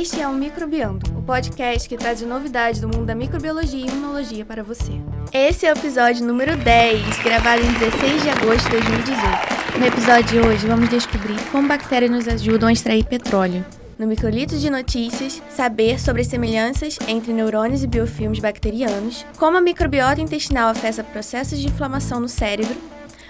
Este 0.00 0.18
é 0.18 0.26
o 0.26 0.32
Microbiando, 0.32 1.04
o 1.14 1.22
podcast 1.22 1.86
que 1.86 1.94
traz 1.94 2.22
novidades 2.22 2.80
do 2.80 2.88
mundo 2.88 3.04
da 3.04 3.14
microbiologia 3.14 3.84
e 3.84 3.86
imunologia 3.86 4.46
para 4.46 4.62
você. 4.62 4.92
Esse 5.30 5.66
é 5.66 5.74
o 5.74 5.76
episódio 5.76 6.24
número 6.24 6.56
10, 6.56 7.18
gravado 7.22 7.60
em 7.60 7.70
16 7.74 8.22
de 8.22 8.30
agosto 8.30 8.64
de 8.64 8.78
2018. 8.78 9.78
No 9.78 9.86
episódio 9.86 10.24
de 10.24 10.38
hoje, 10.40 10.66
vamos 10.66 10.88
descobrir 10.88 11.36
como 11.52 11.68
bactérias 11.68 12.10
nos 12.10 12.26
ajudam 12.26 12.70
a 12.70 12.72
extrair 12.72 13.04
petróleo. 13.04 13.62
No 13.98 14.06
Microlito 14.06 14.56
de 14.56 14.70
Notícias, 14.70 15.42
saber 15.50 16.00
sobre 16.00 16.22
as 16.22 16.28
semelhanças 16.28 16.98
entre 17.06 17.34
neurônios 17.34 17.84
e 17.84 17.86
biofilmes 17.86 18.38
bacterianos, 18.38 19.26
como 19.36 19.58
a 19.58 19.60
microbiota 19.60 20.22
intestinal 20.22 20.70
afeta 20.70 21.04
processos 21.04 21.58
de 21.58 21.66
inflamação 21.66 22.20
no 22.20 22.28
cérebro, 22.28 22.74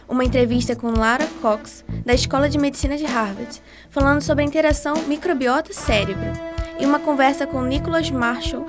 uma 0.09 0.25
entrevista 0.25 0.77
com 0.77 0.91
Lara 0.91 1.27
Cox, 1.43 1.85
da 2.07 2.15
Escola 2.15 2.49
de 2.49 2.59
Medicina 2.59 2.97
de 2.97 3.07
Harvard, 3.07 3.61
falando 3.91 4.23
sobre 4.23 4.45
a 4.45 4.47
interação 4.47 4.95
microbiota-cérebro, 5.09 6.51
e 6.81 6.87
uma 6.87 6.99
conversa 6.99 7.47
com 7.47 7.63
Nicholas 7.63 8.11
Marshall, 8.11 8.67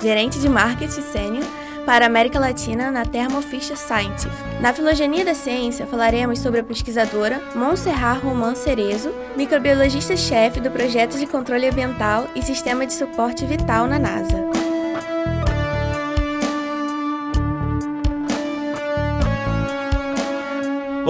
gerente 0.00 0.38
de 0.38 0.48
marketing 0.48 1.02
sênior 1.02 1.44
para 1.84 2.04
a 2.04 2.08
América 2.08 2.38
Latina 2.38 2.90
na 2.90 3.04
Thermo 3.04 3.42
Fisher 3.42 3.76
Scientific. 3.76 4.32
Na 4.60 4.72
filogenia 4.72 5.24
da 5.24 5.34
ciência, 5.34 5.86
falaremos 5.86 6.38
sobre 6.38 6.60
a 6.60 6.64
pesquisadora 6.64 7.42
Montserrat 7.54 8.22
Roman 8.22 8.54
Cerezo, 8.54 9.10
microbiologista-chefe 9.36 10.60
do 10.60 10.70
projeto 10.70 11.18
de 11.18 11.26
controle 11.26 11.68
ambiental 11.68 12.26
e 12.34 12.42
sistema 12.42 12.86
de 12.86 12.92
suporte 12.92 13.44
vital 13.44 13.86
na 13.86 13.98
NASA. 13.98 14.63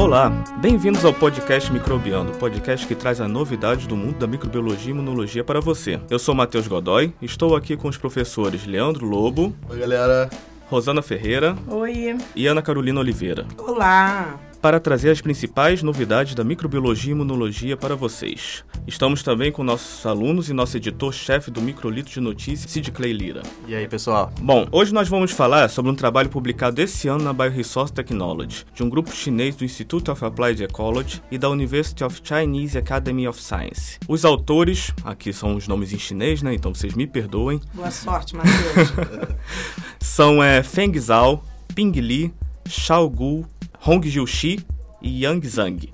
Olá, 0.05 0.29
bem-vindos 0.61 1.03
ao 1.03 1.15
podcast 1.15 1.73
Microbiando, 1.73 2.33
podcast 2.33 2.87
que 2.87 2.95
traz 2.95 3.23
a 3.23 3.27
novidade 3.27 3.89
do 3.89 3.97
mundo 3.97 4.19
da 4.19 4.27
microbiologia 4.27 4.89
e 4.89 4.91
imunologia 4.91 5.43
para 5.43 5.63
você. 5.63 5.99
Eu 6.11 6.19
sou 6.19 6.35
Matheus 6.35 6.69
Godoy, 6.69 7.15
estou 7.23 7.57
aqui 7.57 7.75
com 7.75 7.89
os 7.89 7.97
professores 7.97 8.67
Leandro 8.67 9.07
Lobo. 9.07 9.57
Oi, 9.67 9.79
galera. 9.79 10.29
Rosana 10.69 11.01
Ferreira. 11.01 11.57
Oi. 11.67 12.19
E 12.37 12.47
Ana 12.47 12.61
Carolina 12.61 13.01
Oliveira. 13.01 13.47
Olá 13.57 14.39
para 14.65 14.81
trazer 14.81 15.11
as 15.11 15.21
principais 15.21 15.83
novidades 15.83 16.35
da 16.35 16.43
microbiologia 16.43 17.11
e 17.11 17.15
imunologia 17.15 17.77
para 17.77 17.95
vocês. 17.95 18.65
Estamos 18.87 19.23
também 19.23 19.53
com 19.53 19.63
nossos 19.63 20.07
alunos 20.07 20.49
e 20.49 20.55
nosso 20.55 20.79
editor-chefe 20.79 21.51
do 21.51 21.61
Microlito 21.61 22.11
de 22.11 22.19
Notícias, 22.19 22.71
Sid 22.71 22.91
Clay 22.91 23.13
Lira. 23.13 23.43
E 23.69 23.75
aí, 23.75 23.87
pessoal? 23.87 24.33
Bom, 24.41 24.67
hoje 24.73 24.95
nós 24.95 25.07
vamos 25.07 25.33
falar 25.33 25.69
sobre 25.69 25.91
um 25.91 25.95
trabalho 25.95 26.31
publicado 26.31 26.81
esse 26.81 27.09
ano 27.09 27.23
na 27.23 27.35
Bioresource 27.35 27.93
Technology, 27.93 28.65
de 28.75 28.83
um 28.83 28.89
grupo 28.89 29.15
chinês 29.15 29.55
do 29.55 29.67
Institute 29.67 30.11
of 30.11 30.25
Applied 30.25 30.65
Ecology 30.65 31.21
e 31.31 31.37
da 31.37 31.51
University 31.51 32.03
of 32.03 32.23
Chinese 32.25 32.79
Academy 32.79 33.29
of 33.29 33.39
Science. 33.43 33.99
Os 34.09 34.25
autores, 34.25 34.95
aqui 35.05 35.31
são 35.31 35.57
os 35.57 35.69
nomes 35.69 35.93
em 35.93 35.99
chinês, 35.99 36.41
né? 36.41 36.55
Então 36.55 36.75
vocês 36.75 36.95
me 36.95 37.07
perdoem. 37.07 37.61
Boa 37.75 37.91
sorte, 37.91 38.35
Matheus. 38.35 38.95
são 40.01 40.43
é, 40.43 40.63
Feng 40.63 40.99
Zhao, 40.99 41.45
Ping 41.75 41.93
Li, 42.01 42.33
Xiao 42.67 43.09
Gu, 43.11 43.47
Hong 43.85 44.01
Jiu-Shi 44.01 44.61
e 45.03 45.09
Yang 45.11 45.45
Zhang. 45.45 45.94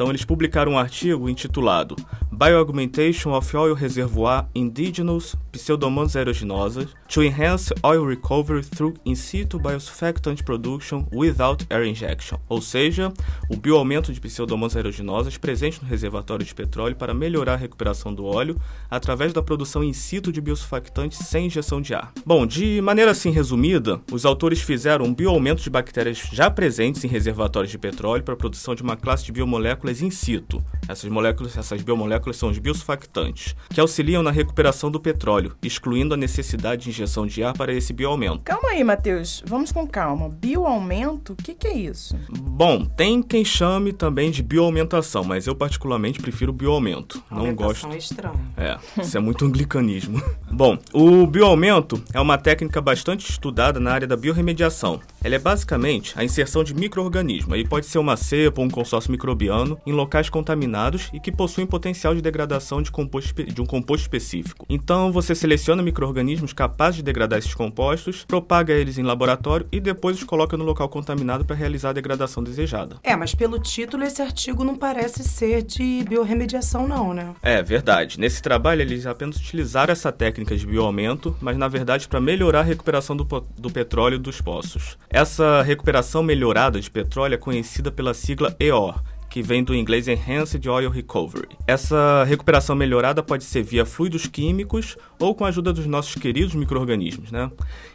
Então 0.00 0.08
eles 0.08 0.24
publicaram 0.24 0.72
um 0.72 0.78
artigo 0.78 1.28
intitulado 1.28 1.94
Bioaugmentation 2.32 3.36
of 3.36 3.54
Oil 3.54 3.74
Reservoir 3.74 4.46
Indigenous 4.54 5.36
Pseudomonas 5.52 6.16
aeruginosa 6.16 6.88
to 7.06 7.22
Enhance 7.22 7.74
Oil 7.82 8.06
Recovery 8.06 8.64
Through 8.64 8.94
In 9.04 9.14
Situ 9.14 9.58
Biosurfactant 9.58 10.42
Production 10.42 11.04
Without 11.12 11.66
Air 11.68 11.84
Injection, 11.84 12.38
ou 12.48 12.62
seja, 12.62 13.12
o 13.50 13.56
bioaumento 13.56 14.10
de 14.10 14.20
pseudomonas 14.20 14.74
aeruginosas 14.74 15.36
presente 15.36 15.82
no 15.82 15.88
reservatório 15.88 16.46
de 16.46 16.54
petróleo 16.54 16.96
para 16.96 17.12
melhorar 17.12 17.54
a 17.54 17.56
recuperação 17.56 18.14
do 18.14 18.24
óleo 18.24 18.56
através 18.88 19.34
da 19.34 19.42
produção 19.42 19.84
in 19.84 19.92
situ 19.92 20.32
de 20.32 20.40
biosurfactantes 20.40 21.18
sem 21.26 21.46
injeção 21.46 21.82
de 21.82 21.92
ar. 21.94 22.10
Bom, 22.24 22.46
de 22.46 22.80
maneira 22.80 23.10
assim 23.10 23.30
resumida, 23.30 24.00
os 24.10 24.24
autores 24.24 24.62
fizeram 24.62 25.04
um 25.04 25.14
bioaumento 25.14 25.62
de 25.62 25.68
bactérias 25.68 26.22
já 26.32 26.48
presentes 26.48 27.04
em 27.04 27.08
reservatórios 27.08 27.72
de 27.72 27.78
petróleo 27.78 28.22
para 28.22 28.34
a 28.34 28.38
produção 28.38 28.74
de 28.74 28.82
uma 28.82 28.96
classe 28.96 29.24
de 29.24 29.32
biomoléculas 29.32 29.89
in 30.00 30.10
situ. 30.10 30.64
Essas 30.88 31.10
moléculas, 31.10 31.56
essas 31.56 31.82
biomoléculas 31.82 32.36
são 32.36 32.50
os 32.50 32.58
biosurfactantes, 32.58 33.54
que 33.68 33.80
auxiliam 33.80 34.22
na 34.22 34.30
recuperação 34.30 34.90
do 34.90 34.98
petróleo, 34.98 35.54
excluindo 35.62 36.14
a 36.14 36.16
necessidade 36.16 36.84
de 36.84 36.90
injeção 36.90 37.26
de 37.26 37.42
ar 37.42 37.52
para 37.52 37.72
esse 37.72 37.92
bioaumento. 37.92 38.40
Calma 38.44 38.70
aí, 38.70 38.82
Matheus. 38.82 39.42
Vamos 39.46 39.72
com 39.72 39.86
calma. 39.86 40.28
Bioaumento? 40.28 41.32
O 41.32 41.36
que, 41.36 41.54
que 41.54 41.66
é 41.66 41.76
isso? 41.76 42.16
Bom, 42.30 42.84
tem 42.84 43.22
quem 43.22 43.44
chame 43.44 43.92
também 43.92 44.30
de 44.30 44.42
bioaumentação, 44.42 45.24
mas 45.24 45.46
eu 45.46 45.54
particularmente 45.54 46.20
prefiro 46.20 46.52
bioaumento. 46.52 47.22
Não 47.30 47.54
gosto. 47.54 47.86
É 47.88 47.96
estranho. 47.96 48.40
É, 48.56 48.78
isso 49.00 49.16
é 49.16 49.20
muito 49.20 49.44
anglicanismo. 49.44 50.22
Bom, 50.50 50.78
o 50.92 51.26
bioaumento 51.26 52.02
é 52.12 52.20
uma 52.20 52.36
técnica 52.36 52.80
bastante 52.80 53.28
estudada 53.28 53.78
na 53.80 53.92
área 53.92 54.06
da 54.06 54.16
biorremediação. 54.16 55.00
Ela 55.22 55.36
é 55.36 55.38
basicamente 55.38 56.12
a 56.16 56.24
inserção 56.24 56.64
de 56.64 56.74
microorganismos, 56.74 57.52
aí 57.54 57.66
pode 57.66 57.86
ser 57.86 57.98
uma 57.98 58.16
cepa 58.16 58.60
ou 58.60 58.66
um 58.66 58.70
consórcio 58.70 59.10
microbiano, 59.10 59.78
em 59.86 59.92
locais 59.92 60.28
contaminados 60.28 61.10
e 61.12 61.20
que 61.20 61.32
possuem 61.32 61.66
potencial 61.66 62.14
de 62.14 62.22
degradação 62.22 62.82
de, 62.82 62.90
composto, 62.90 63.42
de 63.42 63.60
um 63.60 63.66
composto 63.66 64.02
específico. 64.02 64.66
Então 64.68 65.12
você 65.12 65.34
seleciona 65.34 65.82
microorganismos 65.82 66.52
capazes 66.52 66.96
de 66.96 67.02
degradar 67.02 67.38
esses 67.38 67.54
compostos, 67.54 68.24
propaga 68.24 68.72
eles 68.72 68.98
em 68.98 69.02
laboratório 69.02 69.66
e 69.72 69.80
depois 69.80 70.16
os 70.16 70.24
coloca 70.24 70.56
no 70.56 70.64
local 70.64 70.88
contaminado 70.88 71.44
para 71.44 71.56
realizar 71.56 71.90
a 71.90 71.94
degradação 71.94 72.42
desejada. 72.42 72.96
É, 73.02 73.16
mas 73.16 73.34
pelo 73.34 73.58
título 73.58 74.04
esse 74.04 74.22
artigo 74.22 74.64
não 74.64 74.76
parece 74.76 75.24
ser 75.24 75.62
de 75.62 76.04
biorremediação 76.08 76.86
não, 76.86 77.14
né? 77.14 77.34
É, 77.42 77.62
verdade. 77.62 78.18
Nesse 78.18 78.42
trabalho 78.42 78.82
eles 78.82 79.06
apenas 79.06 79.36
utilizaram 79.36 79.92
essa 79.92 80.12
técnica 80.12 80.56
de 80.56 80.66
bioaumento, 80.66 81.36
mas 81.40 81.56
na 81.56 81.68
verdade 81.68 82.08
para 82.08 82.20
melhorar 82.20 82.60
a 82.60 82.64
recuperação 82.64 83.16
do, 83.16 83.24
do 83.56 83.70
petróleo 83.70 84.18
dos 84.18 84.40
poços. 84.40 84.98
Essa 85.08 85.62
recuperação 85.62 86.22
melhorada 86.22 86.80
de 86.80 86.90
petróleo 86.90 87.34
é 87.34 87.38
conhecida 87.38 87.90
pela 87.90 88.14
sigla 88.14 88.54
EOR, 88.58 89.02
que 89.30 89.42
vem 89.42 89.62
do 89.62 89.74
inglês 89.74 90.08
Enhanced 90.08 90.68
Oil 90.68 90.90
Recovery. 90.90 91.48
Essa 91.66 92.24
recuperação 92.24 92.74
melhorada 92.74 93.22
pode 93.22 93.44
ser 93.44 93.62
via 93.62 93.86
fluidos 93.86 94.26
químicos 94.26 94.98
ou 95.20 95.34
com 95.34 95.44
a 95.44 95.48
ajuda 95.48 95.72
dos 95.72 95.86
nossos 95.86 96.16
queridos 96.16 96.52
micro-organismos, 96.54 97.30
né? 97.30 97.48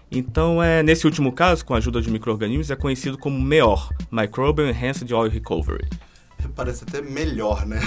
Então, 0.10 0.64
é, 0.64 0.82
nesse 0.82 1.06
último 1.06 1.34
caso, 1.34 1.66
com 1.66 1.74
a 1.74 1.78
ajuda 1.78 2.02
de 2.02 2.10
micro-organismos, 2.10 2.72
é 2.72 2.76
conhecido 2.76 3.18
como 3.18 3.40
MEOR, 3.40 3.90
Microbial 4.10 4.70
Enhanced 4.70 5.12
Oil 5.14 5.30
Recovery. 5.30 5.88
Parece 6.56 6.84
até 6.84 7.02
melhor, 7.02 7.66
né? 7.66 7.82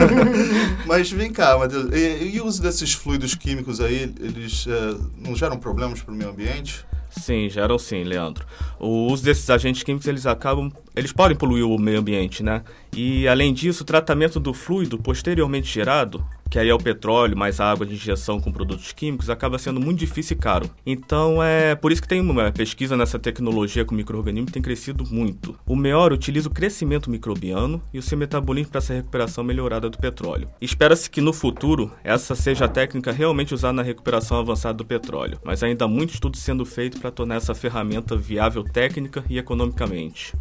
Mas 0.84 1.10
vem 1.10 1.32
cá, 1.32 1.56
Matheus, 1.56 1.90
e, 1.92 2.34
e, 2.34 2.40
o 2.40 2.44
uso 2.44 2.60
desses 2.60 2.92
fluidos 2.92 3.34
químicos 3.34 3.80
aí, 3.80 4.12
eles 4.20 4.66
é, 4.66 4.96
não 5.16 5.34
geram 5.34 5.56
problemas 5.56 6.02
para 6.02 6.12
o 6.12 6.16
meio 6.16 6.30
ambiente? 6.30 6.84
Sim, 7.10 7.48
geram 7.48 7.78
sim, 7.78 8.04
Leandro. 8.04 8.46
O 8.78 9.08
uso 9.08 9.24
desses 9.24 9.50
agentes 9.50 9.82
químicos, 9.82 10.06
eles 10.06 10.26
acabam, 10.26 10.70
eles 10.94 11.12
podem 11.12 11.36
poluir 11.36 11.66
o 11.66 11.78
meio 11.78 11.98
ambiente, 11.98 12.42
né? 12.42 12.62
E 12.96 13.26
além 13.26 13.52
disso, 13.52 13.82
o 13.82 13.86
tratamento 13.86 14.38
do 14.38 14.54
fluido 14.54 14.96
posteriormente 14.96 15.66
gerado 15.66 16.24
que 16.50 16.58
aí 16.58 16.68
é 16.68 16.74
o 16.74 16.78
petróleo 16.78 17.36
mais 17.36 17.60
água 17.60 17.86
de 17.86 17.94
injeção 17.94 18.40
com 18.40 18.50
produtos 18.50 18.92
químicos, 18.92 19.30
acaba 19.30 19.58
sendo 19.58 19.80
muito 19.80 20.00
difícil 20.00 20.36
e 20.36 20.40
caro. 20.40 20.68
Então 20.84 21.42
é 21.42 21.76
por 21.76 21.92
isso 21.92 22.02
que 22.02 22.08
tem 22.08 22.20
uma 22.20 22.50
pesquisa 22.50 22.96
nessa 22.96 23.18
tecnologia 23.18 23.84
com 23.84 23.94
microorganismos 23.94 24.50
tem 24.50 24.60
crescido 24.60 25.04
muito. 25.08 25.56
O 25.64 25.76
MEOR 25.76 26.12
utiliza 26.12 26.48
o 26.48 26.52
crescimento 26.52 27.10
microbiano 27.10 27.80
e 27.94 27.98
o 27.98 28.02
seu 28.02 28.18
metabolismo 28.18 28.72
para 28.72 28.78
essa 28.78 28.94
recuperação 28.94 29.44
melhorada 29.44 29.88
do 29.88 29.98
petróleo. 29.98 30.48
Espera-se 30.60 31.08
que 31.08 31.20
no 31.20 31.32
futuro 31.32 31.92
essa 32.02 32.34
seja 32.34 32.64
a 32.64 32.68
técnica 32.68 33.12
realmente 33.12 33.54
usada 33.54 33.74
na 33.74 33.82
recuperação 33.82 34.38
avançada 34.38 34.74
do 34.74 34.84
petróleo, 34.84 35.38
mas 35.44 35.62
ainda 35.62 35.84
há 35.84 35.88
muito 35.88 36.14
estudo 36.14 36.36
sendo 36.36 36.64
feito 36.64 37.00
para 37.00 37.10
tornar 37.10 37.36
essa 37.36 37.54
ferramenta 37.54 38.16
viável 38.16 38.64
técnica 38.64 39.24
e 39.28 39.38
economicamente. 39.38 40.34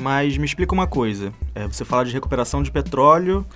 Mas 0.00 0.36
me 0.36 0.44
explica 0.44 0.74
uma 0.74 0.86
coisa. 0.86 1.32
É, 1.54 1.66
você 1.66 1.84
fala 1.84 2.04
de 2.04 2.12
recuperação 2.12 2.62
de 2.62 2.70
petróleo. 2.70 3.46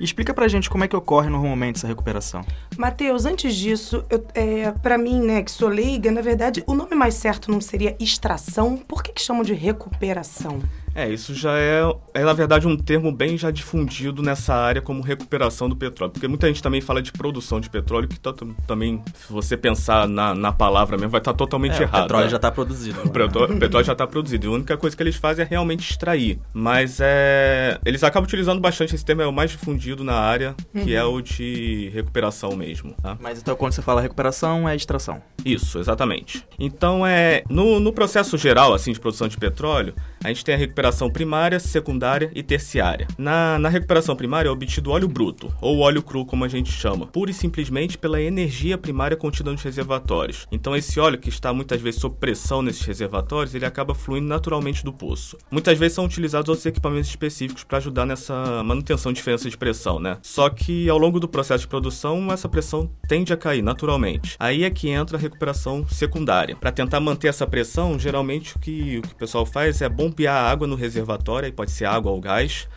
Explica 0.00 0.32
pra 0.32 0.46
gente 0.46 0.70
como 0.70 0.84
é 0.84 0.88
que 0.88 0.94
ocorre 0.94 1.28
normalmente 1.28 1.76
essa 1.76 1.88
recuperação. 1.88 2.44
Matheus, 2.76 3.24
antes 3.24 3.54
disso, 3.54 4.04
é, 4.32 4.70
para 4.70 4.96
mim, 4.96 5.20
né, 5.20 5.42
que 5.42 5.50
sou 5.50 5.68
leiga, 5.68 6.12
na 6.12 6.20
verdade, 6.20 6.62
o 6.68 6.74
nome 6.74 6.94
mais 6.94 7.14
certo 7.14 7.50
não 7.50 7.60
seria 7.60 7.96
extração? 7.98 8.76
Por 8.76 9.02
que, 9.02 9.12
que 9.12 9.20
chamam 9.20 9.42
de 9.42 9.54
recuperação? 9.54 10.60
É, 10.98 11.08
isso 11.08 11.32
já 11.32 11.56
é, 11.56 11.80
é, 12.12 12.24
na 12.24 12.32
verdade, 12.32 12.66
um 12.66 12.76
termo 12.76 13.12
bem 13.12 13.38
já 13.38 13.52
difundido 13.52 14.20
nessa 14.20 14.52
área 14.52 14.82
como 14.82 15.00
recuperação 15.00 15.68
do 15.68 15.76
petróleo. 15.76 16.12
Porque 16.12 16.26
muita 16.26 16.48
gente 16.48 16.60
também 16.60 16.80
fala 16.80 17.00
de 17.00 17.12
produção 17.12 17.60
de 17.60 17.70
petróleo, 17.70 18.08
que 18.08 18.18
tá, 18.18 18.34
também, 18.66 19.00
se 19.14 19.32
você 19.32 19.56
pensar 19.56 20.08
na, 20.08 20.34
na 20.34 20.50
palavra 20.50 20.96
mesmo, 20.96 21.10
vai 21.10 21.20
estar 21.20 21.30
tá 21.30 21.38
totalmente 21.38 21.78
é, 21.78 21.82
errado. 21.82 22.00
O 22.00 22.02
petróleo 22.02 22.24
né? 22.24 22.30
já 22.30 22.36
está 22.36 22.50
produzido. 22.50 23.00
O 23.04 23.10
petróleo, 23.10 23.54
o 23.54 23.58
petróleo 23.60 23.86
já 23.86 23.92
está 23.92 24.08
produzido. 24.08 24.46
E 24.46 24.48
a 24.48 24.50
única 24.50 24.76
coisa 24.76 24.96
que 24.96 25.02
eles 25.04 25.14
fazem 25.14 25.44
é 25.44 25.48
realmente 25.48 25.88
extrair. 25.88 26.40
Mas 26.52 26.98
é, 27.00 27.78
eles 27.84 28.02
acabam 28.02 28.26
utilizando 28.26 28.60
bastante 28.60 28.92
esse 28.96 29.04
termo, 29.04 29.22
é 29.22 29.26
o 29.28 29.32
mais 29.32 29.52
difundido 29.52 30.02
na 30.02 30.14
área, 30.14 30.56
que 30.72 30.96
é 30.96 31.04
uhum. 31.04 31.14
é 31.14 31.18
o 31.18 31.22
de 31.22 31.92
recuperação 31.94 32.56
mesmo. 32.56 32.92
Tá? 33.00 33.16
Mas 33.20 33.38
então 33.38 33.54
quando 33.54 33.72
você 33.72 33.82
fala 33.82 34.00
recuperação, 34.00 34.68
é 34.68 34.74
extração. 34.74 35.22
Isso, 35.44 35.78
exatamente. 35.78 36.44
Então, 36.58 37.06
é 37.06 37.44
no, 37.48 37.78
no 37.78 37.92
processo 37.92 38.36
geral 38.36 38.74
assim 38.74 38.92
de 38.92 38.98
produção 38.98 39.28
de 39.28 39.36
petróleo, 39.36 39.94
A 40.24 40.28
gente 40.28 40.44
tem 40.44 40.56
a 40.56 40.58
recuperação 40.58 40.87
primária, 41.12 41.60
secundária 41.60 42.30
e 42.34 42.42
terciária. 42.42 43.06
Na, 43.16 43.58
na 43.58 43.68
recuperação 43.68 44.16
primária 44.16 44.48
é 44.48 44.52
obtido 44.52 44.90
óleo 44.90 45.08
bruto, 45.08 45.52
ou 45.60 45.78
óleo 45.80 46.02
cru, 46.02 46.24
como 46.24 46.44
a 46.44 46.48
gente 46.48 46.70
chama, 46.70 47.06
pura 47.06 47.30
e 47.30 47.34
simplesmente 47.34 47.98
pela 47.98 48.20
energia 48.20 48.78
primária 48.78 49.16
contida 49.16 49.50
nos 49.50 49.62
reservatórios. 49.62 50.46
Então, 50.50 50.74
esse 50.74 50.98
óleo 50.98 51.18
que 51.18 51.28
está 51.28 51.52
muitas 51.52 51.80
vezes 51.80 52.00
sob 52.00 52.16
pressão 52.16 52.62
nesses 52.62 52.84
reservatórios, 52.84 53.54
ele 53.54 53.66
acaba 53.66 53.94
fluindo 53.94 54.26
naturalmente 54.26 54.84
do 54.84 54.92
poço. 54.92 55.36
Muitas 55.50 55.78
vezes 55.78 55.94
são 55.94 56.04
utilizados 56.04 56.48
outros 56.48 56.66
equipamentos 56.66 57.08
específicos 57.08 57.64
para 57.64 57.78
ajudar 57.78 58.06
nessa 58.06 58.62
manutenção 58.62 59.12
de 59.12 59.16
diferença 59.16 59.48
de 59.48 59.56
pressão, 59.56 59.98
né? 59.98 60.18
Só 60.22 60.48
que 60.48 60.88
ao 60.88 60.98
longo 60.98 61.20
do 61.20 61.28
processo 61.28 61.62
de 61.62 61.68
produção, 61.68 62.32
essa 62.32 62.48
pressão 62.48 62.90
tende 63.06 63.32
a 63.32 63.36
cair 63.36 63.62
naturalmente. 63.62 64.36
Aí 64.38 64.64
é 64.64 64.70
que 64.70 64.88
entra 64.88 65.16
a 65.16 65.20
recuperação 65.20 65.86
secundária. 65.88 66.56
Para 66.56 66.72
tentar 66.72 67.00
manter 67.00 67.28
essa 67.28 67.46
pressão, 67.46 67.98
geralmente 67.98 68.56
o 68.56 68.58
que, 68.58 68.98
o 68.98 69.02
que 69.02 69.12
o 69.12 69.16
pessoal 69.16 69.44
faz 69.44 69.82
é 69.82 69.88
bombear 69.88 70.50
água 70.50 70.66
no 70.66 70.76
reservatório, 70.78 71.46
aí 71.46 71.52
pode 71.52 71.70
ser 71.70 71.84
água 71.84 72.12
ou 72.12 72.20
gás, 72.20 72.68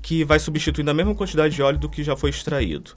que 0.00 0.24
vai 0.24 0.38
substituindo 0.38 0.90
a 0.90 0.94
mesma 0.94 1.14
quantidade 1.14 1.54
de 1.54 1.62
óleo 1.62 1.78
do 1.78 1.88
que 1.88 2.02
já 2.02 2.16
foi 2.16 2.30
extraído. 2.30 2.92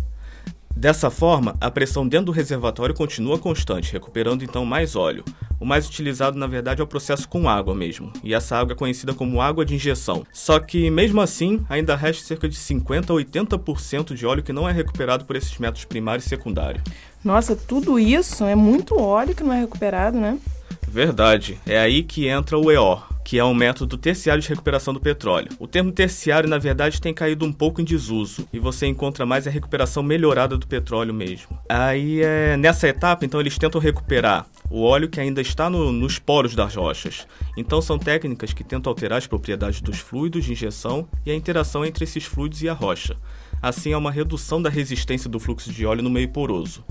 Dessa 0.75 1.11
forma, 1.11 1.55
a 1.61 1.69
pressão 1.69 2.07
dentro 2.07 2.27
do 2.27 2.31
reservatório 2.31 2.95
continua 2.95 3.38
constante, 3.38 3.94
recuperando 3.94 4.44
então 4.44 4.65
mais 4.65 4.95
óleo. 4.95 5.23
O 5.59 5.65
mais 5.65 5.88
utilizado, 5.88 6.38
na 6.38 6.47
verdade, 6.47 6.81
é 6.81 6.83
o 6.83 6.88
processo 6.88 7.29
com 7.29 7.47
água 7.47 7.75
mesmo, 7.75 8.11
e 8.23 8.33
essa 8.33 8.57
água 8.57 8.73
é 8.73 8.75
conhecida 8.75 9.13
como 9.13 9.39
água 9.39 9.63
de 9.63 9.75
injeção. 9.75 10.25
Só 10.33 10.59
que, 10.59 10.89
mesmo 10.89 11.21
assim, 11.21 11.63
ainda 11.69 11.95
resta 11.95 12.25
cerca 12.25 12.50
de 12.50 12.55
50 12.55 13.13
a 13.13 13.15
80% 13.15 14.15
de 14.15 14.25
óleo 14.25 14.44
que 14.44 14.51
não 14.51 14.67
é 14.67 14.71
recuperado 14.71 15.25
por 15.25 15.35
esses 15.35 15.57
métodos 15.59 15.85
primário 15.85 16.19
e 16.19 16.27
secundário. 16.27 16.81
Nossa, 17.23 17.55
tudo 17.55 18.00
isso 18.00 18.44
é 18.44 18.55
muito 18.55 19.00
óleo 19.00 19.35
que 19.35 19.44
não 19.44 19.53
é 19.53 19.59
recuperado, 19.61 20.17
né? 20.17 20.39
Verdade, 20.88 21.59
é 21.65 21.79
aí 21.79 22.03
que 22.03 22.27
entra 22.27 22.57
o 22.57 22.71
EOR, 22.71 23.12
que 23.24 23.40
é 23.40 23.44
um 23.44 23.54
método 23.54 23.98
terciário 23.98 24.42
de 24.42 24.50
recuperação 24.50 24.94
do 24.94 25.00
petróleo. 25.00 25.50
O 25.60 25.68
termo 25.68 25.92
terciário, 25.92 26.50
na 26.50 26.58
verdade, 26.58 27.00
tem 27.00 27.14
caído 27.14 27.46
um 27.46 27.54
pouco 27.54 27.81
em 27.81 27.84
desuso 27.84 28.48
e 28.52 28.60
você 28.60 28.86
encontra 28.86 29.25
mais 29.25 29.48
a 29.48 29.52
recuperação 29.52 30.04
melhorada 30.04 30.58
do 30.58 30.68
petróleo 30.68 31.14
mesmo. 31.14 31.58
Aí, 31.70 32.22
é, 32.22 32.58
nessa 32.58 32.88
etapa, 32.88 33.25
então, 33.25 33.40
eles 33.40 33.58
tentam 33.58 33.80
recuperar 33.80 34.46
o 34.70 34.84
óleo 34.84 35.08
que 35.08 35.20
ainda 35.20 35.42
está 35.42 35.70
no, 35.70 35.92
nos 35.92 36.20
poros 36.20 36.56
das 36.56 36.75
rochas. 36.75 37.28
Então, 37.56 37.81
são 37.81 37.98
técnicas 37.98 38.54
que 38.54 38.64
tentam 38.64 38.92
alterar 38.92 39.18
as 39.18 39.28
propriedades 39.28 39.81
dos 39.81 40.00
fluidos 40.00 40.46
de 40.46 40.52
injeção 40.52 41.08
e 41.25 41.31
a 41.31 41.36
interação 41.36 41.86
entre 41.86 42.04
esses 42.04 42.25
fluidos 42.25 42.62
e 42.62 42.70
a 42.70 42.74
rocha. 42.74 43.16
Assim, 43.62 43.94
há 43.94 43.98
uma 43.98 44.12
redução 44.12 44.62
da 44.62 44.70
resistência 44.70 45.30
do 45.30 45.40
fluxo 45.40 45.72
de 45.72 45.86
óleo 45.86 46.04
no 46.04 46.10
meio 46.10 46.28
poroso. 46.30 46.84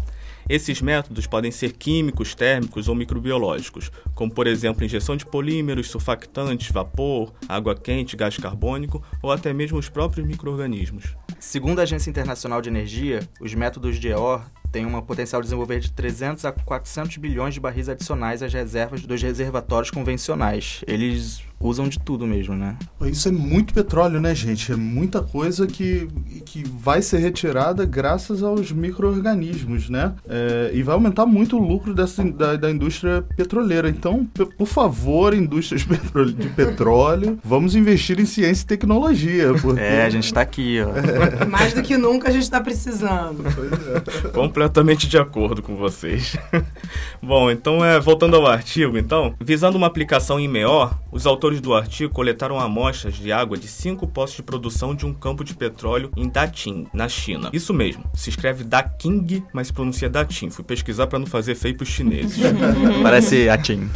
Esses 0.48 0.82
métodos 0.82 1.26
podem 1.26 1.50
ser 1.50 1.72
químicos, 1.72 2.34
térmicos 2.34 2.88
ou 2.88 2.94
microbiológicos, 2.94 3.90
como 4.14 4.32
por 4.32 4.46
exemplo 4.46 4.84
injeção 4.84 5.16
de 5.16 5.24
polímeros, 5.24 5.90
surfactantes, 5.90 6.70
vapor, 6.70 7.32
água 7.48 7.74
quente, 7.74 8.16
gás 8.16 8.36
carbônico 8.36 9.02
ou 9.22 9.30
até 9.30 9.52
mesmo 9.52 9.78
os 9.78 9.88
próprios 9.88 10.26
microorganismos. 10.26 11.16
Segundo 11.38 11.80
a 11.80 11.82
Agência 11.82 12.10
Internacional 12.10 12.62
de 12.62 12.68
Energia, 12.68 13.28
os 13.40 13.54
métodos 13.54 13.98
de 13.98 14.08
EOR 14.08 14.44
têm 14.72 14.86
um 14.86 15.00
potencial 15.02 15.40
de 15.42 15.46
desenvolver 15.46 15.80
de 15.80 15.92
300 15.92 16.44
a 16.46 16.52
400 16.52 17.16
bilhões 17.18 17.54
de 17.54 17.60
barris 17.60 17.88
adicionais 17.88 18.42
às 18.42 18.52
reservas 18.52 19.02
dos 19.02 19.22
reservatórios 19.22 19.90
convencionais. 19.90 20.82
Eles 20.86 21.42
usam 21.62 21.88
de 21.88 21.98
tudo 21.98 22.26
mesmo, 22.26 22.56
né? 22.56 22.76
Isso 23.02 23.28
é 23.28 23.32
muito 23.32 23.72
petróleo, 23.72 24.20
né, 24.20 24.34
gente? 24.34 24.72
É 24.72 24.76
muita 24.76 25.22
coisa 25.22 25.66
que, 25.66 26.08
que 26.44 26.64
vai 26.64 27.00
ser 27.00 27.18
retirada 27.18 27.84
graças 27.84 28.42
aos 28.42 28.72
micro-organismos, 28.72 29.88
né? 29.88 30.14
É, 30.28 30.72
e 30.74 30.82
vai 30.82 30.94
aumentar 30.94 31.24
muito 31.24 31.56
o 31.56 31.60
lucro 31.60 31.94
dessa, 31.94 32.24
da, 32.24 32.56
da 32.56 32.70
indústria 32.70 33.22
petroleira. 33.36 33.88
Então, 33.88 34.24
por 34.58 34.66
favor, 34.66 35.34
indústrias 35.34 35.86
de 36.36 36.48
petróleo, 36.48 37.38
vamos 37.44 37.76
investir 37.76 38.18
em 38.18 38.26
ciência 38.26 38.64
e 38.64 38.66
tecnologia. 38.66 39.54
Porque... 39.60 39.80
É, 39.80 40.04
a 40.04 40.10
gente 40.10 40.24
está 40.24 40.40
aqui, 40.40 40.80
ó. 40.80 40.90
É. 40.96 41.44
Mais 41.44 41.72
do 41.72 41.82
que 41.82 41.96
nunca 41.96 42.28
a 42.28 42.32
gente 42.32 42.42
está 42.42 42.60
precisando. 42.60 43.44
É. 43.46 44.28
Completamente 44.62 45.08
de 45.08 45.18
acordo 45.18 45.60
com 45.60 45.74
vocês. 45.74 46.36
Bom, 47.20 47.50
então, 47.50 47.84
é, 47.84 47.98
voltando 47.98 48.36
ao 48.36 48.46
artigo, 48.46 48.96
então, 48.96 49.34
visando 49.40 49.76
uma 49.76 49.88
aplicação 49.88 50.38
em 50.38 50.46
MEOR, 50.46 50.94
os 51.10 51.26
autores 51.26 51.60
do 51.60 51.74
artigo 51.74 52.14
coletaram 52.14 52.60
amostras 52.60 53.14
de 53.14 53.32
água 53.32 53.58
de 53.58 53.66
cinco 53.66 54.06
postos 54.06 54.36
de 54.36 54.42
produção 54.44 54.94
de 54.94 55.04
um 55.04 55.12
campo 55.12 55.42
de 55.42 55.52
petróleo 55.52 56.12
em 56.16 56.28
Dating, 56.28 56.86
na 56.94 57.08
China. 57.08 57.50
Isso 57.52 57.74
mesmo, 57.74 58.04
se 58.14 58.30
escreve 58.30 58.62
Daking, 58.62 59.42
mas 59.52 59.72
pronuncia 59.72 60.08
Dating. 60.08 60.50
Fui 60.50 60.64
pesquisar 60.64 61.08
para 61.08 61.18
não 61.18 61.26
fazer 61.26 61.56
feio 61.56 61.76
para 61.76 61.82
os 61.82 61.90
chineses. 61.90 62.38
Parece 63.02 63.48
Atin. 63.48 63.90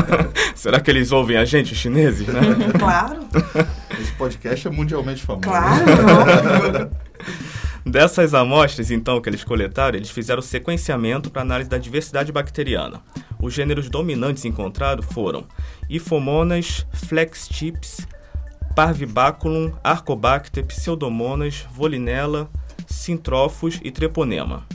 Será 0.54 0.80
que 0.80 0.90
eles 0.90 1.12
ouvem 1.12 1.38
a 1.38 1.46
gente, 1.46 1.72
os 1.72 1.78
chineses, 1.78 2.26
né? 2.26 2.40
Claro. 2.78 3.20
Esse 3.98 4.12
podcast 4.12 4.68
é 4.68 4.70
mundialmente 4.70 5.22
famoso. 5.22 5.48
Claro. 5.48 6.90
Dessas 7.84 8.34
amostras, 8.34 8.90
então, 8.90 9.20
que 9.20 9.28
eles 9.28 9.42
coletaram, 9.42 9.96
eles 9.96 10.10
fizeram 10.10 10.42
sequenciamento 10.42 11.30
para 11.30 11.42
análise 11.42 11.68
da 11.68 11.78
diversidade 11.78 12.30
bacteriana. 12.30 13.02
Os 13.40 13.54
gêneros 13.54 13.88
dominantes 13.88 14.44
encontrados 14.44 15.06
foram 15.06 15.46
Ifomonas, 15.88 16.86
Flextips, 16.92 18.06
Parvibaculum, 18.76 19.72
Arcobacter, 19.82 20.64
Pseudomonas, 20.66 21.66
Volinella, 21.72 22.50
Sintrophus 22.86 23.80
e 23.82 23.90
Treponema. 23.90 24.66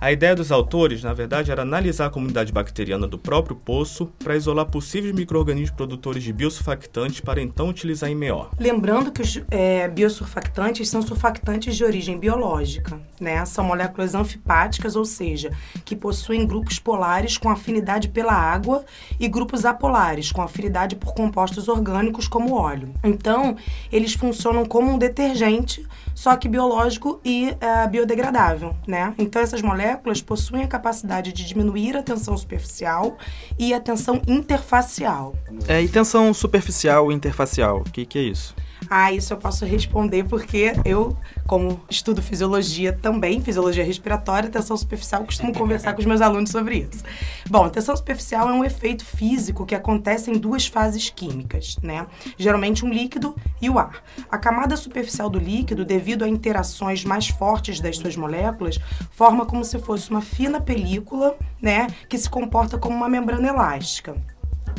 A 0.00 0.10
ideia 0.10 0.34
dos 0.34 0.50
autores, 0.50 1.02
na 1.02 1.12
verdade, 1.12 1.50
era 1.50 1.60
analisar 1.60 2.06
a 2.06 2.10
comunidade 2.10 2.50
bacteriana 2.50 3.06
do 3.06 3.18
próprio 3.18 3.54
poço 3.54 4.06
para 4.18 4.34
isolar 4.34 4.64
possíveis 4.64 5.14
micro-organismos 5.14 5.76
produtores 5.76 6.22
de 6.22 6.32
biosurfactantes 6.32 7.20
para 7.20 7.42
então 7.42 7.68
utilizar 7.68 8.08
em 8.08 8.14
MEO. 8.14 8.48
Lembrando 8.58 9.12
que 9.12 9.20
os 9.20 9.38
é, 9.50 9.86
biosurfactantes 9.88 10.88
são 10.88 11.02
surfactantes 11.02 11.76
de 11.76 11.84
origem 11.84 12.18
biológica, 12.18 12.98
né? 13.20 13.44
São 13.44 13.62
moléculas 13.62 14.14
anfipáticas, 14.14 14.96
ou 14.96 15.04
seja, 15.04 15.52
que 15.84 15.94
possuem 15.94 16.46
grupos 16.46 16.78
polares 16.78 17.36
com 17.36 17.50
afinidade 17.50 18.08
pela 18.08 18.32
água 18.32 18.86
e 19.18 19.28
grupos 19.28 19.66
apolares 19.66 20.32
com 20.32 20.40
afinidade 20.40 20.96
por 20.96 21.12
compostos 21.12 21.68
orgânicos 21.68 22.26
como 22.26 22.54
óleo. 22.54 22.94
Então, 23.04 23.54
eles 23.92 24.14
funcionam 24.14 24.64
como 24.64 24.90
um 24.90 24.96
detergente, 24.96 25.86
só 26.20 26.36
que 26.36 26.50
biológico 26.50 27.18
e 27.24 27.56
é, 27.62 27.88
biodegradável, 27.88 28.76
né? 28.86 29.14
Então, 29.16 29.40
essas 29.40 29.62
moléculas 29.62 29.80
moléculas 29.80 30.20
possuem 30.20 30.64
a 30.64 30.68
capacidade 30.68 31.32
de 31.32 31.46
diminuir 31.46 31.96
a 31.96 32.02
tensão 32.02 32.36
superficial 32.36 33.16
e 33.58 33.72
a 33.72 33.80
tensão 33.80 34.20
interfacial. 34.28 35.34
É, 35.66 35.80
e 35.80 35.88
tensão 35.88 36.34
superficial 36.34 37.10
e 37.10 37.14
interfacial, 37.14 37.78
o 37.78 37.84
que, 37.84 38.04
que 38.04 38.18
é 38.18 38.22
isso? 38.22 38.54
Ah, 38.88 39.12
isso 39.12 39.32
eu 39.32 39.36
posso 39.36 39.64
responder 39.64 40.24
porque 40.24 40.72
eu, 40.84 41.16
como 41.46 41.80
estudo 41.88 42.22
fisiologia 42.22 42.92
também, 42.92 43.40
fisiologia 43.40 43.84
respiratória, 43.84 44.48
tensão 44.48 44.76
superficial, 44.76 45.24
costumo 45.24 45.52
conversar 45.52 45.92
com 45.92 46.00
os 46.00 46.06
meus 46.06 46.20
alunos 46.20 46.50
sobre 46.50 46.88
isso. 46.90 47.04
Bom, 47.48 47.68
tensão 47.68 47.96
superficial 47.96 48.48
é 48.48 48.52
um 48.52 48.64
efeito 48.64 49.04
físico 49.04 49.66
que 49.66 49.74
acontece 49.74 50.30
em 50.30 50.38
duas 50.38 50.66
fases 50.66 51.10
químicas, 51.10 51.76
né? 51.82 52.06
Geralmente 52.38 52.84
um 52.84 52.88
líquido 52.88 53.34
e 53.60 53.68
o 53.68 53.78
ar. 53.78 54.02
A 54.30 54.38
camada 54.38 54.76
superficial 54.76 55.28
do 55.28 55.38
líquido, 55.38 55.84
devido 55.84 56.24
a 56.24 56.28
interações 56.28 57.04
mais 57.04 57.28
fortes 57.28 57.80
das 57.80 57.96
suas 57.96 58.16
moléculas, 58.16 58.78
forma 59.10 59.46
como 59.46 59.64
se 59.64 59.78
fosse 59.78 60.10
uma 60.10 60.20
fina 60.20 60.60
película, 60.60 61.36
né, 61.60 61.88
que 62.08 62.16
se 62.16 62.28
comporta 62.28 62.78
como 62.78 62.96
uma 62.96 63.08
membrana 63.08 63.48
elástica. 63.48 64.16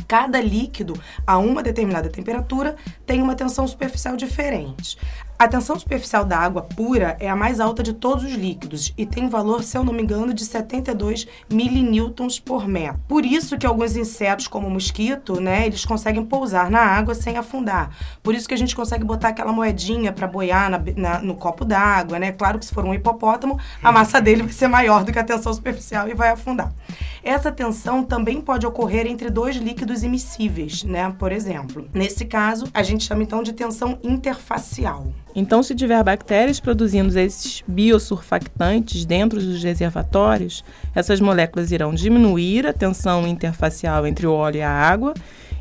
Cada 0.06 0.40
líquido, 0.40 1.00
a 1.26 1.38
uma 1.38 1.62
determinada 1.62 2.08
temperatura, 2.08 2.76
tem 3.06 3.22
uma 3.22 3.34
tensão 3.34 3.66
superficial 3.66 4.16
diferente. 4.16 4.98
A 5.42 5.48
tensão 5.48 5.76
superficial 5.76 6.24
da 6.24 6.38
água 6.38 6.62
pura 6.62 7.16
é 7.18 7.28
a 7.28 7.34
mais 7.34 7.58
alta 7.58 7.82
de 7.82 7.92
todos 7.92 8.22
os 8.22 8.30
líquidos 8.30 8.94
e 8.96 9.04
tem 9.04 9.28
valor, 9.28 9.64
se 9.64 9.76
eu 9.76 9.82
não 9.82 9.92
me 9.92 10.00
engano, 10.00 10.32
de 10.32 10.44
72 10.44 11.26
milinewtons 11.50 12.38
por 12.38 12.68
metro. 12.68 13.00
Por 13.08 13.26
isso 13.26 13.58
que 13.58 13.66
alguns 13.66 13.96
insetos, 13.96 14.46
como 14.46 14.68
o 14.68 14.70
mosquito, 14.70 15.40
né, 15.40 15.66
eles 15.66 15.84
conseguem 15.84 16.24
pousar 16.24 16.70
na 16.70 16.78
água 16.78 17.12
sem 17.12 17.36
afundar. 17.36 17.90
Por 18.22 18.36
isso 18.36 18.46
que 18.46 18.54
a 18.54 18.56
gente 18.56 18.76
consegue 18.76 19.02
botar 19.02 19.30
aquela 19.30 19.52
moedinha 19.52 20.12
para 20.12 20.28
boiar 20.28 20.70
na, 20.70 20.80
na, 20.94 21.20
no 21.20 21.34
copo 21.34 21.64
d'água, 21.64 22.20
né? 22.20 22.30
Claro 22.30 22.60
que 22.60 22.64
se 22.64 22.72
for 22.72 22.84
um 22.84 22.94
hipopótamo, 22.94 23.58
a 23.82 23.90
massa 23.90 24.20
dele 24.20 24.44
vai 24.44 24.52
ser 24.52 24.68
maior 24.68 25.02
do 25.02 25.12
que 25.12 25.18
a 25.18 25.24
tensão 25.24 25.52
superficial 25.52 26.08
e 26.08 26.14
vai 26.14 26.28
afundar. 26.28 26.72
Essa 27.24 27.50
tensão 27.50 28.04
também 28.04 28.40
pode 28.40 28.64
ocorrer 28.64 29.08
entre 29.08 29.28
dois 29.28 29.56
líquidos 29.56 30.04
imissíveis, 30.04 30.84
né? 30.84 31.12
Por 31.18 31.32
exemplo, 31.32 31.88
nesse 31.92 32.24
caso, 32.24 32.66
a 32.72 32.82
gente 32.84 33.02
chama 33.02 33.24
então 33.24 33.42
de 33.42 33.52
tensão 33.52 33.98
interfacial. 34.04 35.06
Então, 35.34 35.62
se 35.62 35.74
tiver 35.74 36.02
bactérias 36.04 36.60
produzindo 36.60 37.18
esses 37.18 37.62
biosurfactantes 37.66 39.04
dentro 39.04 39.40
dos 39.40 39.62
reservatórios, 39.62 40.62
essas 40.94 41.20
moléculas 41.20 41.72
irão 41.72 41.94
diminuir 41.94 42.66
a 42.66 42.72
tensão 42.72 43.26
interfacial 43.26 44.06
entre 44.06 44.26
o 44.26 44.32
óleo 44.32 44.58
e 44.58 44.62
a 44.62 44.70
água, 44.70 45.14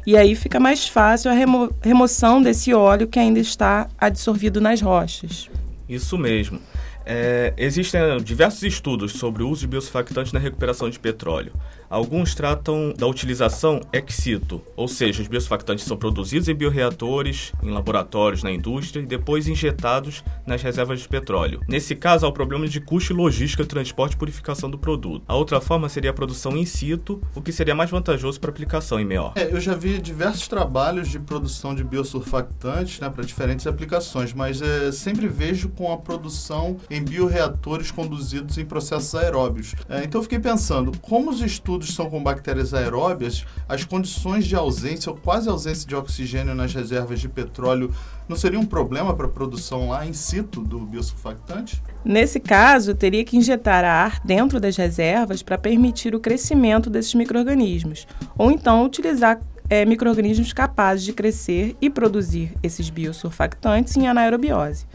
e 0.06 0.18
aí 0.18 0.36
fica 0.36 0.60
mais 0.60 0.88
fácil 0.88 1.32
a 1.32 1.34
remo 1.34 1.74
remoção 1.82 2.42
desse 2.42 2.74
óleo 2.74 3.08
que 3.08 3.20
ainda 3.20 3.40
está 3.40 3.88
adsorvido 3.98 4.60
nas 4.60 4.82
rochas. 4.82 5.50
Isso 5.88 6.18
mesmo. 6.18 6.60
É, 7.06 7.54
existem 7.58 8.02
diversos 8.24 8.64
estudos 8.64 9.14
sobre 9.14 9.44
o 9.44 9.50
uso 9.50 9.62
de 9.62 9.68
biosurfactantes 9.68 10.32
na 10.34 10.40
recuperação 10.40 10.90
de 10.90 11.00
petróleo. 11.00 11.52
Alguns 11.92 12.34
tratam 12.34 12.94
da 12.98 13.06
utilização 13.06 13.82
ex 13.92 14.16
situ, 14.16 14.62
ou 14.78 14.88
seja, 14.88 15.22
os 15.22 15.28
biosurfactantes 15.28 15.84
são 15.84 15.98
produzidos 15.98 16.48
em 16.48 16.56
bioreatores, 16.56 17.52
em 17.62 17.70
laboratórios, 17.70 18.44
na 18.44 18.50
indústria 18.50 19.02
e 19.02 19.06
depois 19.06 19.46
injetados 19.46 20.24
nas 20.48 20.62
reservas 20.62 21.02
de 21.02 21.10
petróleo. 21.10 21.60
Nesse 21.68 21.94
caso, 21.94 22.26
há 22.26 22.30
o 22.30 22.32
problema 22.32 22.66
de 22.66 22.80
custo 22.80 23.12
e 23.12 23.16
logística, 23.16 23.66
transporte 23.66 24.14
e 24.14 24.18
purificação 24.18 24.70
do 24.70 24.78
produto. 24.78 25.26
A 25.28 25.36
outra 25.36 25.60
forma 25.60 25.90
seria 25.90 26.12
a 26.12 26.14
produção 26.14 26.56
in 26.56 26.66
situ, 26.66 27.22
o 27.36 27.42
que 27.42 27.52
seria 27.52 27.76
mais 27.76 27.90
vantajoso 27.90 28.40
para 28.40 28.52
aplicação 28.52 28.98
em 28.98 29.04
MEOR. 29.04 29.34
É, 29.36 29.52
eu 29.52 29.60
já 29.60 29.76
vi 29.76 30.00
diversos 30.00 30.48
trabalhos 30.48 31.10
de 31.10 31.20
produção 31.20 31.76
de 31.76 31.84
biosurfactantes 31.84 33.02
né, 33.02 33.10
para 33.10 33.26
diferentes 33.26 33.68
aplicações, 33.68 34.32
mas 34.32 34.62
é, 34.62 34.94
sempre 34.94 35.28
vejo 35.28 35.68
com 35.68 35.92
a 35.92 35.98
produção 35.98 36.78
em 36.90 37.04
bioreatores 37.04 37.92
conduzidos 37.92 38.58
em 38.58 38.64
processos 38.64 39.14
aeróbios. 39.14 39.76
É, 39.90 40.06
então 40.06 40.20
eu 40.20 40.24
fiquei 40.24 40.40
pensando, 40.40 40.98
como 41.02 41.30
os 41.30 41.42
estudos 41.42 41.81
estudos 41.82 41.96
são 41.96 42.10
com 42.10 42.22
bactérias 42.22 42.74
aeróbias, 42.74 43.46
as 43.68 43.84
condições 43.84 44.46
de 44.46 44.56
ausência 44.56 45.12
ou 45.12 45.18
quase 45.18 45.50
ausência 45.50 45.88
de 45.88 45.96
oxigênio 45.96 46.54
nas 46.56 46.74
reservas 46.74 47.20
de 47.20 47.28
petróleo 47.28 47.94
não 48.30 48.38
seria 48.38 48.60
um 48.60 48.66
problema 48.66 49.14
para 49.14 49.26
a 49.26 49.30
produção 49.30 49.90
lá 49.90 50.06
in 50.06 50.14
situ 50.14 50.62
do 50.62 50.80
biosurfactante? 50.80 51.82
Nesse 52.06 52.40
caso, 52.40 52.96
teria 52.96 53.26
que 53.26 53.36
injetar 53.36 53.84
ar 53.84 54.22
dentro 54.24 54.60
das 54.60 54.78
reservas 54.78 55.42
para 55.44 55.58
permitir 55.58 56.16
o 56.16 56.20
crescimento 56.20 56.90
desses 56.90 57.14
micro-organismos, 57.14 58.08
ou 58.38 58.52
então 58.52 58.86
utilizar 58.86 59.40
é, 59.70 59.86
micro-organismos 59.86 60.54
capazes 60.54 61.04
de 61.04 61.14
crescer 61.14 61.76
e 61.82 61.90
produzir 61.90 62.54
esses 62.64 62.90
biosurfactantes 62.90 63.98
em 63.98 64.08
anaerobiose. 64.08 64.86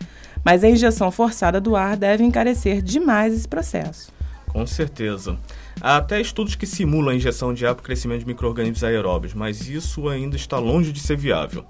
Mas 0.45 0.62
a 0.62 0.69
injeção 0.69 1.11
forçada 1.11 1.61
do 1.61 1.75
ar 1.75 1.97
deve 1.97 2.23
encarecer 2.23 2.81
demais 2.81 3.35
esse 3.35 3.49
processo. 3.49 4.14
Com 4.49 4.66
certeza. 4.66 5.37
Há 5.80 5.99
até 5.99 6.21
estudos 6.21 6.54
que 6.54 6.66
simulam 6.66 7.11
a 7.11 7.14
injeção 7.14 7.52
de 7.52 7.66
ar 7.66 7.75
para 7.75 7.83
o 7.83 7.85
crescimento 7.85 8.21
de 8.21 8.26
micro-organismos 8.26 8.83
aeróbios, 8.83 9.35
mas 9.35 9.68
isso 9.68 10.09
ainda 10.09 10.35
está 10.35 10.59
longe 10.59 10.90
de 10.90 11.00
ser 11.00 11.16
viável. 11.16 11.64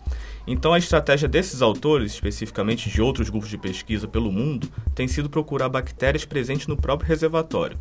Então, 0.47 0.73
a 0.73 0.79
estratégia 0.79 1.29
desses 1.29 1.61
autores, 1.61 2.13
especificamente 2.13 2.89
de 2.89 3.03
outros 3.03 3.29
grupos 3.29 3.51
de 3.51 3.59
pesquisa 3.59 4.07
pelo 4.07 4.31
mundo, 4.31 4.69
tem 4.95 5.09
sido 5.09 5.29
procurar 5.29 5.69
bactérias 5.69 6.25
presentes 6.25 6.69
no 6.69 6.77
próprio 6.77 7.09
reservatório 7.09 7.77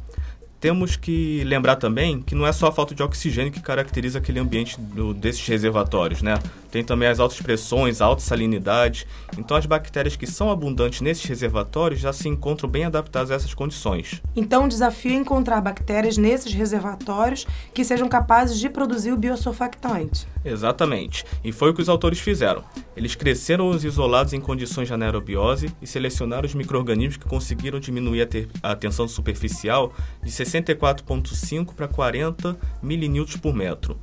temos 0.65 0.95
que 0.95 1.43
lembrar 1.43 1.75
também 1.75 2.19
que 2.19 2.33
não 2.33 2.47
é 2.47 2.51
só 2.51 2.69
a 2.69 2.71
falta 2.71 2.95
de 2.95 3.03
oxigênio 3.03 3.51
que 3.51 3.61
caracteriza 3.61 4.17
aquele 4.17 4.39
ambiente 4.39 4.81
do, 4.81 5.13
desses 5.13 5.45
reservatórios, 5.47 6.23
né? 6.23 6.39
Tem 6.71 6.83
também 6.83 7.07
as 7.07 7.19
altas 7.19 7.41
pressões, 7.41 8.01
a 8.01 8.05
alta 8.05 8.21
salinidade. 8.21 9.07
Então, 9.37 9.55
as 9.55 9.65
bactérias 9.65 10.15
que 10.15 10.27
são 10.27 10.51
abundantes 10.51 11.01
nesses 11.01 11.25
reservatórios 11.25 11.99
já 11.99 12.11
se 12.11 12.27
encontram 12.27 12.69
bem 12.69 12.85
adaptadas 12.85 13.31
a 13.31 13.35
essas 13.35 13.53
condições. 13.53 14.21
Então, 14.35 14.65
o 14.65 14.67
desafio 14.67 15.11
é 15.11 15.15
encontrar 15.15 15.61
bactérias 15.61 16.17
nesses 16.17 16.53
reservatórios 16.53 17.45
que 17.73 17.83
sejam 17.83 18.07
capazes 18.07 18.59
de 18.59 18.69
produzir 18.69 19.11
o 19.11 19.17
biosurfactante. 19.17 20.27
Exatamente. 20.43 21.25
E 21.43 21.51
foi 21.51 21.71
o 21.71 21.73
que 21.73 21.81
os 21.81 21.89
autores 21.89 22.19
fizeram. 22.19 22.63
Eles 22.95 23.15
cresceram 23.15 23.69
os 23.69 23.83
isolados 23.83 24.33
em 24.33 24.39
condições 24.39 24.87
de 24.87 24.93
anaerobiose 24.93 25.73
e 25.81 25.87
selecionaram 25.87 26.45
os 26.45 26.53
micro-organismos 26.53 27.17
que 27.17 27.27
conseguiram 27.27 27.79
diminuir 27.79 28.27
a, 28.61 28.71
a 28.71 28.75
tensão 28.75 29.07
superficial 29.07 29.93
de 30.23 30.29
64,5 30.29 31.73
para 31.73 31.87
40 31.87 32.57
milinewtons 32.81 33.37
por 33.37 33.53
metro 33.53 33.99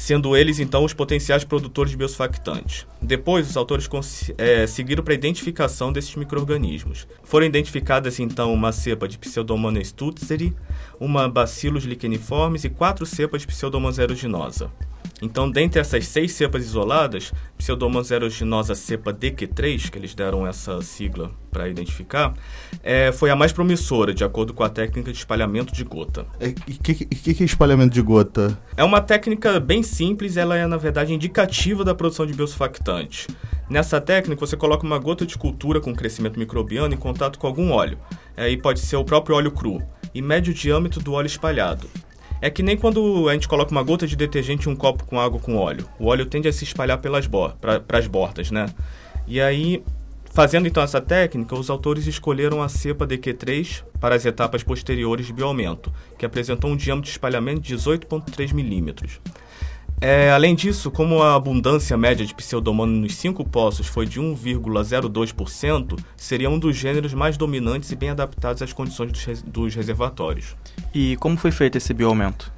sendo 0.00 0.34
eles 0.34 0.58
então 0.58 0.82
os 0.82 0.94
potenciais 0.94 1.44
produtores 1.44 1.90
de 1.90 1.96
biosurfactantes. 1.98 2.86
Depois, 3.02 3.50
os 3.50 3.54
autores 3.54 3.86
é, 4.38 4.66
seguiram 4.66 5.04
para 5.04 5.12
a 5.12 5.14
identificação 5.14 5.92
desses 5.92 6.14
micro-organismos. 6.16 7.06
Foram 7.22 7.44
identificadas 7.44 8.18
então 8.18 8.50
uma 8.54 8.72
cepa 8.72 9.06
de 9.06 9.18
Pseudomonas 9.18 9.88
stutzeri, 9.88 10.56
uma 10.98 11.28
Bacillus 11.28 11.84
licheniformes 11.84 12.64
e 12.64 12.70
quatro 12.70 13.04
cepas 13.04 13.42
de 13.42 13.48
Pseudomonas 13.48 13.98
aeruginosa. 13.98 14.72
Então, 15.22 15.50
dentre 15.50 15.80
essas 15.80 16.06
seis 16.06 16.32
cepas 16.32 16.64
isoladas, 16.64 17.32
Pseudomonas 17.58 18.10
aeruginosa 18.10 18.74
cepa 18.74 19.12
DQ3, 19.12 19.90
que 19.90 19.98
eles 19.98 20.14
deram 20.14 20.46
essa 20.46 20.80
sigla 20.80 21.30
para 21.50 21.68
identificar, 21.68 22.32
é, 22.82 23.12
foi 23.12 23.28
a 23.28 23.36
mais 23.36 23.52
promissora, 23.52 24.14
de 24.14 24.24
acordo 24.24 24.54
com 24.54 24.62
a 24.62 24.68
técnica 24.68 25.12
de 25.12 25.18
espalhamento 25.18 25.74
de 25.74 25.84
gota. 25.84 26.26
E 26.40 26.72
o 26.72 26.78
que, 26.80 26.94
que, 26.94 27.34
que, 27.34 27.42
é 27.42 27.46
espalhamento 27.46 27.92
de 27.92 28.00
gota? 28.00 28.58
É 28.76 28.84
uma 28.84 29.00
técnica 29.00 29.60
bem 29.60 29.82
simples, 29.82 30.36
ela 30.38 30.56
é, 30.56 30.66
na 30.66 30.78
verdade, 30.78 31.12
indicativa 31.12 31.84
da 31.84 31.94
produção 31.94 32.24
de 32.24 32.32
biosurfactante. 32.32 33.26
Nessa 33.68 34.00
técnica, 34.00 34.44
você 34.44 34.56
coloca 34.56 34.86
uma 34.86 34.98
gota 34.98 35.26
de 35.26 35.36
cultura 35.36 35.80
com 35.80 35.94
crescimento 35.94 36.38
microbiano 36.38 36.94
em 36.94 36.98
contato 36.98 37.38
com 37.38 37.46
algum 37.46 37.72
óleo, 37.72 37.98
aí 38.36 38.56
pode 38.56 38.80
ser 38.80 38.96
o 38.96 39.04
próprio 39.04 39.36
óleo 39.36 39.52
cru, 39.52 39.82
e 40.14 40.22
mede 40.22 40.50
o 40.50 40.54
diâmetro 40.54 41.00
do 41.00 41.12
óleo 41.12 41.26
espalhado. 41.26 41.86
É 42.42 42.48
que 42.48 42.62
nem 42.62 42.76
quando 42.76 43.28
a 43.28 43.34
gente 43.34 43.46
coloca 43.46 43.70
uma 43.70 43.82
gota 43.82 44.06
de 44.06 44.16
detergente 44.16 44.68
em 44.68 44.72
um 44.72 44.76
copo 44.76 45.04
com 45.04 45.20
água 45.20 45.38
com 45.38 45.56
óleo. 45.56 45.86
O 45.98 46.06
óleo 46.06 46.24
tende 46.24 46.48
a 46.48 46.52
se 46.52 46.64
espalhar 46.64 46.98
pelas 46.98 47.26
bo 47.26 47.52
bordas, 48.10 48.50
né? 48.50 48.66
E 49.26 49.40
aí, 49.40 49.82
fazendo 50.32 50.66
então 50.66 50.82
essa 50.82 51.00
técnica, 51.00 51.54
os 51.54 51.68
autores 51.68 52.06
escolheram 52.06 52.62
a 52.62 52.68
cepa 52.68 53.06
DQ3 53.06 53.84
para 54.00 54.14
as 54.14 54.24
etapas 54.24 54.62
posteriores 54.62 55.26
de 55.26 55.34
bioaumento, 55.34 55.92
que 56.18 56.24
apresentou 56.24 56.70
um 56.70 56.76
diâmetro 56.76 57.04
de 57.04 57.10
espalhamento 57.10 57.60
de 57.60 57.76
18,3 57.76 58.54
milímetros. 58.54 59.20
É, 60.02 60.30
além 60.30 60.54
disso, 60.54 60.90
como 60.90 61.22
a 61.22 61.34
abundância 61.34 61.94
média 61.94 62.24
de 62.24 62.34
pseudomonas 62.34 62.96
nos 62.96 63.16
cinco 63.16 63.44
poços 63.46 63.86
foi 63.86 64.06
de 64.06 64.18
1,02%, 64.18 65.98
seria 66.16 66.48
um 66.48 66.58
dos 66.58 66.74
gêneros 66.74 67.12
mais 67.12 67.36
dominantes 67.36 67.92
e 67.92 67.96
bem 67.96 68.08
adaptados 68.08 68.62
às 68.62 68.72
condições 68.72 69.12
dos, 69.12 69.42
dos 69.42 69.74
reservatórios. 69.74 70.56
E 70.94 71.16
como 71.16 71.36
foi 71.36 71.50
feito 71.50 71.76
esse 71.76 71.92
bioaumento? 71.92 72.50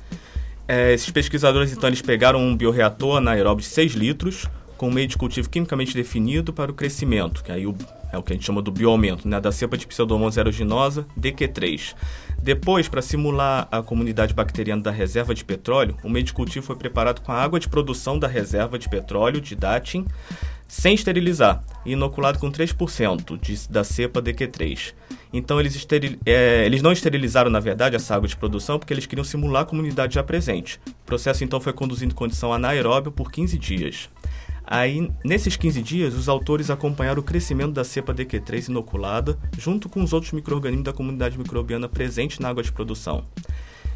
É, 0.69 0.93
esses 0.93 1.11
pesquisadores, 1.11 1.73
então, 1.73 1.89
eles 1.89 2.01
pegaram 2.01 2.41
um 2.41 2.57
bioreator 2.57 3.17
anaeróbio 3.17 3.65
de 3.65 3.71
6 3.71 3.95
litros, 3.95 4.47
com 4.77 4.89
um 4.89 4.93
meio 4.93 5.09
de 5.09 5.17
cultivo 5.17 5.51
quimicamente 5.51 5.95
definido 5.95 6.53
para 6.53 6.71
o 6.71 6.75
crescimento, 6.75 7.43
que 7.43 7.51
aí 7.51 7.67
o, 7.67 7.75
é 8.13 8.19
o 8.19 8.23
que 8.23 8.33
a 8.33 8.37
gente 8.37 8.47
chama 8.47 8.63
do 8.63 8.71
bioaumento, 8.71 9.29
né, 9.29 9.41
da 9.41 9.51
cepa 9.51 9.77
de 9.77 9.87
Pseudomonas 9.87 10.39
aeruginosa 10.39 11.07
DQ3. 11.19 11.95
Depois, 12.43 12.89
para 12.89 13.01
simular 13.01 13.69
a 13.71 13.81
comunidade 13.83 14.35
bacteriana 14.35 14.83
da 14.83 14.91
reserva 14.91 15.33
de 15.33 15.45
petróleo, 15.45 15.97
o 16.03 16.11
meio 16.11 16.25
de 16.25 16.33
cultivo 16.33 16.67
foi 16.67 16.75
preparado 16.75 17.21
com 17.21 17.31
a 17.31 17.41
água 17.41 17.61
de 17.61 17.69
produção 17.69 18.19
da 18.19 18.27
reserva 18.27 18.77
de 18.77 18.89
petróleo 18.89 19.41
de 19.41 19.55
Datin, 19.55 20.05
sem 20.67 20.93
esterilizar, 20.95 21.63
e 21.87 21.93
inoculado 21.93 22.41
com 22.41 22.51
3% 22.51 23.39
de, 23.41 23.69
da 23.69 23.85
cepa 23.85 24.21
DQ3. 24.21 24.93
Então, 25.33 25.61
eles, 25.61 25.77
esteril, 25.77 26.19
é, 26.27 26.67
eles 26.67 26.83
não 26.83 26.91
esterilizaram, 26.91 27.49
na 27.49 27.61
verdade, 27.61 27.95
essa 27.95 28.17
água 28.17 28.27
de 28.27 28.35
produção 28.35 28.77
porque 28.77 28.93
eles 28.93 29.07
queriam 29.07 29.25
simular 29.25 29.63
a 29.63 29.67
comunidade 29.67 30.17
já 30.17 30.23
presente. 30.25 30.81
O 30.89 31.07
processo, 31.07 31.45
então, 31.45 31.61
foi 31.61 31.73
conduzido 31.73 32.13
em 32.13 32.17
condição 32.17 32.53
anaeróbia 32.53 33.13
por 33.13 33.31
15 33.31 33.57
dias. 33.57 34.11
Aí, 34.65 35.11
nesses 35.25 35.57
15 35.57 35.83
dias, 35.83 36.15
os 36.15 36.29
autores 36.29 36.71
acompanharam 36.71 37.21
o 37.21 37.25
crescimento 37.25 37.73
da 37.73 37.85
cepa 37.85 38.15
DQ3 38.15 38.69
inoculada, 38.69 39.39
junto 39.59 39.89
com 39.89 40.03
os 40.03 40.13
outros 40.13 40.33
micro-organismos 40.33 40.85
da 40.85 40.93
comunidade 40.93 41.39
microbiana 41.39 41.89
presentes 41.89 42.39
na 42.39 42.49
água 42.49 42.63
de 42.63 42.73
produção. 42.73 43.25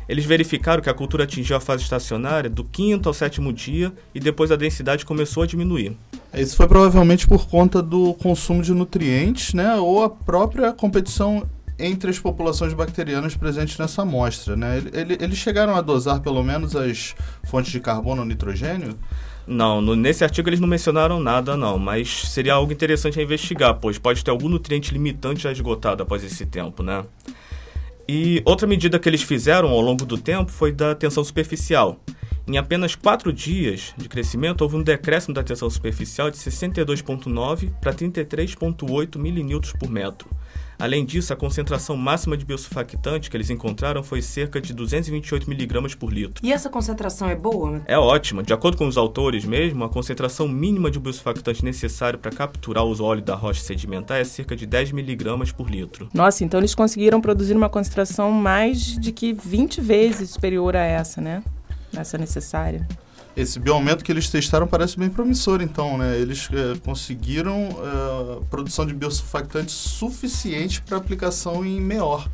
Eles 0.09 0.25
verificaram 0.25 0.83
que 0.83 0.91
a 0.91 0.95
cultura 0.95 1.25
atingiu 1.25 1.57
a 1.57 1.61
fase 1.61 1.83
estacionária 1.83 2.49
do 2.49 2.63
quinto 2.63 3.09
ao 3.09 3.15
sétimo 3.15 3.53
dia 3.53 3.93
e 4.15 4.21
depois 4.21 4.53
a 4.53 4.57
densidade 4.57 5.05
começou 5.05 5.43
a 5.43 5.47
diminuir. 5.47 5.97
Isso 6.33 6.57
foi 6.57 6.69
provavelmente 6.69 7.27
por 7.27 7.49
conta 7.49 7.83
do 7.83 8.15
consumo 8.15 8.63
de 8.63 8.73
nutrientes, 8.73 9.53
né, 9.53 9.75
ou 9.77 10.05
a 10.05 10.11
própria 10.11 10.73
competição 10.73 11.49
entre 11.79 12.11
as 12.11 12.19
populações 12.19 12.73
bacterianas 12.73 13.37
presentes 13.37 13.77
nessa 13.79 14.03
amostra. 14.03 14.57
Né? 14.57 14.83
Eles 15.21 15.39
chegaram 15.39 15.75
a 15.77 15.81
dosar 15.81 16.21
pelo 16.21 16.43
menos 16.43 16.75
as 16.75 17.15
fontes 17.45 17.73
de 17.73 17.81
carbono 17.81 18.23
ou 18.23 18.27
nitrogênio? 18.27 18.99
Não, 19.47 19.81
no, 19.81 19.95
nesse 19.95 20.25
artigo 20.25 20.49
eles 20.49 20.59
não 20.59 20.67
mencionaram 20.67 21.21
nada, 21.21 21.57
não, 21.57 21.79
mas 21.79 22.29
seria 22.29 22.55
algo 22.55 22.73
interessante 22.73 23.21
a 23.21 23.23
investigar, 23.23 23.75
pois 23.75 23.97
pode 23.97 24.25
ter 24.25 24.31
algum 24.31 24.49
nutriente 24.49 24.93
limitante 24.93 25.45
já 25.45 25.53
esgotado 25.53 26.03
após 26.03 26.25
esse 26.25 26.45
tempo, 26.47 26.83
né? 26.83 27.05
E 28.09 28.43
outra 28.45 28.67
medida 28.67 28.99
que 28.99 29.09
eles 29.09 29.23
fizeram 29.23 29.69
ao 29.69 29.81
longo 29.81 30.05
do 30.05 30.19
tempo 30.19 30.51
foi 30.51 30.73
da 30.73 30.95
tensão 30.95 31.23
superficial. 31.23 32.01
Em 32.47 32.57
apenas 32.57 32.95
4 32.95 33.33
dias 33.33 33.93
de 33.97 34.09
crescimento, 34.09 34.63
houve 34.63 34.77
um 34.77 34.83
decréscimo 34.83 35.35
da 35.35 35.43
tensão 35.43 35.69
superficial 35.69 36.31
de 36.31 36.37
62,9 36.37 37.73
para 37.81 37.93
33,8 37.93 39.19
milínewtons 39.19 39.73
por 39.73 39.91
metro. 39.91 40.29
Além 40.79 41.05
disso, 41.05 41.33
a 41.33 41.37
concentração 41.37 41.97
máxima 41.97 42.37
de 42.37 42.45
biosurfactante 42.45 43.31
que 43.31 43.37
eles 43.37 43.51
encontraram 43.51 44.03
foi 44.03 44.21
cerca 44.21 44.61
de 44.61 44.75
228 44.75 45.49
miligramas 45.49 45.95
por 45.95 46.13
litro. 46.13 46.45
E 46.45 46.53
essa 46.53 46.69
concentração 46.69 47.29
é 47.29 47.35
boa? 47.35 47.81
É 47.87 47.99
ótima. 47.99 48.43
De 48.43 48.53
acordo 48.53 48.77
com 48.77 48.87
os 48.87 48.97
autores 48.97 49.45
mesmo, 49.45 49.85
a 49.85 49.89
concentração 49.89 50.47
mínima 50.47 50.91
de 50.91 50.99
biosurfactante 50.99 51.65
necessário 51.65 52.19
para 52.19 52.31
capturar 52.31 52.85
os 52.85 53.01
óleos 53.01 53.25
da 53.25 53.35
rocha 53.35 53.61
sedimentar 53.61 54.19
é 54.19 54.25
cerca 54.25 54.55
de 54.55 54.67
10 54.67 54.93
miligramas 54.93 55.51
por 55.51 55.71
litro. 55.71 56.09
Nossa, 56.13 56.45
então 56.45 56.61
eles 56.61 56.75
conseguiram 56.75 57.21
produzir 57.21 57.55
uma 57.55 57.69
concentração 57.69 58.31
mais 58.31 58.99
de 58.99 59.13
que 59.13 59.33
20 59.33 59.81
vezes 59.81 60.31
superior 60.31 60.77
a 60.77 60.85
essa, 60.85 61.21
né? 61.21 61.43
Essa 61.97 62.19
necessária 62.19 62.87
esse 63.37 63.59
bioaumento 63.59 64.03
que 64.03 64.11
eles 64.11 64.31
testaram 64.31 64.67
parece 64.67 64.99
bem 64.99 65.11
promissor, 65.11 65.61
então, 65.61 65.99
né? 65.99 66.19
Eles 66.19 66.49
é, 66.51 66.79
conseguiram 66.79 67.69
é, 67.69 68.45
produção 68.49 68.87
de 68.87 68.95
biosurfactantes 68.95 69.75
suficiente 69.75 70.81
para 70.81 70.97
aplicação 70.97 71.65
em 71.65 71.79
MEOR. 71.79 72.27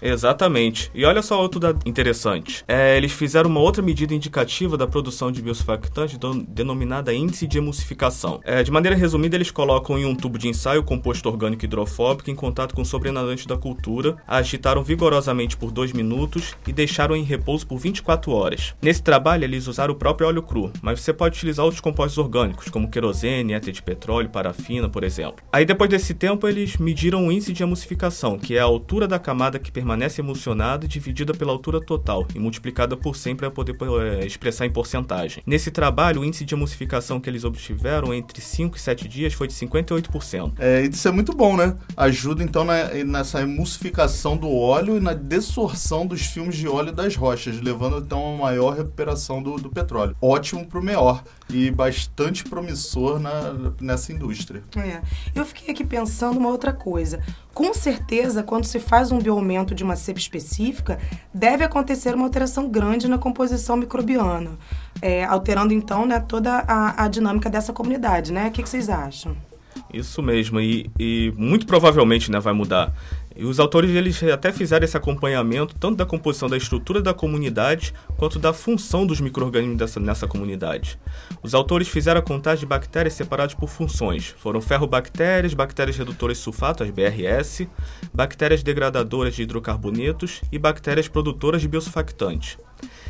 Exatamente. 0.00 0.90
E 0.94 1.04
olha 1.04 1.22
só 1.22 1.40
outro 1.40 1.58
dado 1.60 1.80
interessante. 1.86 2.64
É, 2.68 2.96
eles 2.96 3.12
fizeram 3.12 3.50
uma 3.50 3.60
outra 3.60 3.82
medida 3.82 4.14
indicativa 4.14 4.76
da 4.76 4.86
produção 4.86 5.32
de 5.32 5.42
biosurfactante 5.42 6.18
denominada 6.48 7.12
índice 7.12 7.46
de 7.46 7.58
emulsificação. 7.58 8.40
É, 8.44 8.62
de 8.62 8.70
maneira 8.70 8.96
resumida, 8.96 9.36
eles 9.36 9.50
colocam 9.50 9.98
em 9.98 10.04
um 10.04 10.14
tubo 10.14 10.38
de 10.38 10.48
ensaio 10.48 10.82
composto 10.82 11.28
orgânico 11.28 11.64
hidrofóbico 11.64 12.30
em 12.30 12.34
contato 12.34 12.74
com 12.74 12.82
o 12.82 12.86
sobrenadante 12.86 13.48
da 13.48 13.56
cultura, 13.56 14.16
agitaram 14.26 14.82
vigorosamente 14.82 15.56
por 15.56 15.70
2 15.70 15.92
minutos 15.92 16.54
e 16.66 16.72
deixaram 16.72 17.16
em 17.16 17.22
repouso 17.22 17.66
por 17.66 17.78
24 17.78 18.32
horas. 18.32 18.74
Nesse 18.80 19.02
trabalho, 19.02 19.44
eles 19.44 19.66
usaram 19.66 19.94
o 19.94 19.96
próprio 19.96 20.28
óleo 20.28 20.42
cru, 20.42 20.72
mas 20.82 21.00
você 21.00 21.12
pode 21.12 21.36
utilizar 21.36 21.64
outros 21.64 21.80
compostos 21.80 22.18
orgânicos, 22.18 22.68
como 22.68 22.90
querosene, 22.90 23.52
éter 23.52 23.72
de 23.72 23.82
petróleo, 23.82 24.28
parafina, 24.28 24.88
por 24.88 25.04
exemplo. 25.04 25.44
Aí, 25.52 25.64
depois 25.64 25.90
desse 25.90 26.14
tempo, 26.14 26.46
eles 26.46 26.76
mediram 26.76 27.26
o 27.26 27.32
índice 27.32 27.52
de 27.52 27.62
emulsificação, 27.62 28.38
que 28.38 28.56
é 28.56 28.60
a 28.60 28.64
altura 28.64 29.08
da 29.08 29.18
camada 29.18 29.58
que 29.58 29.72
permanece 29.72 29.85
emulsionada 30.18 30.88
dividida 30.88 31.32
pela 31.34 31.52
altura 31.52 31.80
total 31.80 32.26
e 32.34 32.38
multiplicada 32.38 32.96
por 32.96 33.16
100 33.16 33.36
para 33.36 33.50
poder 33.50 33.76
é, 34.00 34.26
expressar 34.26 34.66
em 34.66 34.70
porcentagem. 34.70 35.42
Nesse 35.46 35.70
trabalho, 35.70 36.22
o 36.22 36.24
índice 36.24 36.44
de 36.44 36.54
emulsificação 36.54 37.20
que 37.20 37.28
eles 37.28 37.44
obtiveram 37.44 38.12
entre 38.12 38.40
5 38.40 38.76
e 38.76 38.80
7 38.80 39.08
dias 39.08 39.32
foi 39.34 39.46
de 39.46 39.54
58%. 39.54 40.54
É, 40.58 40.82
isso 40.82 41.06
é 41.06 41.10
muito 41.10 41.32
bom, 41.32 41.56
né? 41.56 41.76
Ajuda 41.96 42.42
então 42.42 42.64
na, 42.64 42.88
nessa 43.04 43.42
emulsificação 43.42 44.36
do 44.36 44.50
óleo 44.50 44.96
e 44.96 45.00
na 45.00 45.12
dessorção 45.12 46.06
dos 46.06 46.22
filmes 46.22 46.56
de 46.56 46.68
óleo 46.68 46.92
das 46.92 47.14
rochas, 47.16 47.60
levando 47.60 47.98
então 47.98 48.18
a 48.18 48.28
uma 48.30 48.46
maior 48.46 48.76
recuperação 48.76 49.42
do, 49.42 49.56
do 49.56 49.68
petróleo. 49.68 50.16
Ótimo 50.20 50.66
para 50.66 50.78
o 50.78 50.82
melhor 50.82 51.22
e 51.48 51.70
bastante 51.70 52.44
promissor 52.44 53.18
na, 53.18 53.54
nessa 53.80 54.12
indústria. 54.12 54.62
É. 54.76 55.00
Eu 55.34 55.44
fiquei 55.44 55.72
aqui 55.72 55.84
pensando 55.84 56.38
uma 56.38 56.48
outra 56.48 56.72
coisa. 56.72 57.22
Com 57.56 57.72
certeza, 57.72 58.42
quando 58.42 58.66
se 58.66 58.78
faz 58.78 59.10
um 59.10 59.18
bioaumento 59.18 59.74
de 59.74 59.82
uma 59.82 59.96
cepa 59.96 60.18
específica, 60.18 60.98
deve 61.32 61.64
acontecer 61.64 62.14
uma 62.14 62.26
alteração 62.26 62.68
grande 62.68 63.08
na 63.08 63.16
composição 63.16 63.78
microbiana, 63.78 64.58
é, 65.00 65.24
alterando 65.24 65.72
então 65.72 66.04
né, 66.04 66.20
toda 66.20 66.52
a, 66.68 67.04
a, 67.04 67.08
dinâmica 67.08 67.48
dessa 67.48 67.72
comunidade, 67.72 68.30
né? 68.30 68.48
O 68.48 68.50
que, 68.50 68.62
que 68.62 68.68
vocês 68.68 68.90
acham? 68.90 69.34
Isso 69.90 70.22
mesmo, 70.22 70.60
e, 70.60 70.90
e 70.98 71.32
muito 71.34 71.64
provavelmente 71.64 72.30
né, 72.30 72.38
vai 72.40 72.52
mudar. 72.52 72.92
E 73.36 73.44
os 73.44 73.60
autores 73.60 73.90
eles 73.90 74.22
até 74.22 74.50
fizeram 74.50 74.84
esse 74.84 74.96
acompanhamento 74.96 75.74
tanto 75.78 75.96
da 75.96 76.06
composição 76.06 76.48
da 76.48 76.56
estrutura 76.56 77.02
da 77.02 77.12
comunidade 77.12 77.92
quanto 78.16 78.38
da 78.38 78.52
função 78.52 79.06
dos 79.06 79.20
micro-organismos 79.20 79.96
nessa 79.96 80.26
comunidade. 80.26 80.98
Os 81.42 81.54
autores 81.54 81.88
fizeram 81.88 82.20
a 82.20 82.22
contagem 82.22 82.60
de 82.60 82.66
bactérias 82.66 83.14
separadas 83.14 83.54
por 83.54 83.68
funções. 83.68 84.34
Foram 84.38 84.60
ferrobactérias, 84.60 85.52
bactérias 85.52 85.96
redutoras 85.96 86.38
de 86.38 86.42
sulfato, 86.42 86.82
as 86.82 86.90
BRS, 86.90 87.68
bactérias 88.14 88.62
degradadoras 88.62 89.34
de 89.34 89.42
hidrocarbonetos 89.42 90.40
e 90.50 90.58
bactérias 90.58 91.06
produtoras 91.06 91.60
de 91.60 91.68
biosurfactantes. 91.68 92.56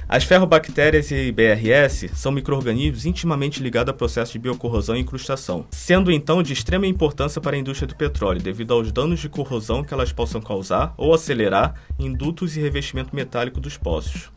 As 0.09 0.23
ferrobactérias 0.23 1.11
e 1.11 1.33
BRS 1.33 2.11
são 2.15 2.31
micro-organismos 2.31 3.07
intimamente 3.07 3.61
ligados 3.61 3.93
a 3.93 3.97
processos 3.97 4.33
de 4.33 4.39
biocorrosão 4.39 4.95
e 4.95 5.01
incrustação, 5.01 5.67
sendo 5.73 6.13
então 6.13 6.45
de 6.45 6.53
extrema 6.53 6.87
importância 6.87 7.41
para 7.41 7.57
a 7.57 7.59
indústria 7.59 7.89
do 7.89 7.97
petróleo, 7.97 8.41
devido 8.41 8.73
aos 8.73 8.93
danos 8.93 9.19
de 9.19 9.29
corrosão 9.29 9.83
que 9.83 9.93
elas 9.93 10.13
possam 10.13 10.41
causar 10.41 10.95
ou 10.97 11.13
acelerar 11.13 11.75
em 11.99 12.13
dutos 12.13 12.57
e 12.57 12.61
revestimento 12.61 13.17
metálico 13.17 13.61
dos 13.61 13.77
poços. 13.77 14.31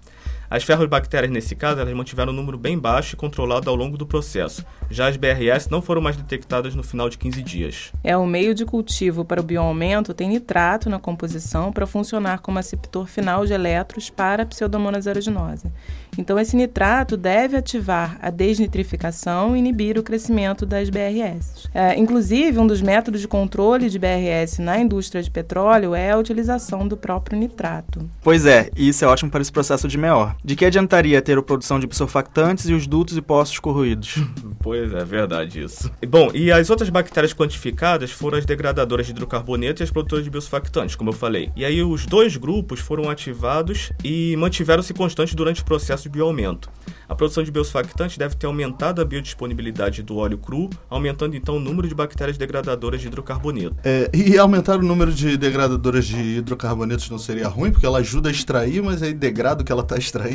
As 0.50 0.64
ferrobactérias, 0.64 1.32
nesse 1.32 1.56
caso, 1.56 1.80
elas 1.80 1.94
mantiveram 1.94 2.34
um 2.34 2.36
número 2.36 2.58
bem 2.58 2.78
baixo 2.78 3.14
e 3.14 3.18
controlado 3.18 3.70
ao 3.70 3.76
longo 3.76 3.98
do 3.98 4.06
processo. 4.08 4.66
Já 4.90 5.08
as 5.08 5.16
BRS 5.16 5.70
não 5.70 5.80
foram 5.80 6.02
mais 6.02 6.18
detectadas 6.18 6.74
no 6.74 6.82
final 6.82 7.08
de 7.08 7.20
15 7.20 7.44
dias. 7.44 7.92
É, 8.04 8.18
o 8.18 8.26
meio 8.26 8.56
de 8.56 8.66
cultivo 8.66 9.24
para 9.24 9.40
o 9.40 9.44
bioaumento 9.44 10.14
tem 10.14 10.30
nitrato 10.30 10.90
na 10.90 10.98
composição 10.98 11.72
para 11.72 11.86
funcionar 11.86 12.40
como 12.40 12.58
aceptor 12.58 13.06
final 13.06 13.46
de 13.46 13.54
elétrons 13.54 14.10
para 14.10 14.42
a 14.42 14.46
pseudomonas 14.46 15.06
aeruginosa. 15.06 15.72
Então, 16.18 16.40
esse 16.40 16.56
nitrato 16.56 17.16
deve 17.16 17.56
ativar 17.56 18.18
a 18.22 18.30
desnitrificação 18.30 19.56
e 19.56 19.60
inibir 19.60 19.98
o 19.98 20.04
crescimento 20.04 20.66
das 20.66 20.90
BRS. 20.90 21.70
É, 21.74 21.98
inclusive, 21.98 22.60
um 22.60 22.68
dos 22.68 22.82
métodos 22.82 23.22
de 23.22 23.28
controle 23.28 23.90
de 23.90 24.00
BRS 24.00 24.60
na 24.60 24.80
indústria 24.80 25.22
de 25.22 25.30
petróleo 25.30 25.96
é 25.96 26.12
a 26.12 26.18
utilização 26.18 26.88
do 26.88 26.98
próprio 26.98 27.38
nitrato. 27.38 28.10
Pois 28.22 28.46
é, 28.46 28.70
e 28.76 28.90
isso 28.90 29.06
é 29.06 29.08
ótimo 29.08 29.32
para 29.32 29.42
esse 29.42 29.52
processo 29.52 29.88
de 29.88 29.98
MEOR. 29.98 30.36
De 30.44 30.56
que 30.56 30.64
adiantaria 30.64 31.22
ter 31.22 31.38
a 31.38 31.42
produção 31.42 31.80
de 31.80 31.88
surfactantes 31.94 32.70
e 32.70 32.74
os 32.74 32.88
dutos 32.88 33.18
e 33.18 33.22
poços 33.22 33.60
corroídos? 33.60 34.16
pois 34.60 34.94
é, 34.94 35.04
verdade 35.04 35.62
isso. 35.64 35.92
Bom, 36.08 36.32
e 36.34 36.50
as 36.50 36.70
outras 36.70 36.90
bactérias 36.90 37.34
quantificadas 37.34 38.12
foram 38.12 38.38
as 38.38 38.46
degradadoras 38.46 39.06
de 39.06 39.12
hidrocarboneto 39.12 39.82
e 39.82 39.84
as 39.84 39.92
produtoras 39.92 40.24
de 40.24 40.30
biosurfactantes, 40.30 40.96
como 40.96 41.10
eu 41.10 41.14
falei. 41.14 41.52
E 41.56 41.66
aí 41.66 41.84
os 41.84 42.06
dois 42.06 42.38
grupos 42.38 42.80
foram 42.80 43.10
ativados 43.10 43.92
e 44.04 44.36
mantiveram-se 44.38 44.94
constantes 44.94 45.36
durante 45.36 45.62
o 45.62 45.66
processo 45.66 46.04
de 46.04 46.10
bioaumento. 46.10 46.70
A 47.08 47.16
produção 47.16 47.44
de 47.44 47.52
biosurfactantes 47.52 48.18
deve 48.18 48.36
ter 48.36 48.46
aumentado 48.46 49.02
a 49.02 49.06
biodisponibilidade 49.06 50.02
do 50.04 50.18
óleo 50.18 50.38
cru, 50.38 50.70
aumentando 50.90 51.36
então 51.36 51.58
o 51.58 51.60
número 51.60 51.88
de 51.88 51.96
bactérias 51.96 52.38
degradadoras 52.38 53.02
de 53.02 53.08
hidrocarboneto. 53.08 53.76
É, 53.84 54.10
e 54.14 54.38
aumentar 54.38 54.78
o 54.78 54.84
número 54.84 55.12
de 55.12 55.36
degradadoras 55.36 56.06
de 56.06 56.38
hidrocarbonetos 56.38 57.10
não 57.10 57.18
seria 57.18 57.48
ruim, 57.48 57.72
porque 57.72 57.86
ela 57.86 58.00
ajuda 58.00 58.30
a 58.30 58.32
extrair, 58.32 58.82
mas 58.82 59.02
aí 59.02 59.14
degrada 59.14 59.64
o 59.64 59.66
que 59.66 59.72
ela 59.72 59.82
está 59.82 59.98
extraindo? 59.98 60.29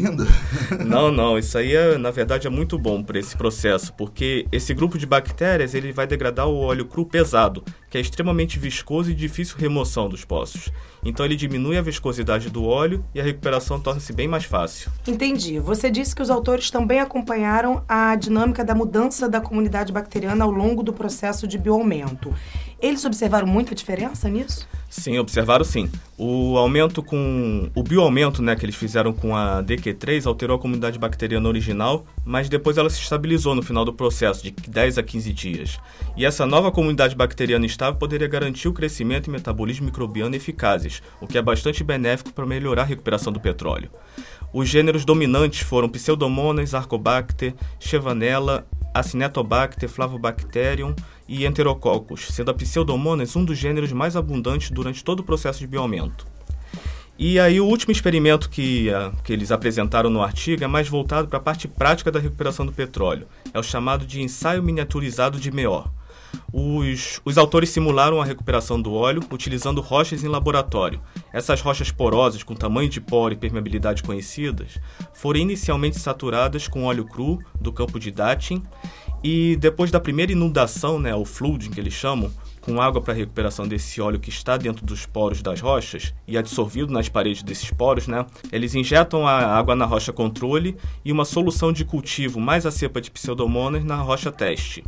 Não, 0.85 1.11
não. 1.11 1.39
Isso 1.39 1.57
aí, 1.57 1.75
é, 1.75 1.97
na 1.99 2.11
verdade, 2.11 2.47
é 2.47 2.51
muito 2.51 2.79
bom 2.79 3.03
para 3.03 3.19
esse 3.19 3.37
processo, 3.37 3.93
porque 3.95 4.47
esse 4.53 4.75
grupo 4.75 4.99
de 4.99 5.07
bactérias 5.07 5.75
ele 5.75 5.93
vai 5.93 6.07
degradar 6.07 6.49
o 6.49 6.59
óleo 6.59 6.85
cru 6.85 7.07
pesado, 7.07 7.65
que 7.91 7.99
é 7.99 8.01
extremamente 8.01 8.59
viscoso 8.59 9.11
e 9.11 9.15
difícil 9.15 9.57
remoção 9.59 10.09
dos 10.09 10.25
poços. 10.25 10.71
Então 11.05 11.25
ele 11.25 11.37
diminui 11.37 11.77
a 11.77 11.83
viscosidade 11.83 12.49
do 12.51 12.65
óleo 12.65 13.05
e 13.15 13.21
a 13.21 13.25
recuperação 13.25 13.81
torna-se 13.81 14.13
bem 14.13 14.27
mais 14.27 14.45
fácil. 14.45 14.91
Entendi. 15.07 15.59
Você 15.59 15.91
disse 15.91 16.15
que 16.15 16.23
os 16.23 16.31
autores 16.31 16.71
também 16.71 17.01
acompanharam 17.01 17.83
a 17.89 18.17
dinâmica 18.17 18.65
da 18.65 18.75
mudança 18.75 19.29
da 19.29 19.41
comunidade 19.41 19.93
bacteriana 19.93 20.45
ao 20.45 20.51
longo 20.51 20.83
do 20.83 20.93
processo 20.93 21.47
de 21.47 21.59
bioaumento. 21.59 22.35
Eles 22.81 23.05
observaram 23.05 23.47
muita 23.47 23.75
diferença 23.75 24.29
nisso? 24.29 24.69
Sim, 24.91 25.19
observaram 25.19 25.65
sim. 25.65 25.91
O 26.17 26.57
aumento 26.57 27.03
com. 27.03 27.69
O 27.75 27.83
bioaumento 27.83 28.41
né, 28.41 28.55
que 28.55 28.65
eles 28.65 28.77
fizeram 28.77 29.13
com 29.13 29.35
a 29.35 29.61
DQ3 29.63 30.27
alterou 30.27 30.57
a 30.57 30.61
comunidade 30.61 30.99
bacteriana 30.99 31.49
original, 31.49 32.07
mas 32.25 32.49
depois 32.49 32.79
ela 32.79 32.89
se 32.89 33.01
estabilizou 33.01 33.55
no 33.57 33.63
final 33.63 33.85
do 33.85 33.93
processo, 33.93 34.45
de 34.45 34.53
10 34.53 34.99
a 34.99 35.03
15 35.03 35.33
dias. 35.33 35.81
E 36.17 36.25
essa 36.25 36.47
nova 36.47 36.71
comunidade 36.71 37.17
bacteriana 37.17 37.67
estável 37.67 37.99
poderia 37.99 38.29
garantir 38.29 38.69
o 38.69 38.73
crescimento 38.73 39.27
e 39.27 39.31
metabolismo 39.31 39.87
microbiano 39.87 40.37
eficazes, 40.37 40.94
o 41.21 41.27
que 41.27 41.39
é 41.39 41.43
bastante 41.43 41.83
benéfico 41.83 42.33
para 42.33 42.47
melhorar 42.47 42.83
a 42.83 42.87
recuperação 42.87 43.33
do 43.33 43.41
petróleo. 43.41 43.91
Os 44.53 44.69
gêneros 44.69 45.05
dominantes 45.05 45.61
foram 45.61 45.89
Pseudomonas, 45.89 46.75
Arcobacter, 46.75 47.55
Chevanella, 47.81 48.67
Acinetobacter, 48.95 49.89
Flavobacterium 49.89 50.95
e 51.27 51.45
Enterococcus, 51.45 52.29
sendo 52.29 52.53
a 52.53 52.55
Pseudomonas 52.55 53.35
um 53.35 53.45
dos 53.45 53.59
gêneros 53.59 53.91
mais 53.91 54.15
abundantes 54.15 54.71
durante 54.71 55.03
todo 55.03 55.21
o 55.21 55.25
processo 55.25 55.59
de 55.59 55.67
bioaumento. 55.67 56.27
E 57.17 57.39
aí 57.39 57.61
o 57.61 57.67
último 57.67 57.93
experimento 57.93 58.51
que, 58.51 58.89
uh, 58.91 59.15
que 59.23 59.33
eles 59.33 59.53
apresentaram 59.53 60.11
no 60.11 60.21
artigo 60.21 60.65
é 60.65 60.67
mais 60.67 60.89
voltado 60.89 61.29
para 61.29 61.39
a 61.39 61.43
parte 61.43 61.69
prática 61.69 62.11
da 62.11 62.19
recuperação 62.19 62.67
do 62.67 62.73
petróleo. 62.73 63.29
É 63.53 63.59
o 63.59 63.63
chamado 63.63 64.05
de 64.05 64.21
ensaio 64.21 64.63
miniaturizado 64.63 65.39
de 65.39 65.51
MEOR. 65.53 65.89
Os, 66.53 67.21
os 67.25 67.39
autores 67.39 67.71
simularam 67.71 68.21
a 68.21 68.25
recuperação 68.25 68.81
do 68.81 68.93
óleo 68.93 69.23
utilizando 69.31 69.81
rochas 69.81 70.23
em 70.23 70.29
laboratório. 70.29 71.01
Essas 71.33 71.61
rochas 71.61 71.91
porosas, 71.91 72.43
com 72.43 72.55
tamanho 72.55 72.89
de 72.89 73.01
poro 73.01 73.35
e 73.35 73.37
permeabilidade 73.37 74.03
conhecidas, 74.03 74.79
foram 75.13 75.41
inicialmente 75.41 75.99
saturadas 75.99 76.69
com 76.69 76.85
óleo 76.85 77.05
cru 77.05 77.39
do 77.61 77.73
campo 77.73 77.99
de 77.99 78.11
Datin 78.11 78.63
e 79.23 79.57
depois 79.57 79.91
da 79.91 79.99
primeira 79.99 80.33
inundação, 80.33 80.99
né, 80.99 81.15
o 81.15 81.25
flooding 81.25 81.71
que 81.71 81.81
eles 81.81 81.95
chamam, 81.95 82.31
com 82.65 82.81
água 82.81 83.01
para 83.03 83.13
recuperação 83.13 83.69
desse 83.69 84.01
óleo 84.01 84.19
que 84.19 84.31
está 84.31 84.57
dentro 84.57 84.87
dos 84.87 85.05
poros 85.05 85.43
das 85.43 85.61
rochas 85.61 86.15
e 86.27 86.39
absorvido 86.39 86.91
nas 86.91 87.11
paredes 87.11 87.43
desses 87.43 87.71
poros, 87.71 88.09
né? 88.09 88.25
Eles 88.51 88.75
injetam 88.75 89.27
a 89.27 89.55
água 89.55 89.77
na 89.77 89.85
rocha 89.85 90.15
controle 90.15 90.75
e 91.05 91.13
uma 91.13 91.27
solução 91.27 91.73
de 91.73 91.85
cultivo 91.85 92.41
mais 92.41 92.65
a 92.65 92.71
cepa 92.71 93.03
de 93.03 93.11
pseudomonas 93.11 93.85
na 93.85 93.97
rocha 93.97 94.33
teste. 94.33 94.83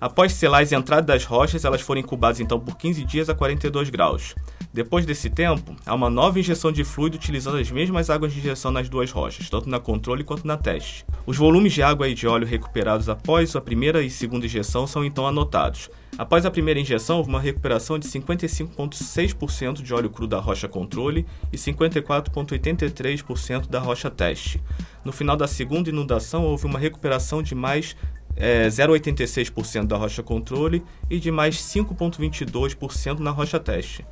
Após 0.00 0.34
selar 0.34 0.62
as 0.62 0.70
entradas 0.70 1.06
das 1.06 1.24
rochas, 1.24 1.64
elas 1.64 1.80
foram 1.80 2.00
incubadas 2.00 2.38
então 2.38 2.60
por 2.60 2.76
15 2.76 3.04
dias 3.04 3.28
a 3.28 3.34
42 3.34 3.90
graus. 3.90 4.34
Depois 4.72 5.04
desse 5.04 5.28
tempo, 5.28 5.74
há 5.84 5.94
uma 5.94 6.08
nova 6.08 6.38
injeção 6.38 6.70
de 6.70 6.84
fluido 6.84 7.16
utilizando 7.16 7.56
as 7.56 7.70
mesmas 7.70 8.08
águas 8.08 8.32
de 8.32 8.38
injeção 8.38 8.70
nas 8.70 8.88
duas 8.88 9.10
rochas, 9.10 9.50
tanto 9.50 9.68
na 9.68 9.80
controle 9.80 10.22
quanto 10.22 10.46
na 10.46 10.56
teste. 10.56 11.04
Os 11.26 11.36
volumes 11.36 11.72
de 11.72 11.82
água 11.82 12.08
e 12.08 12.14
de 12.14 12.26
óleo 12.26 12.46
recuperados 12.46 13.08
após 13.08 13.56
a 13.56 13.60
primeira 13.60 14.02
e 14.02 14.10
segunda 14.10 14.46
injeção 14.46 14.86
são 14.86 15.04
então 15.04 15.26
anotados. 15.26 15.90
Após 16.18 16.46
a 16.46 16.50
primeira 16.50 16.80
injeção, 16.80 17.18
houve 17.18 17.28
uma 17.28 17.40
recuperação 17.40 17.98
de 17.98 18.08
55,6% 18.08 19.82
de 19.82 19.92
óleo 19.92 20.08
cru 20.08 20.26
da 20.26 20.38
rocha 20.38 20.66
controle 20.66 21.26
e 21.52 21.58
54,83% 21.58 23.68
da 23.68 23.78
rocha 23.78 24.10
teste. 24.10 24.62
No 25.04 25.12
final 25.12 25.36
da 25.36 25.46
segunda 25.46 25.90
inundação, 25.90 26.44
houve 26.44 26.64
uma 26.64 26.78
recuperação 26.78 27.42
de 27.42 27.54
mais 27.54 27.94
é, 28.34 28.66
0,86% 28.68 29.86
da 29.86 29.96
rocha 29.96 30.22
controle 30.22 30.82
e 31.10 31.18
de 31.18 31.30
mais 31.30 31.56
5,22% 31.56 33.18
na 33.18 33.30
rocha 33.30 33.60
teste. 33.60 34.02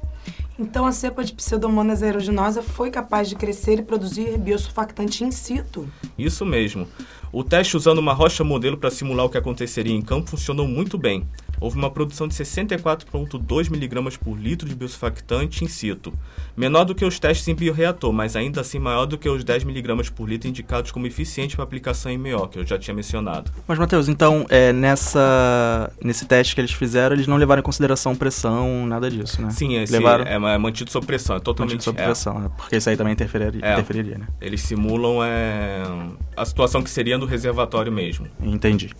Então 0.59 0.87
a 0.87 0.93
cepa 0.93 1.25
de 1.25 1.33
Pseudomonas 1.33 2.03
aeruginosa 2.03 2.63
foi 2.63 2.91
capaz 2.91 3.29
de 3.29 3.35
crescer 3.35 3.79
e 3.79 3.83
produzir 3.83 4.39
biosurfactante 4.39 5.25
in 5.25 5.31
situ. 5.31 5.89
Isso 6.17 6.47
mesmo. 6.47 6.87
O 7.33 7.43
teste 7.43 7.77
usando 7.77 7.99
uma 7.99 8.13
rocha 8.13 8.45
modelo 8.45 8.77
para 8.77 8.91
simular 8.91 9.27
o 9.27 9.29
que 9.29 9.37
aconteceria 9.37 9.95
em 9.95 10.01
campo 10.01 10.31
funcionou 10.31 10.69
muito 10.69 10.97
bem. 10.97 11.27
Houve 11.65 11.79
uma 11.79 11.91
produção 11.91 12.29
de 12.29 12.35
64,2 12.35 13.69
mg 13.73 14.19
por 14.19 14.39
litro 14.39 14.69
de 14.69 14.75
biosurfactante 14.75 15.65
in 15.65 15.67
situ, 15.67 16.13
menor 16.55 16.85
do 16.85 16.95
que 16.95 17.07
os 17.07 17.19
testes 17.19 17.49
em 17.49 17.55
bioreator, 17.55 18.13
mas 18.13 18.37
ainda 18.37 18.61
assim 18.61 18.79
maior 18.79 19.07
do 19.07 19.17
que 19.17 19.27
os 19.27 19.43
10 19.43 19.63
mg 19.63 20.11
por 20.11 20.29
litro 20.29 20.47
indicados 20.47 20.91
como 20.91 21.07
eficiente 21.07 21.57
para 21.57 21.65
aplicação 21.65 22.13
em 22.13 22.19
MEO, 22.19 22.49
que 22.49 22.59
eu 22.59 22.67
já 22.67 22.79
tinha 22.79 22.93
mencionado. 22.93 23.51
Mas, 23.67 23.79
Matheus, 23.79 24.09
então, 24.09 24.45
é, 24.51 24.75
nessa, 24.75 25.91
nesse 26.03 26.27
teste 26.27 26.55
que 26.55 26.61
eles 26.61 26.73
fizeram, 26.73 27.17
eles 27.17 27.27
não 27.27 27.39
levaram 27.39 27.61
em 27.61 27.65
consideração 27.65 28.15
pressão, 28.15 28.87
nada 28.87 29.11
disso, 29.11 29.41
né? 29.41 29.49
Sim, 29.49 29.77
esse 29.77 29.91
levaram... 29.91 30.27
é, 30.27 30.35
é 30.35 30.59
mantido 30.59 30.91
sob 30.91 31.07
pressão, 31.07 31.37
é 31.37 31.41
totalmente 31.41 31.77
mantido 31.77 31.85
sob 31.85 31.99
é. 31.99 32.05
pressão, 32.05 32.41
né? 32.41 32.51
porque 32.59 32.77
isso 32.77 32.91
aí 32.91 32.97
também 32.99 33.15
interferiria, 33.15 33.65
É. 33.65 33.73
interferiria 33.73 34.19
né? 34.19 34.27
Eles 34.39 34.61
simulam 34.61 35.25
é, 35.25 35.83
a 36.37 36.45
situação 36.45 36.83
que 36.83 36.91
seria 36.91 37.17
no 37.17 37.25
reservatório 37.25 37.91
mesmo. 37.91 38.27
Entendi. 38.43 38.91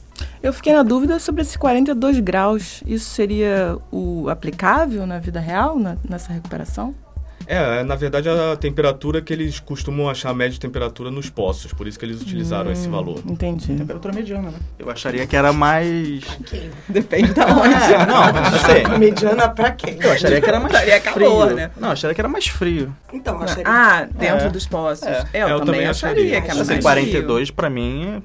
Eu 0.43 0.53
fiquei 0.53 0.73
na 0.73 0.83
dúvida 0.83 1.19
sobre 1.19 1.43
esse 1.43 1.59
42 1.59 2.21
graus. 2.21 2.83
Isso 2.87 3.11
seria 3.11 3.77
o 3.91 4.29
aplicável 4.29 5.07
na 5.07 5.19
vida 5.19 5.41
real, 5.41 5.79
na- 5.79 5.97
nessa 6.09 6.33
recuperação? 6.33 6.95
É, 7.47 7.83
na 7.85 7.95
verdade 7.95 8.27
a 8.27 8.57
temperatura 8.57 9.21
que 9.21 9.31
eles 9.31 9.61
costumam 9.61 10.09
achar 10.09 10.31
a 10.31 10.35
média 10.35 10.53
de 10.55 10.61
temperatura 10.61 11.11
nos 11.11 11.29
poços, 11.29 11.75
por 11.75 11.87
isso 11.87 11.99
que 11.99 12.05
eles 12.07 12.23
utilizaram 12.23 12.73
esse 12.73 12.89
valor. 12.89 13.21
Entendi. 13.27 13.75
Temperatura 13.75 14.15
mediana, 14.15 14.51
né? 14.51 14.59
Eu 14.79 14.89
acharia 14.89 15.27
que 15.27 15.37
era 15.37 15.53
mais... 15.53 16.25
Depende 16.89 17.35
da 17.35 17.47
onde. 17.49 17.69
Não, 18.09 18.25
assim, 18.25 18.99
Mediana 18.99 19.49
pra 19.51 19.73
quem? 19.73 19.99
eu 20.01 20.13
acharia 20.13 20.41
que 20.41 20.49
era 20.49 20.59
mais 20.59 20.73
Daria 20.73 21.01
calor, 21.01 21.45
frio. 21.49 21.57
né? 21.57 21.71
Não, 21.79 21.89
eu 21.89 21.93
acharia 21.93 22.15
que 22.15 22.21
era 22.23 22.29
mais 22.31 22.47
frio. 22.47 22.97
Então, 23.13 23.39
acharia. 23.43 23.65
Ah, 23.67 24.09
dentro 24.11 24.47
É. 24.47 24.51
dos 24.51 24.67
poços. 24.67 25.07
É. 25.07 25.25
Eu, 25.35 25.41
Eu 25.49 25.59
também, 25.59 25.67
também 25.75 25.87
acharia, 25.87 26.23
acharia. 26.23 26.41
que 26.43 26.51
era 26.51 26.65
mais 26.65 26.83
42 26.83 27.51
pra 27.51 27.69
mim, 27.69 28.23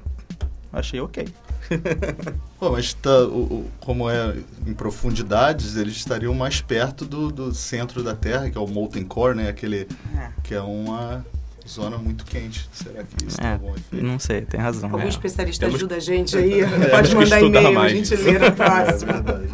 achei 0.71 1.02
ok. 1.02 1.28
Pô, 2.60 2.71
mas 2.71 2.93
tá, 2.93 3.10
o- 3.23 3.43
o- 3.43 3.71
como 3.79 4.10
é 4.10 4.36
em 4.65 4.73
profundidades, 4.73 5.75
eles 5.75 5.95
estariam 5.95 6.34
mais 6.34 6.62
perto 6.62 7.05
do, 7.05 7.32
do 7.32 7.53
centro 7.53 8.03
da 8.03 8.15
Terra, 8.15 8.49
que 8.49 8.58
é 8.58 8.62
o 8.62 8.67
Molten 8.67 9.03
Core, 9.05 9.36
né? 9.38 9.49
Aquele 9.49 9.88
que 10.43 10.53
é 10.53 10.62
uma 10.62 11.25
zona 11.69 11.97
muito 11.97 12.25
quente. 12.25 12.67
Será 12.73 13.03
que 13.03 13.25
isso 13.27 13.38
tem 13.38 13.47
É, 13.47 13.53
algum 13.53 13.75
efeito? 13.75 14.05
não 14.05 14.19
sei, 14.19 14.41
tem 14.41 14.60
razão. 14.60 14.89
Algum 14.91 15.05
É. 15.05 15.10
especialista 15.10 15.65
Temos- 15.65 15.79
ajuda 15.79 15.95
a 15.95 15.99
gente 15.99 16.38
aí? 16.38 16.65
Temos 16.67 16.88
Pode 16.89 17.15
mandar 17.15 17.41
e-mail, 17.41 17.67
a 17.67 17.71
mais. 17.71 17.91
gente 17.91 18.15
lê 18.15 18.39
no 18.39 18.45
É 18.45 18.51
próximo. 18.51 19.13
verdade. 19.13 19.49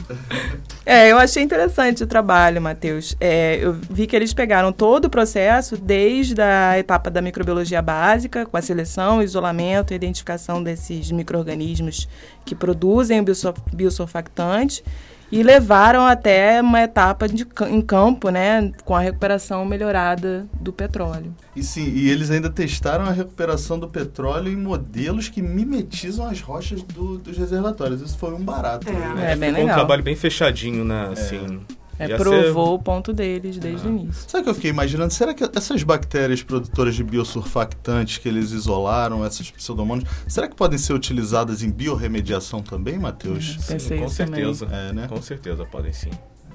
É, 0.85 1.11
eu 1.11 1.17
achei 1.17 1.41
interessante 1.43 2.03
o 2.03 2.07
trabalho, 2.07 2.61
Matheus. 2.61 3.15
É, 3.19 3.57
eu 3.59 3.73
vi 3.73 4.05
que 4.05 4.15
eles 4.15 4.33
pegaram 4.33 4.71
todo 4.71 5.05
o 5.05 5.09
processo, 5.09 5.75
desde 5.77 6.39
a 6.39 6.77
etapa 6.77 7.09
da 7.09 7.21
microbiologia 7.21 7.81
básica, 7.81 8.45
com 8.45 8.55
a 8.55 8.61
seleção, 8.61 9.21
isolamento 9.21 9.91
e 9.93 9.95
identificação 9.95 10.61
desses 10.61 11.11
micro-organismos 11.11 12.07
que 12.45 12.53
produzem 12.53 13.19
o 13.19 13.23
biosurf- 13.23 13.59
biosurfactante, 13.73 14.83
e 15.31 15.41
levaram 15.43 16.05
até 16.05 16.61
uma 16.61 16.81
etapa 16.81 17.27
de, 17.27 17.45
em 17.67 17.81
campo, 17.81 18.29
né, 18.29 18.71
com 18.83 18.95
a 18.95 18.99
recuperação 18.99 19.65
melhorada 19.65 20.45
do 20.61 20.71
petróleo. 20.71 21.33
E 21.55 21.63
sim, 21.63 21.89
e 21.89 22.09
eles 22.09 22.29
ainda 22.31 22.49
testaram 22.49 23.05
a 23.05 23.11
recuperação 23.11 23.79
do 23.79 23.87
petróleo 23.87 24.51
em 24.51 24.55
modelos 24.55 25.27
que 25.29 25.41
mimetizam 25.41 26.27
as 26.27 26.41
rochas 26.41 26.83
do- 26.83 27.17
dos 27.17 27.37
reservatórios. 27.37 28.01
Isso 28.01 28.17
foi 28.17 28.33
um 28.33 28.43
barato. 28.43 28.87
É. 28.89 28.91
né? 28.93 29.31
É, 29.31 29.35
bem 29.35 29.49
ficou 29.49 29.63
um 29.63 29.67
legal. 29.67 29.77
trabalho 29.79 30.03
bem 30.03 30.15
fechadinho, 30.15 30.83
né? 30.85 31.09
Assim. 31.11 31.61
É, 31.71 31.75
Ia 31.99 32.17
provou 32.17 32.75
o 32.75 32.79
ponto 32.79 33.13
deles 33.13 33.57
desde 33.57 33.87
o 33.87 33.89
início. 33.89 34.29
Sabe 34.29 34.41
o 34.41 34.43
que 34.43 34.49
eu 34.49 34.55
fiquei 34.55 34.69
imaginando? 34.69 35.13
Será 35.13 35.33
que 35.33 35.43
essas 35.43 35.83
bactérias 35.83 36.43
produtoras 36.43 36.95
de 36.95 37.03
biosurfactantes 37.03 38.17
que 38.17 38.27
eles 38.27 38.51
isolaram, 38.51 39.23
essas 39.25 39.49
pseudomonas, 39.49 40.03
será 40.27 40.47
que 40.47 40.55
podem 40.55 40.77
ser 40.77 40.93
utilizadas 40.93 41.63
em 41.63 41.71
biorremediação 41.71 42.61
também, 42.61 42.97
Matheus? 42.97 43.57
Ser, 43.59 43.73
Pensei 43.73 43.99
com 43.99 44.05
isso 44.05 44.17
também. 44.17 44.35
certeza. 44.43 44.65
É, 44.71 44.93
né? 44.93 45.07
Com 45.07 45.21
certeza 45.21 45.65
podem 45.65 45.93
sim. 45.93 46.11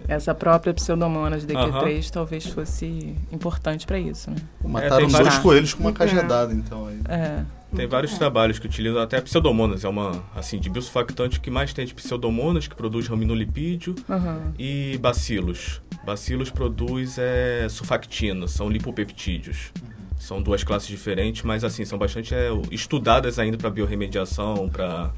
Essa 0.08 0.34
própria 0.34 0.74
pseudomonas 0.74 1.46
DQ3 1.46 1.56
Aham. 1.56 2.10
talvez 2.12 2.46
fosse 2.46 3.14
importante 3.30 3.86
para 3.86 3.98
isso, 3.98 4.30
né? 4.30 4.36
Mataram 4.64 5.06
tem 5.06 5.22
dois 5.22 5.38
coelhos 5.38 5.72
com 5.74 5.82
uma 5.82 5.92
cajadada, 5.92 6.52
então. 6.52 6.86
Aí. 6.86 7.00
É. 7.08 7.44
Tem 7.74 7.86
vários 7.86 8.18
trabalhos 8.18 8.58
que 8.58 8.66
utilizam 8.66 9.00
até 9.00 9.20
pseudomonas, 9.20 9.84
é 9.84 9.88
uma 9.88 10.22
assim 10.34 10.58
de 10.58 10.68
biosurfactante 10.68 11.38
que 11.40 11.50
mais 11.50 11.72
tem 11.72 11.86
de 11.86 11.94
pseudomonas 11.94 12.66
que 12.66 12.74
produz 12.74 13.06
raminolipídio 13.06 13.94
Aham. 14.08 14.52
e 14.58 14.98
bacilos. 14.98 15.80
Bacilos 16.04 16.50
produz 16.50 17.16
é, 17.18 17.66
sulfactina, 17.68 18.48
são 18.48 18.68
lipopeptídeos. 18.68 19.70
São 20.18 20.42
duas 20.42 20.62
classes 20.64 20.88
diferentes, 20.88 21.42
mas 21.42 21.64
assim 21.64 21.84
são 21.84 21.98
bastante 21.98 22.34
é, 22.34 22.48
estudadas 22.70 23.38
ainda 23.38 23.56
para 23.56 23.70
biorremediação, 23.70 24.68
para 24.68 25.10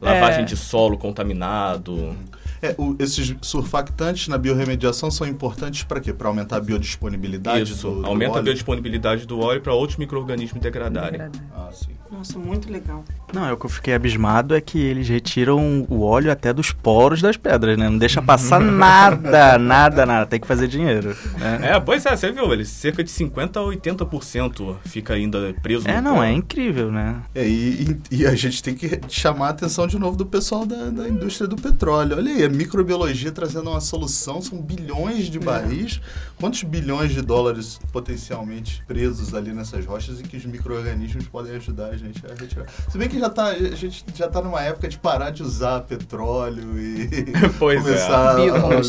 lavagem 0.00 0.40
É. 0.40 0.44
de 0.44 0.56
solo 0.56 0.98
contaminado. 0.98 2.16
É, 2.62 2.74
o- 2.76 2.94
esses 2.98 3.34
surfactantes 3.40 4.28
na 4.28 4.36
biorremediação 4.36 5.10
são 5.10 5.26
importantes 5.26 5.82
para 5.82 5.98
quê? 6.00 6.12
Para 6.12 6.28
aumentar 6.28 6.56
a 6.56 6.60
biodisponibilidade 6.60 7.72
Isso, 7.72 7.88
do, 7.90 8.00
do 8.02 8.06
aumenta 8.06 8.32
a 8.32 8.34
óleo? 8.34 8.44
biodisponibilidade 8.44 9.26
do 9.26 9.38
óleo 9.40 9.60
para 9.60 9.72
outros 9.72 9.98
micro-organismos 9.98 10.60
degradarem. 10.62 11.20
Ah, 11.54 11.70
sim. 11.72 11.92
Nossa, 12.10 12.38
muito 12.38 12.70
legal. 12.70 13.04
Não, 13.32 13.46
é 13.46 13.52
o 13.52 13.56
que 13.56 13.64
eu 13.66 13.70
fiquei 13.70 13.94
abismado 13.94 14.54
é 14.54 14.60
que 14.60 14.78
eles 14.78 15.08
retiram 15.08 15.86
o 15.88 16.02
óleo 16.02 16.32
até 16.32 16.52
dos 16.52 16.72
poros 16.72 17.22
das 17.22 17.36
pedras, 17.36 17.78
né? 17.78 17.88
Não 17.88 17.96
deixa 17.98 18.20
passar 18.20 18.58
nada, 18.60 19.56
nada, 19.56 20.04
nada. 20.04 20.26
Tem 20.26 20.40
que 20.40 20.46
fazer 20.46 20.66
dinheiro. 20.66 21.16
Né? 21.38 21.60
É, 21.70 21.80
pois 21.80 22.04
é, 22.04 22.16
você 22.16 22.32
viu, 22.32 22.52
eles 22.52 22.68
cerca 22.68 23.04
de 23.04 23.10
50 23.10 23.60
a 23.60 23.62
80% 23.62 24.76
fica 24.84 25.14
ainda 25.14 25.54
preso 25.62 25.86
É, 25.88 25.96
no 26.00 26.02
não, 26.10 26.16
pó. 26.16 26.24
é 26.24 26.32
incrível, 26.32 26.90
né? 26.90 27.22
É, 27.34 27.46
e, 27.46 27.96
e- 28.10 28.16
e 28.22 28.26
a 28.26 28.34
gente 28.34 28.60
tem 28.62 28.74
que 28.74 29.00
chamar 29.08 29.46
a 29.46 29.50
atenção 29.50 29.86
de 29.86 29.96
novo 29.98 30.16
do 30.16 30.26
pessoal 30.26 30.66
da, 30.66 30.90
da 30.90 31.08
indústria 31.08 31.46
do 31.46 31.54
petróleo. 31.56 32.16
Olha 32.16 32.32
aí, 32.32 32.42
a 32.42 32.48
microbiologia 32.48 33.30
trazendo 33.30 33.70
uma 33.70 33.80
solução, 33.80 34.42
são 34.42 34.60
bilhões 34.60 35.26
de 35.26 35.38
barris. 35.38 36.00
Quantos 36.40 36.62
bilhões 36.64 37.12
de 37.12 37.22
dólares 37.22 37.78
potencialmente 37.92 38.82
presos 38.88 39.34
ali 39.34 39.52
nessas 39.52 39.84
rochas 39.86 40.18
e 40.18 40.22
que 40.24 40.36
os 40.36 40.44
micro-organismos 40.44 41.26
podem 41.28 41.54
ajudar 41.54 41.90
a 41.90 41.96
gente 42.00 42.22
a 42.26 42.28
retirar? 42.34 42.66
Se 42.88 42.98
bem 42.98 43.08
que 43.08 43.18
já 43.18 43.28
tá, 43.30 43.46
a 43.46 43.54
gente 43.76 44.04
já 44.14 44.26
está 44.26 44.40
numa 44.42 44.60
época 44.62 44.88
de 44.88 44.98
parar 44.98 45.30
de 45.30 45.42
usar 45.42 45.80
petróleo 45.80 46.78
e 46.78 47.08
Pois 47.58 47.80
é. 47.80 47.82
começar 47.82 48.30
a 48.36 48.40
olhar 48.40 48.60
para 48.60 48.82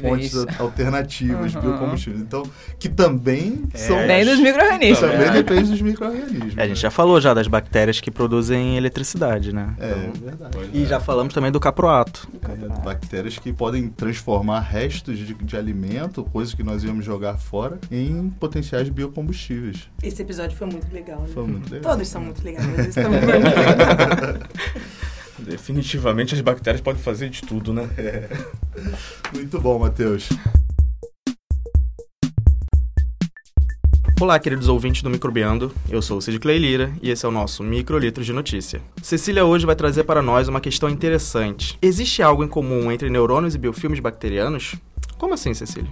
fontes 0.00 0.34
alternativas, 0.58 1.54
Uhum. 1.54 1.60
biocombustíveis. 1.60 2.20
Então, 2.22 2.42
que 2.78 2.88
também 2.88 3.64
são... 3.74 3.96
Bem 4.06 4.24
dos 4.24 4.38
micro-organismos. 4.38 5.00
Também 5.00 5.18
né? 5.18 5.30
depende 5.32 5.70
dos 5.70 5.80
micro-organismos. 5.82 6.56
É, 6.56 6.62
a 6.62 6.68
gente 6.68 6.80
já 6.80 6.90
falou 6.90 7.20
já 7.20 7.34
das 7.34 7.46
bactérias 7.48 8.00
que 8.00 8.10
produzem 8.10 8.76
eletricidade, 8.76 9.52
né? 9.52 9.74
É, 9.78 9.90
Então- 9.90 10.22
verdade. 10.22 10.58
E 10.72 10.82
é. 10.82 10.86
já 10.86 11.00
falamos 11.00 11.34
também 11.34 11.50
do 11.50 11.60
caproato. 11.60 12.28
É, 12.42 12.82
bactérias 12.84 13.38
que 13.38 13.52
podem 13.52 13.88
transformar 13.88 14.60
restos 14.60 15.18
de, 15.18 15.34
de 15.34 15.56
alimento, 15.56 16.24
coisas 16.24 16.54
que 16.54 16.62
nós 16.62 16.84
íamos 16.84 17.04
jogar 17.04 17.38
fora, 17.38 17.78
em 17.90 18.28
potenciais 18.30 18.88
biocombustíveis. 18.88 19.88
Esse 20.02 20.22
episódio 20.22 20.56
foi 20.56 20.66
muito 20.66 20.92
legal. 20.92 21.20
Né? 21.20 21.28
Foi 21.32 21.46
muito 21.46 21.70
legal. 21.72 21.92
Todos 21.92 22.08
são 22.08 22.20
muito 22.20 22.42
legais, 22.44 22.57
Definitivamente 25.38 26.34
as 26.34 26.40
bactérias 26.40 26.80
podem 26.80 27.00
fazer 27.00 27.30
de 27.30 27.42
tudo, 27.42 27.72
né? 27.72 27.88
Muito 29.32 29.60
bom, 29.60 29.78
Matheus. 29.78 30.28
Olá, 34.20 34.36
queridos 34.40 34.68
ouvintes 34.68 35.00
do 35.00 35.08
Microbiando. 35.08 35.72
Eu 35.88 36.02
sou 36.02 36.18
o 36.18 36.20
Cid 36.20 36.40
Clay 36.40 36.58
Lira 36.58 36.92
e 37.00 37.08
esse 37.08 37.24
é 37.24 37.28
o 37.28 37.32
nosso 37.32 37.62
Microlitros 37.62 38.26
de 38.26 38.32
Notícia. 38.32 38.82
Cecília 39.00 39.44
hoje 39.44 39.64
vai 39.64 39.76
trazer 39.76 40.02
para 40.02 40.20
nós 40.20 40.48
uma 40.48 40.60
questão 40.60 40.88
interessante. 40.88 41.78
Existe 41.80 42.20
algo 42.20 42.42
em 42.42 42.48
comum 42.48 42.90
entre 42.90 43.08
neurônios 43.08 43.54
e 43.54 43.58
biofilmes 43.58 44.00
bacterianos? 44.00 44.74
Como 45.16 45.34
assim, 45.34 45.54
Cecília? 45.54 45.90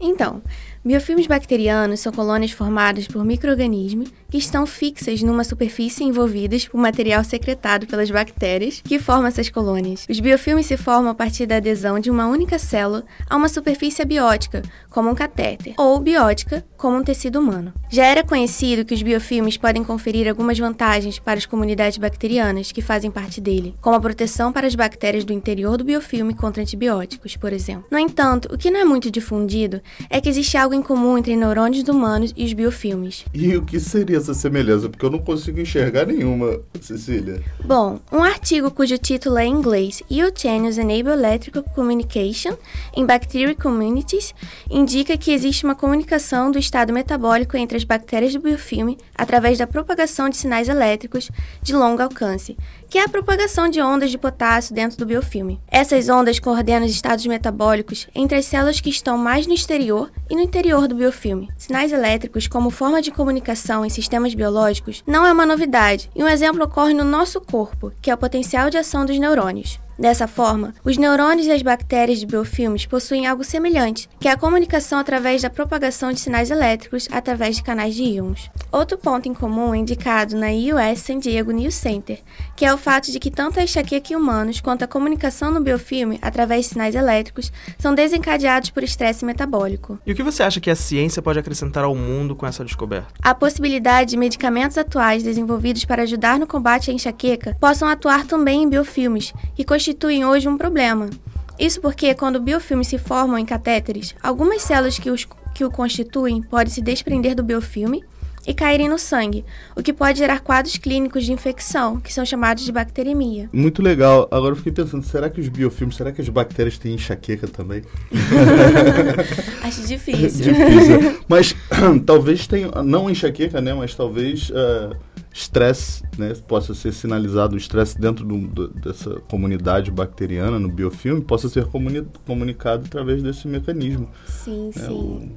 Então, 0.00 0.40
biofilmes 0.84 1.26
bacterianos 1.26 2.00
são 2.00 2.12
colônias 2.12 2.50
formadas 2.50 3.06
por 3.06 3.24
micro-organismos 3.24 4.12
que 4.28 4.38
estão 4.38 4.66
fixas 4.66 5.22
numa 5.22 5.44
superfície 5.44 6.04
envolvidas 6.04 6.66
por 6.66 6.78
material 6.78 7.22
secretado 7.24 7.86
pelas 7.86 8.10
bactérias 8.10 8.82
que 8.82 8.98
formam 8.98 9.28
essas 9.28 9.48
colônias. 9.48 10.06
Os 10.10 10.20
biofilmes 10.20 10.66
se 10.66 10.76
formam 10.76 11.12
a 11.12 11.14
partir 11.14 11.46
da 11.46 11.56
adesão 11.56 11.98
de 11.98 12.10
uma 12.10 12.26
única 12.26 12.58
célula 12.58 13.04
a 13.30 13.36
uma 13.36 13.48
superfície 13.48 14.02
abiótica, 14.02 14.62
como 14.90 15.08
um 15.08 15.14
catéter, 15.14 15.74
ou 15.78 16.00
biótica, 16.00 16.64
como 16.76 16.98
um 16.98 17.02
tecido 17.02 17.38
humano. 17.38 17.72
Já 17.88 18.06
era 18.06 18.24
conhecido 18.24 18.84
que 18.84 18.94
os 18.94 19.02
biofilmes 19.02 19.56
podem 19.56 19.84
conferir 19.84 20.28
algumas 20.28 20.58
vantagens 20.58 21.18
para 21.18 21.38
as 21.38 21.46
comunidades 21.46 21.96
bacterianas 21.96 22.72
que 22.72 22.82
fazem 22.82 23.10
parte 23.10 23.40
dele, 23.40 23.74
como 23.80 23.96
a 23.96 24.00
proteção 24.00 24.52
para 24.52 24.66
as 24.66 24.74
bactérias 24.74 25.24
do 25.24 25.32
interior 25.32 25.76
do 25.76 25.84
biofilme 25.84 26.34
contra 26.34 26.62
antibióticos, 26.62 27.36
por 27.36 27.52
exemplo. 27.52 27.86
No 27.90 27.98
entanto, 27.98 28.52
o 28.52 28.58
que 28.58 28.70
não 28.70 28.80
é 28.80 28.84
muito 28.84 29.10
difundido 29.10 29.80
é 30.10 30.20
que 30.20 30.28
existe 30.28 30.56
algo 30.56 30.73
algo 30.74 30.80
em 30.80 30.82
comum 30.82 31.16
entre 31.16 31.36
neurônios 31.36 31.86
humanos 31.88 32.34
e 32.36 32.44
os 32.44 32.52
biofilmes. 32.52 33.24
E 33.32 33.56
o 33.56 33.64
que 33.64 33.78
seria 33.78 34.18
essa 34.18 34.34
semelhança? 34.34 34.88
Porque 34.88 35.04
eu 35.04 35.10
não 35.10 35.20
consigo 35.20 35.60
enxergar 35.60 36.06
nenhuma, 36.06 36.60
Cecília. 36.80 37.42
Bom, 37.64 38.00
um 38.12 38.22
artigo 38.22 38.70
cujo 38.70 38.98
título 38.98 39.38
é 39.38 39.46
em 39.46 39.52
inglês 39.52 40.02
Eugenius 40.10 40.76
Enable 40.76 41.12
Electrical 41.12 41.62
Communication 41.74 42.56
in 42.96 43.06
Bacterial 43.06 43.54
Communities 43.54 44.34
indica 44.68 45.16
que 45.16 45.32
existe 45.32 45.64
uma 45.64 45.74
comunicação 45.74 46.50
do 46.50 46.58
estado 46.58 46.92
metabólico 46.92 47.56
entre 47.56 47.76
as 47.76 47.84
bactérias 47.84 48.32
do 48.32 48.40
biofilme 48.40 48.98
através 49.14 49.58
da 49.58 49.66
propagação 49.66 50.28
de 50.28 50.36
sinais 50.36 50.68
elétricos 50.68 51.30
de 51.62 51.74
longo 51.74 52.02
alcance, 52.02 52.56
que 52.94 52.98
é 52.98 53.02
a 53.02 53.08
propagação 53.08 53.68
de 53.68 53.82
ondas 53.82 54.12
de 54.12 54.16
potássio 54.16 54.72
dentro 54.72 54.96
do 54.96 55.04
biofilme. 55.04 55.60
Essas 55.68 56.08
ondas 56.08 56.38
coordenam 56.38 56.86
os 56.86 56.92
estados 56.92 57.26
metabólicos 57.26 58.06
entre 58.14 58.38
as 58.38 58.44
células 58.44 58.80
que 58.80 58.88
estão 58.88 59.18
mais 59.18 59.48
no 59.48 59.52
exterior 59.52 60.12
e 60.30 60.36
no 60.36 60.40
interior 60.40 60.86
do 60.86 60.94
biofilme. 60.94 61.48
Sinais 61.58 61.90
elétricos, 61.90 62.46
como 62.46 62.70
forma 62.70 63.02
de 63.02 63.10
comunicação 63.10 63.84
em 63.84 63.90
sistemas 63.90 64.32
biológicos, 64.32 65.02
não 65.08 65.26
é 65.26 65.32
uma 65.32 65.44
novidade, 65.44 66.08
e 66.14 66.22
um 66.22 66.28
exemplo 66.28 66.62
ocorre 66.62 66.94
no 66.94 67.02
nosso 67.02 67.40
corpo, 67.40 67.90
que 68.00 68.12
é 68.12 68.14
o 68.14 68.16
potencial 68.16 68.70
de 68.70 68.78
ação 68.78 69.04
dos 69.04 69.18
neurônios. 69.18 69.80
Dessa 69.98 70.26
forma, 70.26 70.74
os 70.84 70.96
neurônios 70.96 71.46
e 71.46 71.52
as 71.52 71.62
bactérias 71.62 72.18
de 72.18 72.26
biofilmes 72.26 72.84
possuem 72.84 73.26
algo 73.26 73.44
semelhante, 73.44 74.08
que 74.18 74.26
é 74.26 74.32
a 74.32 74.36
comunicação 74.36 74.98
através 74.98 75.42
da 75.42 75.48
propagação 75.48 76.12
de 76.12 76.18
sinais 76.18 76.50
elétricos 76.50 77.08
através 77.12 77.56
de 77.56 77.62
canais 77.62 77.94
de 77.94 78.02
íons. 78.02 78.50
Outro 78.72 78.98
ponto 78.98 79.28
em 79.28 79.34
comum 79.34 79.72
é 79.72 79.78
indicado 79.78 80.34
na 80.36 80.48
US 80.48 80.98
San 80.98 81.20
Diego 81.20 81.52
News 81.52 81.74
Center, 81.74 82.20
que 82.56 82.64
é 82.64 82.74
o 82.74 82.78
fato 82.78 83.12
de 83.12 83.20
que 83.20 83.30
tanto 83.30 83.60
a 83.60 83.62
enxaqueca 83.62 84.12
em 84.12 84.16
humanos 84.16 84.60
quanto 84.60 84.82
a 84.82 84.88
comunicação 84.88 85.52
no 85.52 85.60
biofilme 85.60 86.18
através 86.20 86.64
de 86.64 86.72
sinais 86.72 86.96
elétricos 86.96 87.52
são 87.78 87.94
desencadeados 87.94 88.70
por 88.70 88.82
estresse 88.82 89.24
metabólico. 89.24 89.98
E 90.04 90.10
o 90.10 90.14
que 90.14 90.22
você 90.24 90.42
acha 90.42 90.60
que 90.60 90.70
a 90.70 90.76
ciência 90.76 91.22
pode 91.22 91.38
acrescentar 91.38 91.84
ao 91.84 91.94
mundo 91.94 92.34
com 92.34 92.46
essa 92.46 92.64
descoberta? 92.64 93.14
A 93.22 93.34
possibilidade 93.34 94.10
de 94.10 94.16
medicamentos 94.16 94.76
atuais 94.76 95.22
desenvolvidos 95.22 95.84
para 95.84 96.02
ajudar 96.02 96.38
no 96.40 96.46
combate 96.46 96.90
à 96.90 96.94
enxaqueca 96.94 97.56
possam 97.60 97.88
atuar 97.88 98.26
também 98.26 98.64
em 98.64 98.68
biofilmes, 98.68 99.32
que 99.54 99.64
constituem 99.84 100.24
hoje 100.24 100.48
um 100.48 100.56
problema. 100.56 101.10
Isso 101.58 101.78
porque, 101.78 102.14
quando 102.14 102.40
biofilmes 102.40 102.88
se 102.88 102.96
formam 102.96 103.36
em 103.36 103.44
catéteres, 103.44 104.14
algumas 104.22 104.62
células 104.62 104.98
que, 104.98 105.10
os, 105.10 105.28
que 105.54 105.62
o 105.62 105.70
constituem 105.70 106.40
podem 106.40 106.72
se 106.72 106.80
desprender 106.80 107.34
do 107.34 107.42
biofilme 107.42 108.02
e 108.46 108.54
caírem 108.54 108.88
no 108.88 108.98
sangue, 108.98 109.44
o 109.76 109.82
que 109.82 109.92
pode 109.92 110.18
gerar 110.20 110.40
quadros 110.40 110.78
clínicos 110.78 111.24
de 111.24 111.32
infecção, 111.32 112.00
que 112.00 112.10
são 112.10 112.24
chamados 112.24 112.64
de 112.64 112.72
bacteremia. 112.72 113.50
Muito 113.52 113.82
legal. 113.82 114.26
Agora 114.30 114.52
eu 114.52 114.56
fiquei 114.56 114.72
pensando, 114.72 115.04
será 115.04 115.28
que 115.28 115.38
os 115.38 115.50
biofilmes, 115.50 115.96
será 115.96 116.10
que 116.12 116.20
as 116.22 116.30
bactérias 116.30 116.78
têm 116.78 116.94
enxaqueca 116.94 117.46
também? 117.46 117.82
Acho 119.62 119.86
difícil. 119.86 120.54
Difícil. 120.54 121.20
Mas 121.28 121.54
talvez 122.06 122.46
tenha, 122.46 122.70
não 122.82 123.10
enxaqueca, 123.10 123.60
né? 123.60 123.74
Mas 123.74 123.94
talvez 123.94 124.48
uh, 124.48 124.96
estresse, 125.34 126.04
né? 126.16 126.32
Possa 126.46 126.72
ser 126.72 126.92
sinalizado 126.92 127.56
o 127.56 127.58
estresse 127.58 128.00
dentro 128.00 128.24
do, 128.24 128.38
do, 128.46 128.68
dessa 128.68 129.18
comunidade 129.28 129.90
bacteriana 129.90 130.60
no 130.60 130.68
biofilme, 130.68 131.20
possa 131.20 131.48
ser 131.48 131.66
comuni 131.66 132.06
comunicado 132.24 132.84
através 132.86 133.20
desse 133.20 133.48
mecanismo. 133.48 134.08
Sim, 134.26 134.70
né? 134.76 134.86
sim. 134.86 134.92
O, 134.92 135.28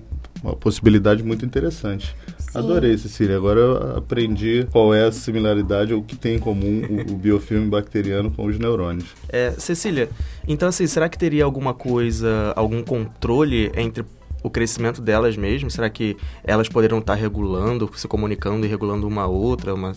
uma 0.44 0.56
possibilidade 0.56 1.24
muito 1.24 1.44
interessante. 1.44 2.16
Sim. 2.38 2.60
Adorei, 2.60 2.96
Cecília. 2.96 3.36
Agora 3.36 3.60
eu 3.60 3.98
aprendi 3.98 4.68
qual 4.72 4.94
é 4.94 5.08
a 5.08 5.12
similaridade, 5.12 5.96
o 5.96 6.04
que 6.04 6.16
tem 6.16 6.36
em 6.36 6.40
comum 6.40 6.84
o, 6.88 7.14
o 7.14 7.16
biofilme 7.16 7.68
bacteriano 7.68 8.30
com 8.30 8.46
os 8.46 8.60
neurônios. 8.60 9.08
É, 9.30 9.50
Cecília, 9.52 10.10
então 10.48 10.70
assim, 10.70 10.86
será 10.86 11.10
que 11.10 11.18
teria 11.18 11.44
alguma 11.44 11.74
coisa, 11.74 12.54
algum 12.56 12.84
controle 12.84 13.72
entre 13.76 14.06
o 14.44 14.50
crescimento 14.50 15.02
delas 15.02 15.36
mesmo? 15.36 15.70
Será 15.70 15.90
que 15.90 16.18
elas 16.44 16.70
poderiam 16.70 17.00
estar 17.00 17.16
regulando, 17.16 17.90
se 17.96 18.08
comunicando 18.08 18.66
e 18.66 18.70
regulando 18.70 19.08
uma 19.08 19.28
outra, 19.28 19.74
uma, 19.74 19.94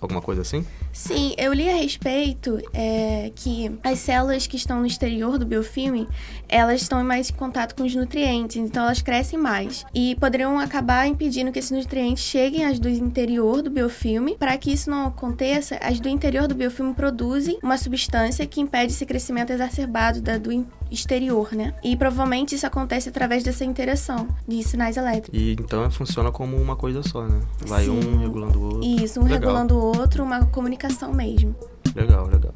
alguma 0.00 0.20
coisa 0.20 0.42
assim? 0.42 0.64
Sim, 0.92 1.34
eu 1.38 1.52
li 1.52 1.68
a 1.68 1.76
respeito 1.76 2.58
é, 2.72 3.30
que 3.34 3.78
as 3.82 3.98
células 3.98 4.46
que 4.46 4.56
estão 4.56 4.80
no 4.80 4.86
exterior 4.86 5.38
do 5.38 5.46
biofilme, 5.46 6.06
elas 6.48 6.82
estão 6.82 7.00
em 7.00 7.04
mais 7.04 7.30
contato 7.30 7.74
com 7.74 7.82
os 7.82 7.94
nutrientes, 7.94 8.56
então 8.56 8.84
elas 8.84 9.00
crescem 9.00 9.38
mais. 9.38 9.86
E 9.94 10.14
poderiam 10.16 10.58
acabar 10.58 11.06
impedindo 11.06 11.50
que 11.50 11.58
esses 11.58 11.70
nutrientes 11.70 12.24
cheguem 12.24 12.64
às 12.64 12.78
do 12.78 12.88
interior 12.88 13.62
do 13.62 13.70
biofilme. 13.70 14.36
Para 14.36 14.56
que 14.58 14.72
isso 14.72 14.90
não 14.90 15.06
aconteça, 15.06 15.76
as 15.76 15.98
do 15.98 16.08
interior 16.08 16.46
do 16.46 16.54
biofilme 16.54 16.94
produzem 16.94 17.58
uma 17.62 17.78
substância 17.78 18.46
que 18.46 18.60
impede 18.60 18.92
esse 18.92 19.06
crescimento 19.06 19.50
exacerbado 19.50 20.20
da 20.20 20.36
do 20.36 20.52
exterior, 20.92 21.52
né? 21.52 21.74
E 21.82 21.96
provavelmente 21.96 22.54
isso 22.54 22.66
acontece 22.66 23.08
através 23.08 23.42
dessa 23.42 23.64
interação 23.64 24.28
de 24.46 24.62
sinais 24.62 24.96
elétricos. 24.96 25.38
E 25.38 25.52
então 25.52 25.90
funciona 25.90 26.30
como 26.30 26.56
uma 26.56 26.76
coisa 26.76 27.02
só, 27.02 27.22
né? 27.26 27.40
Vai 27.66 27.84
Sim. 27.84 27.90
um 27.90 28.18
regulando 28.18 28.58
o 28.58 28.64
outro. 28.64 28.84
Isso, 28.84 29.20
um 29.20 29.24
Legal. 29.24 29.40
regulando 29.40 29.76
o 29.76 29.98
outro, 29.98 30.22
uma 30.22 30.46
comunicação 30.46 31.12
mesmo. 31.12 31.54
Legal, 31.94 32.26
legal. 32.26 32.54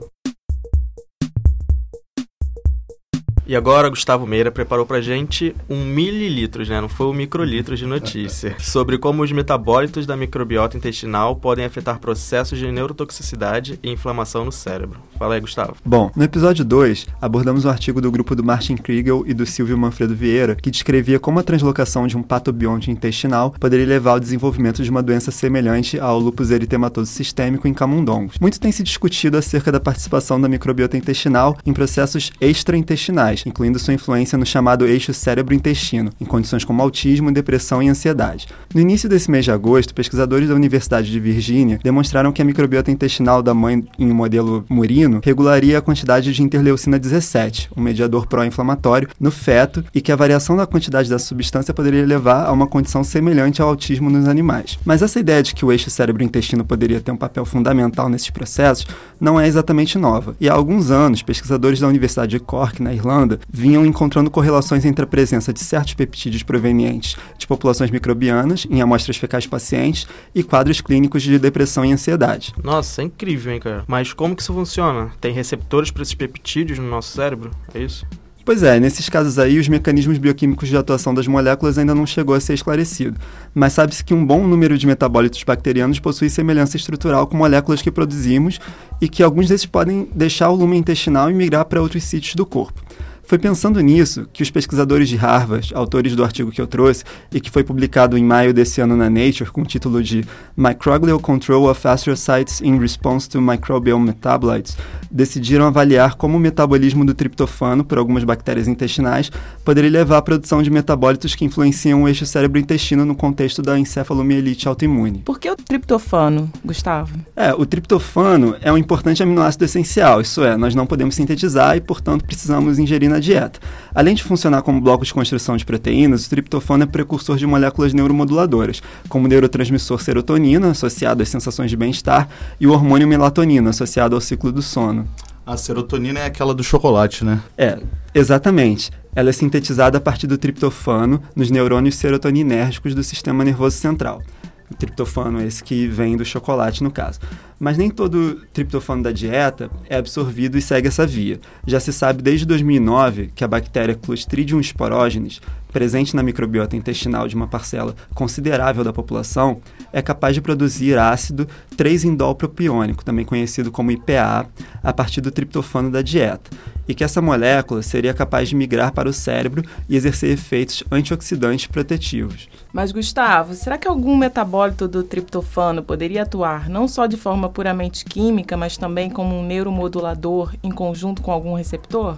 E 3.49 3.55
agora, 3.55 3.89
Gustavo 3.89 4.27
Meira 4.27 4.51
preparou 4.51 4.85
pra 4.85 5.01
gente 5.01 5.55
um 5.71 5.85
mililitros, 5.85 6.69
né? 6.69 6.81
Não 6.81 6.89
foi 6.89 7.07
um 7.07 7.13
microlitros 7.13 7.79
de 7.79 7.87
notícia. 7.87 8.57
sobre 8.59 8.99
como 8.99 9.23
os 9.23 9.31
metabólitos 9.31 10.05
da 10.05 10.17
microbiota 10.17 10.77
intestinal 10.77 11.37
podem 11.37 11.65
afetar 11.65 12.01
processos 12.01 12.59
de 12.59 12.71
neurotoxicidade 12.73 13.79
e 13.85 13.91
inflamação 13.91 14.45
no 14.45 14.51
cérebro. 14.51 14.99
Fala 15.17 15.35
aí, 15.35 15.41
Gustavo. 15.41 15.77
Bom, 15.85 16.11
no 16.17 16.25
episódio 16.25 16.65
2, 16.65 17.07
abordamos 17.21 17.65
um 17.65 17.71
artigo 17.71 18.01
do 18.01 18.11
grupo 18.11 18.35
do 18.35 18.43
Martin 18.43 18.77
Kriegel 18.77 19.23
e 19.27 19.33
do 19.33 19.47
Silvio 19.47 19.79
Manfredo 19.79 20.15
Vieira, 20.15 20.57
que 20.57 20.71
descrevia 20.71 21.21
como 21.21 21.39
a 21.39 21.43
translocação 21.43 22.09
de 22.09 22.17
um 22.17 22.23
patobionte 22.23 22.91
intestinal 22.91 23.53
poderia 23.53 23.87
levar 23.87 24.13
ao 24.13 24.21
desenvolvimento 24.21 24.83
de 24.83 24.91
uma 24.91 25.03
doença 25.03 25.31
semelhante 25.31 26.01
ao 26.01 26.19
lúpus 26.19 26.51
eritematoso 26.51 27.11
sistêmico 27.13 27.69
em 27.69 27.75
camundongos. 27.75 28.39
Muito 28.41 28.59
tem 28.59 28.73
se 28.73 28.83
discutido 28.83 29.39
acerca 29.39 29.71
da 29.71 29.79
participação 29.79 30.41
da 30.41 30.49
microbiota 30.49 30.97
intestinal 30.97 31.57
em 31.65 31.73
processos 31.73 32.33
extraintestinais, 32.41 33.36
incluindo 33.45 33.79
sua 33.79 33.95
influência 33.95 34.39
no 34.39 34.47
chamado 34.47 34.87
eixo 34.87 35.13
cérebro-intestino, 35.13 36.13
em 36.21 36.25
condições 36.25 36.65
como 36.65 36.81
autismo, 36.81 37.33
depressão 37.33 37.83
e 37.83 37.89
ansiedade. 37.89 38.47
No 38.73 38.81
início 38.81 39.09
desse 39.09 39.31
mês 39.31 39.45
de 39.45 39.51
agosto, 39.51 39.95
pesquisadores 39.95 40.49
da 40.49 40.55
Universidade 40.55 41.11
de 41.11 41.19
Virgínia 41.21 41.81
demonstraram 41.83 42.33
que 42.33 42.41
a 42.41 42.45
microbiota 42.45 42.91
intestinal 42.91 43.43
da 43.43 43.53
mãe 43.53 43.85
em 43.99 44.11
um 44.11 44.15
modelo 44.15 44.65
murino 44.69 45.21
regularia 45.23 45.79
a 45.79 45.83
quantidade 45.83 46.33
de 46.33 46.43
interleucina 46.43 46.99
17, 46.99 47.71
um 47.77 47.81
mediador 47.81 48.27
pró-inflamatório, 48.27 49.09
no 49.19 49.31
feto 49.31 49.85
e 49.95 50.01
que 50.01 50.13
a 50.13 50.17
variação 50.17 50.57
da 50.57 50.67
quantidade 50.67 51.09
dessa 51.09 51.27
substância 51.27 51.75
poderia 51.75 52.07
levar 52.07 52.47
a 52.47 52.53
uma 52.53 52.67
condição 52.67 53.03
semelhante 53.03 53.61
ao 53.61 53.69
autismo 53.69 54.11
nos 54.11 54.29
animais. 54.29 54.79
Mas 54.85 55.03
essa 55.03 55.19
ideia 55.19 55.43
de 55.43 55.55
que 55.55 55.65
o 55.65 55.73
eixo 55.73 55.91
cérebro-intestino 55.91 56.65
poderia 56.65 57.01
ter 57.01 57.11
um 57.11 57.17
papel 57.17 57.45
fundamental 57.45 58.09
nesses 58.09 58.31
processos 58.31 58.87
não 59.21 59.41
é 59.41 59.47
exatamente 59.47 59.99
nova. 59.99 60.37
E 60.41 60.49
há 60.49 60.53
alguns 60.53 60.91
anos, 60.91 61.23
pesquisadores 61.23 61.81
da 61.81 61.89
Universidade 61.89 62.33
de 62.33 62.41
Cork, 62.41 62.83
na 62.83 62.93
Irlanda, 62.93 63.26
vinham 63.51 63.85
encontrando 63.85 64.31
correlações 64.31 64.85
entre 64.85 65.05
a 65.05 65.07
presença 65.07 65.53
de 65.53 65.61
certos 65.61 65.95
peptídeos 65.95 66.43
provenientes 66.43 67.17
de 67.37 67.47
populações 67.47 67.91
microbianas 67.91 68.67
em 68.71 68.81
amostras 68.81 69.17
fecais 69.17 69.47
pacientes 69.47 70.07
e 70.35 70.43
quadros 70.43 70.81
clínicos 70.81 71.23
de 71.23 71.39
depressão 71.39 71.85
e 71.85 71.93
ansiedade. 71.93 72.55
Nossa, 72.63 73.03
é 73.03 73.05
incrível, 73.05 73.53
hein, 73.53 73.61
cara? 73.61 73.85
Mas 73.87 74.13
como 74.13 74.37
que 74.37 74.43
isso 74.43 74.53
funciona? 74.53 75.11
Tem 75.21 75.33
receptores 75.33 75.91
para 75.91 76.03
esses 76.03 76.15
peptídeos 76.15 76.79
no 76.79 76.89
nosso 76.89 77.13
cérebro? 77.13 77.51
É 77.75 77.81
isso? 77.81 78.07
Pois 78.47 78.63
é, 78.63 78.79
nesses 78.79 79.09
casos 79.09 79.41
aí, 79.41 79.59
os 79.59 79.69
mecanismos 79.69 80.19
bioquímicos 80.19 80.69
de 80.69 80.77
atuação 80.77 81.13
das 81.13 81.27
moléculas 81.27 81.79
ainda 81.79 81.97
não 81.97 82.07
chegou 82.07 82.33
a 82.33 82.39
ser 82.39 82.55
esclarecido, 82.55 83.19
mas 83.53 83.73
sabe-se 83.73 84.05
que 84.05 84.15
um 84.15 84.25
bom 84.25 84.47
número 84.47 84.79
de 84.79 84.87
metabólitos 84.87 85.43
bacterianos 85.43 85.99
possui 85.99 86.31
semelhança 86.31 86.77
estrutural 86.77 87.27
com 87.27 87.37
moléculas 87.37 87.83
que 87.83 87.91
produzimos 87.91 88.61
e 89.01 89.09
que 89.09 89.21
alguns 89.21 89.49
desses 89.49 89.67
podem 89.67 90.09
deixar 90.15 90.49
o 90.51 90.55
lume 90.55 90.77
intestinal 90.77 91.29
e 91.29 91.35
migrar 91.35 91.65
para 91.65 91.83
outros 91.83 92.05
sítios 92.05 92.37
do 92.37 92.47
corpo. 92.47 92.81
Foi 93.27 93.39
pensando 93.39 93.81
nisso 93.81 94.29
que 94.33 94.41
os 94.41 94.51
pesquisadores 94.53 95.09
de 95.09 95.17
Harvard, 95.17 95.75
autores 95.75 96.15
do 96.15 96.23
artigo 96.23 96.53
que 96.53 96.61
eu 96.61 96.67
trouxe 96.67 97.03
e 97.33 97.41
que 97.41 97.51
foi 97.51 97.65
publicado 97.65 98.17
em 98.17 98.25
maio 98.25 98.55
desse 98.55 98.81
ano 98.81 98.97
na 98.97 99.11
Nature 99.11 99.51
com 99.51 99.63
o 99.63 99.67
título 99.67 100.01
de 100.01 100.25
Microglial 100.57 101.19
Control 101.19 101.69
of 101.69 101.89
Astrocytes 101.89 102.61
in 102.61 102.79
Response 102.79 103.29
to 103.29 103.41
Microbial 103.41 103.99
Metabolites, 103.99 104.77
decidiram 105.11 105.67
avaliar 105.67 106.15
como 106.15 106.37
o 106.37 106.41
metabolismo 106.41 107.05
do 107.05 107.15
triptofano 107.15 107.85
por 107.85 107.99
algumas 107.99 108.23
bactérias 108.23 108.69
intestinais 108.69 109.31
poderia 109.65 109.91
levar 109.91 110.19
à 110.19 110.23
produção 110.23 110.63
de 110.63 110.71
metabólitos 110.71 111.35
que 111.35 111.45
influenciam 111.45 112.05
o 112.05 112.09
eixo 112.09 112.25
cérebro-intestino 112.25 113.05
no 113.05 113.17
contexto 113.17 113.61
da 113.61 113.77
encefalomielite 113.77 114.69
autoimune. 114.69 115.23
Por 115.25 115.41
que 115.41 115.51
o 115.51 115.57
triptofano, 115.57 116.49
Gustavo? 116.65 117.19
É, 117.35 117.53
o 117.53 117.67
triptofano 117.67 118.55
é 118.61 118.73
um 118.73 118.79
importante 118.79 119.21
aminoácido 119.21 119.65
essencial, 119.65 120.21
isso 120.21 120.45
é, 120.45 120.57
nós 120.57 120.77
não 120.77 120.87
podemos 120.87 121.17
sintetizar 121.17 121.77
e, 121.77 121.81
portanto, 121.81 122.25
precisamos 122.25 122.79
ingerir 122.79 123.16
na 123.17 123.21
dieta. 123.21 123.59
Além 123.95 124.15
de 124.15 124.23
funcionar 124.23 124.63
como 124.63 124.81
bloco 124.81 125.05
de 125.05 125.13
construção 125.13 125.57
de 125.57 125.65
proteínas, 125.65 126.27
o 126.27 126.31
triptofano 126.31 126.85
é 126.85 126.87
precursor 126.87 127.37
de 127.37 127.47
moléculas 127.47 127.93
neuromoduladoras, 127.93 128.83
como 129.09 129.25
o 129.25 129.29
neurotransmissor 129.29 130.01
serotonina, 130.01 130.71
associado 130.71 131.23
às 131.23 131.29
sensações 131.29 131.71
de 131.71 131.77
bem-estar, 131.77 132.29
e 132.61 132.67
o 132.67 132.73
hormônio 132.73 133.09
melatonina, 133.09 133.71
associado 133.71 134.15
ao 134.15 134.21
ciclo 134.21 134.53
do 134.53 134.63
sono. 134.63 135.09
A 135.47 135.57
serotonina 135.57 136.21
é 136.21 136.27
aquela 136.27 136.53
do 136.53 136.63
chocolate, 136.63 137.25
né? 137.25 137.41
É, 137.57 137.79
exatamente. 138.15 138.91
Ela 139.15 139.31
é 139.31 139.33
sintetizada 139.33 139.97
a 139.97 140.01
partir 140.01 140.27
do 140.27 140.37
triptofano 140.37 141.23
nos 141.35 141.51
neurônios 141.51 141.95
serotoninérgicos 141.95 142.95
do 142.95 143.03
sistema 143.03 143.45
nervoso 143.45 143.77
central. 143.77 144.23
O 144.71 144.75
triptofano 144.75 145.41
esse 145.41 145.63
que 145.63 145.87
vem 145.87 146.17
do 146.17 146.25
chocolate, 146.25 146.83
no 146.83 146.91
caso. 146.91 147.21
Mas 147.59 147.79
nem 147.79 147.89
todo 147.89 148.43
triptofano 148.53 149.03
da 149.03 149.13
dieta 149.13 149.71
é 149.89 149.97
absorvido 149.97 150.59
e 150.59 150.63
segue 150.63 150.89
essa 150.89 151.07
via. 151.07 151.41
Já 151.67 151.79
se 151.79 151.93
sabe 151.93 152.23
desde 152.23 152.45
2009 152.47 153.31
que 153.35 153.45
a 153.45 153.49
bactéria 153.49 153.95
Clostridium 153.95 154.63
sporogenes, 154.63 155.41
presente 155.77 156.17
na 156.17 156.23
microbiota 156.23 156.75
intestinal 156.75 157.29
de 157.29 157.37
uma 157.37 157.47
parcela 157.47 157.95
considerável 158.15 158.83
da 158.83 158.95
população, 158.95 159.61
é 159.93 160.01
capaz 160.01 160.35
de 160.35 160.41
produzir 160.41 160.97
ácido 160.97 161.47
3-indolpropiônico, 161.77 163.05
também 163.05 163.27
conhecido 163.27 163.71
como 163.71 163.91
IPA, 163.91 164.49
a 164.83 164.93
partir 164.95 165.21
do 165.21 165.31
triptofano 165.31 165.91
da 165.91 166.01
dieta, 166.01 166.51
e 166.89 166.95
que 166.95 167.05
essa 167.05 167.21
molécula 167.21 167.83
seria 167.83 168.15
capaz 168.15 168.49
de 168.49 168.57
migrar 168.57 168.91
para 168.91 169.07
o 169.07 169.13
cérebro 169.13 169.63
e 169.87 169.97
exercer 169.97 170.31
efeitos 170.31 170.83
antioxidantes 170.91 171.67
protetivos. 171.67 172.49
Mas, 172.73 172.91
Gustavo, 172.91 173.53
será 173.53 173.77
que 173.77 173.87
algum 173.87 174.17
metabólito 174.17 174.89
do 174.89 175.03
triptofano 175.03 175.83
poderia 175.83 176.23
atuar 176.23 176.71
não 176.71 176.89
só 176.89 177.05
de 177.05 177.19
forma 177.19 177.51
puramente 177.51 178.03
química, 178.07 178.57
mas 178.57 178.79
também 178.79 179.11
como 179.11 179.39
um 179.39 179.45
neuromodulador 179.45 180.55
em 180.63 180.71
conjunto 180.71 181.21
com 181.21 181.31
algum 181.31 181.53
receptor? 181.53 182.17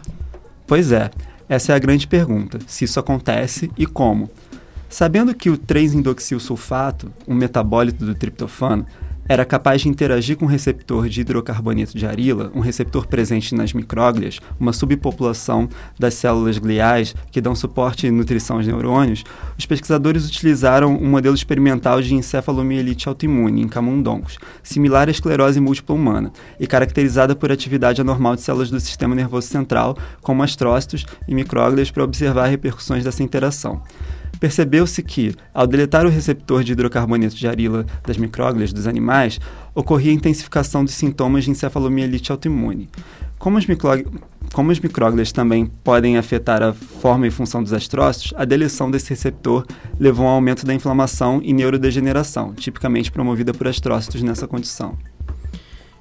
Pois 0.64 0.92
é, 0.92 1.10
essa 1.48 1.72
é 1.72 1.76
a 1.76 1.78
grande 1.78 2.06
pergunta: 2.06 2.58
se 2.66 2.84
isso 2.84 3.00
acontece 3.00 3.70
e 3.76 3.86
como. 3.86 4.30
Sabendo 4.88 5.34
que 5.34 5.50
o 5.50 5.58
3-indoxilsulfato, 5.58 7.12
um 7.26 7.34
metabólito 7.34 8.04
do 8.06 8.14
triptofano, 8.14 8.86
era 9.28 9.44
capaz 9.44 9.82
de 9.82 9.88
interagir 9.88 10.36
com 10.36 10.46
o 10.46 10.48
receptor 10.48 11.08
de 11.08 11.20
hidrocarboneto 11.20 11.96
de 11.96 12.06
arila, 12.06 12.50
um 12.54 12.60
receptor 12.60 13.06
presente 13.06 13.54
nas 13.54 13.74
micróglias, 13.74 14.40
uma 14.58 14.72
subpopulação 14.72 15.68
das 15.98 16.14
células 16.14 16.58
gliais 16.58 17.14
que 17.30 17.40
dão 17.40 17.54
suporte 17.54 18.06
e 18.06 18.10
nutrição 18.10 18.56
aos 18.56 18.66
neurônios, 18.66 19.24
os 19.58 19.66
pesquisadores 19.66 20.26
utilizaram 20.26 20.96
um 20.96 21.08
modelo 21.08 21.34
experimental 21.34 22.00
de 22.00 22.14
encefalomielite 22.14 23.08
autoimune 23.08 23.62
em 23.62 23.68
camundongos, 23.68 24.38
similar 24.62 25.08
à 25.08 25.10
esclerose 25.10 25.60
múltipla 25.60 25.94
humana 25.94 26.32
e 26.58 26.66
caracterizada 26.66 27.36
por 27.36 27.52
atividade 27.52 28.00
anormal 28.00 28.34
de 28.34 28.42
células 28.42 28.70
do 28.70 28.80
sistema 28.80 29.14
nervoso 29.14 29.48
central, 29.48 29.96
como 30.22 30.42
astrócitos 30.42 31.04
e 31.26 31.34
micróglias, 31.34 31.90
para 31.90 32.04
observar 32.04 32.46
repercussões 32.46 33.04
dessa 33.04 33.22
interação 33.22 33.82
percebeu-se 34.38 35.02
que, 35.02 35.34
ao 35.52 35.66
deletar 35.66 36.06
o 36.06 36.10
receptor 36.10 36.62
de 36.62 36.72
hidrocarboneto 36.72 37.34
de 37.34 37.46
arila 37.46 37.84
das 38.06 38.16
micróglias 38.16 38.72
dos 38.72 38.86
animais, 38.86 39.40
ocorria 39.74 40.12
intensificação 40.12 40.84
dos 40.84 40.94
sintomas 40.94 41.44
de 41.44 41.50
encefalomielite 41.50 42.32
autoimune. 42.32 42.88
Como 43.38 43.56
as, 43.56 43.66
como 44.52 44.70
as 44.70 44.80
micróglias 44.80 45.30
também 45.30 45.66
podem 45.66 46.16
afetar 46.16 46.62
a 46.62 46.72
forma 46.72 47.26
e 47.26 47.30
função 47.30 47.62
dos 47.62 47.72
astrócitos, 47.72 48.34
a 48.36 48.44
deleção 48.44 48.90
desse 48.90 49.10
receptor 49.10 49.64
levou 49.98 50.26
a 50.26 50.30
um 50.30 50.32
aumento 50.32 50.66
da 50.66 50.74
inflamação 50.74 51.40
e 51.42 51.52
neurodegeneração, 51.52 52.52
tipicamente 52.54 53.12
promovida 53.12 53.54
por 53.54 53.68
astrócitos 53.68 54.22
nessa 54.22 54.48
condição. 54.48 54.98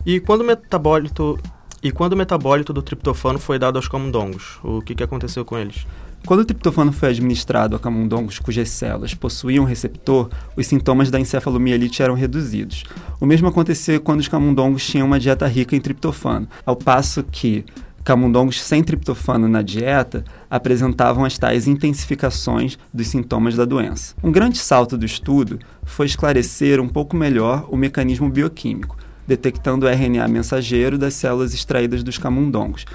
E 0.05 0.19
quando 0.19 0.41
o 0.41 0.45
metabólito 0.45 1.37
e 1.83 1.91
quando 1.91 2.13
o 2.13 2.17
metabólito 2.17 2.73
do 2.73 2.81
triptofano 2.81 3.37
foi 3.37 3.59
dado 3.59 3.75
aos 3.75 3.87
camundongos, 3.87 4.59
o 4.63 4.81
que, 4.81 4.95
que 4.95 5.03
aconteceu 5.03 5.45
com 5.45 5.57
eles? 5.57 5.85
Quando 6.27 6.41
o 6.41 6.45
triptofano 6.45 6.91
foi 6.91 7.07
administrado 7.07 7.73
a 7.73 7.79
camundongos 7.79 8.37
cujas 8.37 8.67
células 8.67 9.13
possuíam 9.13 9.63
receptor, 9.63 10.29
os 10.57 10.67
sintomas 10.67 11.09
da 11.09 11.17
encefalomielite 11.17 12.03
eram 12.03 12.15
reduzidos. 12.15 12.83
O 13.17 13.25
mesmo 13.25 13.47
aconteceu 13.47 14.01
quando 14.01 14.19
os 14.19 14.27
camundongos 14.27 14.85
tinham 14.85 15.07
uma 15.07 15.21
dieta 15.21 15.47
rica 15.47 15.73
em 15.73 15.79
triptofano, 15.79 16.45
ao 16.65 16.75
passo 16.75 17.23
que 17.23 17.63
camundongos 18.03 18.61
sem 18.61 18.83
triptofano 18.83 19.47
na 19.47 19.61
dieta 19.61 20.25
apresentavam 20.49 21.23
as 21.23 21.37
tais 21.37 21.65
intensificações 21.65 22.77
dos 22.93 23.07
sintomas 23.07 23.55
da 23.55 23.63
doença. 23.63 24.13
Um 24.21 24.29
grande 24.29 24.57
salto 24.57 24.97
do 24.97 25.05
estudo 25.05 25.57
foi 25.85 26.07
esclarecer 26.07 26.81
um 26.81 26.89
pouco 26.89 27.15
melhor 27.15 27.65
o 27.69 27.77
mecanismo 27.77 28.29
bioquímico, 28.29 28.97
detectando 29.25 29.85
o 29.85 29.89
RNA 29.89 30.27
mensageiro 30.27 30.97
das 30.97 31.13
células 31.13 31.53
extraídas 31.53 32.03
dos 32.03 32.17
camundongos, 32.17 32.85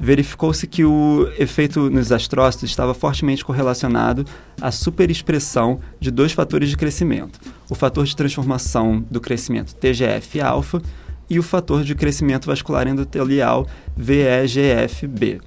verificou-se 0.00 0.66
que 0.66 0.82
o 0.82 1.30
efeito 1.38 1.90
nos 1.90 2.10
astrócitos 2.10 2.70
estava 2.70 2.94
fortemente 2.94 3.44
correlacionado 3.44 4.24
à 4.58 4.72
superexpressão 4.72 5.78
de 6.00 6.10
dois 6.10 6.32
fatores 6.32 6.70
de 6.70 6.76
crescimento: 6.76 7.38
o 7.68 7.74
fator 7.74 8.06
de 8.06 8.16
transformação 8.16 9.04
do 9.10 9.20
crescimento 9.20 9.74
TGF-alfa 9.74 10.80
e 11.28 11.38
o 11.38 11.42
fator 11.42 11.84
de 11.84 11.94
crescimento 11.94 12.46
vascular 12.46 12.88
endotelial 12.88 13.66
VEGF-B, 13.94 15.40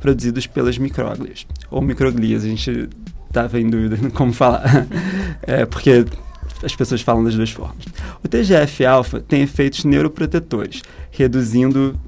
produzidos 0.00 0.46
pelas 0.46 0.78
micróglias, 0.78 1.46
ou 1.68 1.82
microglias, 1.82 2.44
a 2.44 2.48
gente 2.48 2.88
estava 3.26 3.60
em 3.60 3.68
dúvida 3.68 3.98
como 4.14 4.32
falar, 4.32 4.86
é, 5.42 5.66
porque 5.66 6.06
as 6.62 6.74
pessoas 6.74 7.02
falam 7.02 7.24
das 7.24 7.34
duas 7.34 7.50
formas. 7.50 7.84
O 8.24 8.28
TGF-alfa 8.28 9.20
tem 9.20 9.42
efeitos 9.42 9.84
neuroprotetores, 9.84 10.80
reduzindo 11.10 11.98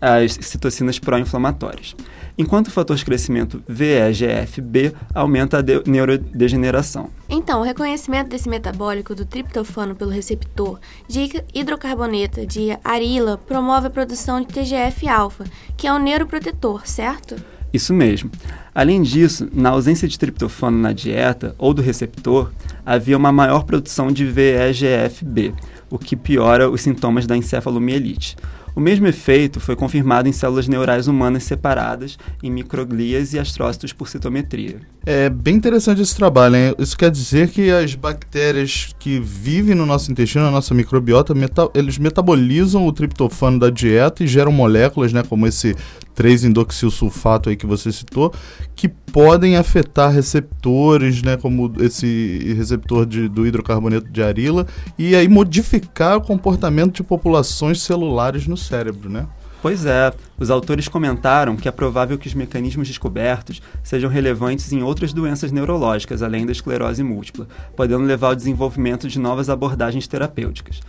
as 0.00 0.38
citocinas 0.40 0.98
pró-inflamatórias. 0.98 1.96
Enquanto 2.38 2.66
o 2.66 2.70
fator 2.70 2.96
de 2.96 3.04
crescimento 3.04 3.62
VEGF-B 3.66 4.92
aumenta 5.14 5.58
a 5.58 5.62
de 5.62 5.82
neurodegeneração. 5.86 7.08
Então, 7.28 7.60
o 7.60 7.64
reconhecimento 7.64 8.28
desse 8.28 8.48
metabólico 8.48 9.14
do 9.14 9.24
triptofano 9.24 9.94
pelo 9.94 10.10
receptor 10.10 10.78
de 11.08 11.42
hidrocarboneto 11.54 12.46
de 12.46 12.76
arila 12.84 13.38
promove 13.38 13.86
a 13.86 13.90
produção 13.90 14.40
de 14.40 14.48
TGF-alfa, 14.48 15.44
que 15.76 15.86
é 15.86 15.92
um 15.92 15.98
neuroprotetor, 15.98 16.86
certo? 16.86 17.36
Isso 17.72 17.92
mesmo. 17.92 18.30
Além 18.74 19.02
disso, 19.02 19.48
na 19.52 19.70
ausência 19.70 20.06
de 20.06 20.18
triptofano 20.18 20.78
na 20.78 20.92
dieta 20.92 21.54
ou 21.58 21.72
do 21.74 21.82
receptor, 21.82 22.52
havia 22.84 23.16
uma 23.16 23.32
maior 23.32 23.64
produção 23.64 24.08
de 24.08 24.24
VEGF-B, 24.24 25.54
o 25.90 25.98
que 25.98 26.16
piora 26.16 26.70
os 26.70 26.82
sintomas 26.82 27.26
da 27.26 27.36
encefalomielite. 27.36 28.36
O 28.76 28.80
mesmo 28.80 29.06
efeito 29.06 29.58
foi 29.58 29.74
confirmado 29.74 30.28
em 30.28 30.32
células 30.32 30.68
neurais 30.68 31.08
humanas 31.08 31.44
separadas 31.44 32.18
em 32.42 32.50
microglias 32.50 33.32
e 33.32 33.38
astrócitos 33.38 33.90
por 33.90 34.06
citometria. 34.06 34.82
É 35.06 35.30
bem 35.30 35.54
interessante 35.54 36.02
esse 36.02 36.14
trabalho, 36.14 36.56
hein? 36.56 36.74
Isso 36.78 36.94
quer 36.94 37.10
dizer 37.10 37.48
que 37.48 37.70
as 37.70 37.94
bactérias 37.94 38.94
que 38.98 39.18
vivem 39.18 39.74
no 39.74 39.86
nosso 39.86 40.12
intestino, 40.12 40.44
na 40.44 40.50
nossa 40.50 40.74
microbiota, 40.74 41.34
meta 41.34 41.70
eles 41.74 41.96
metabolizam 41.96 42.86
o 42.86 42.92
triptofano 42.92 43.58
da 43.58 43.70
dieta 43.70 44.22
e 44.22 44.26
geram 44.26 44.52
moléculas, 44.52 45.10
né, 45.10 45.22
como 45.26 45.46
esse 45.46 45.74
3-indoxilsulfato 46.16 47.48
aí 47.48 47.56
que 47.56 47.66
você 47.66 47.92
citou, 47.92 48.32
que 48.74 48.88
podem 48.88 49.56
afetar 49.56 50.10
receptores, 50.10 51.22
né, 51.22 51.36
como 51.36 51.72
esse 51.80 52.54
receptor 52.56 53.06
de, 53.06 53.28
do 53.28 53.46
hidrocarboneto 53.46 54.08
de 54.10 54.22
arila, 54.22 54.66
e 54.98 55.14
aí 55.14 55.28
modificar 55.28 56.16
o 56.16 56.20
comportamento 56.20 56.96
de 56.96 57.02
populações 57.02 57.80
celulares 57.82 58.46
no 58.46 58.56
cérebro, 58.56 59.10
né? 59.10 59.26
Pois 59.62 59.84
é, 59.84 60.12
os 60.38 60.50
autores 60.50 60.86
comentaram 60.86 61.56
que 61.56 61.66
é 61.66 61.72
provável 61.72 62.16
que 62.18 62.28
os 62.28 62.34
mecanismos 62.34 62.86
descobertos 62.86 63.60
sejam 63.82 64.08
relevantes 64.08 64.70
em 64.72 64.82
outras 64.82 65.12
doenças 65.12 65.50
neurológicas, 65.50 66.22
além 66.22 66.46
da 66.46 66.52
esclerose 66.52 67.02
múltipla, 67.02 67.48
podendo 67.74 68.04
levar 68.04 68.28
ao 68.28 68.36
desenvolvimento 68.36 69.08
de 69.08 69.18
novas 69.18 69.50
abordagens 69.50 70.06
terapêuticas. 70.06 70.80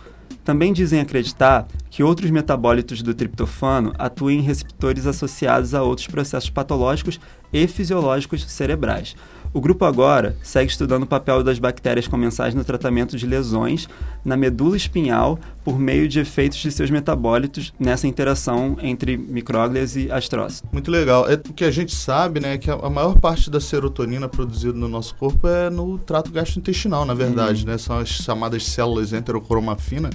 Também 0.48 0.72
dizem 0.72 0.98
acreditar 0.98 1.68
que 1.90 2.02
outros 2.02 2.30
metabólitos 2.30 3.02
do 3.02 3.12
triptofano 3.12 3.92
atuem 3.98 4.38
em 4.38 4.42
receptores 4.42 5.06
associados 5.06 5.74
a 5.74 5.82
outros 5.82 6.06
processos 6.06 6.48
patológicos 6.48 7.20
e 7.52 7.66
fisiológicos 7.66 8.50
cerebrais, 8.50 9.14
o 9.58 9.60
grupo 9.60 9.84
agora 9.84 10.36
segue 10.40 10.70
estudando 10.70 11.02
o 11.02 11.06
papel 11.06 11.42
das 11.42 11.58
bactérias 11.58 12.06
comensais 12.06 12.54
no 12.54 12.62
tratamento 12.62 13.16
de 13.16 13.26
lesões 13.26 13.88
na 14.24 14.36
medula 14.36 14.76
espinhal 14.76 15.36
por 15.64 15.80
meio 15.80 16.08
de 16.08 16.20
efeitos 16.20 16.58
de 16.58 16.70
seus 16.70 16.90
metabólitos 16.90 17.74
nessa 17.76 18.06
interação 18.06 18.76
entre 18.80 19.16
micróglias 19.16 19.96
e 19.96 20.12
astrócitos. 20.12 20.70
Muito 20.70 20.92
legal. 20.92 21.28
É, 21.28 21.34
o 21.34 21.52
que 21.52 21.64
a 21.64 21.72
gente 21.72 21.92
sabe, 21.92 22.38
né, 22.38 22.54
é 22.54 22.58
que 22.58 22.70
a 22.70 22.88
maior 22.88 23.18
parte 23.18 23.50
da 23.50 23.60
serotonina 23.60 24.28
produzida 24.28 24.78
no 24.78 24.86
nosso 24.86 25.16
corpo 25.16 25.48
é 25.48 25.68
no 25.68 25.98
trato 25.98 26.30
gastrointestinal, 26.30 27.04
na 27.04 27.14
verdade, 27.14 27.64
hum. 27.64 27.66
né? 27.66 27.78
São 27.78 27.98
as 27.98 28.08
chamadas 28.08 28.64
células 28.64 29.12
enterocromafina 29.12 30.08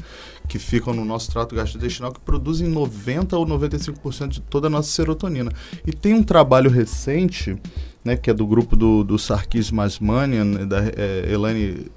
que 0.48 0.58
ficam 0.58 0.94
no 0.94 1.04
nosso 1.04 1.30
trato 1.32 1.54
gastrointestinal 1.54 2.14
que 2.14 2.20
produzem 2.22 2.70
90 2.70 3.38
ou 3.38 3.46
95% 3.46 4.28
de 4.30 4.42
toda 4.42 4.68
a 4.68 4.70
nossa 4.70 4.90
serotonina. 4.90 5.52
E 5.86 5.92
tem 5.92 6.14
um 6.14 6.24
trabalho 6.24 6.70
recente 6.70 7.58
né, 8.04 8.16
que 8.18 8.30
é 8.30 8.34
do 8.34 8.46
grupo 8.46 8.76
do, 8.76 9.04
do 9.04 9.18
Sarkis 9.18 9.72
Masmanian, 9.72 10.68
da 10.68 10.84
é, 10.84 11.32
Elaine, 11.32 11.88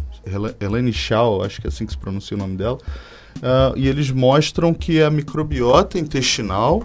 Elaine 0.61 0.93
Shaw, 0.93 1.43
acho 1.43 1.61
que 1.61 1.67
é 1.67 1.69
assim 1.69 1.87
que 1.87 1.93
se 1.93 1.99
pronuncia 1.99 2.37
o 2.37 2.41
nome 2.41 2.57
dela, 2.57 2.77
uh, 2.77 3.77
e 3.77 3.89
eles 3.89 4.11
mostram 4.11 4.73
que 4.73 5.03
a 5.03 5.11
microbiota 5.11 5.99
intestinal 5.99 6.85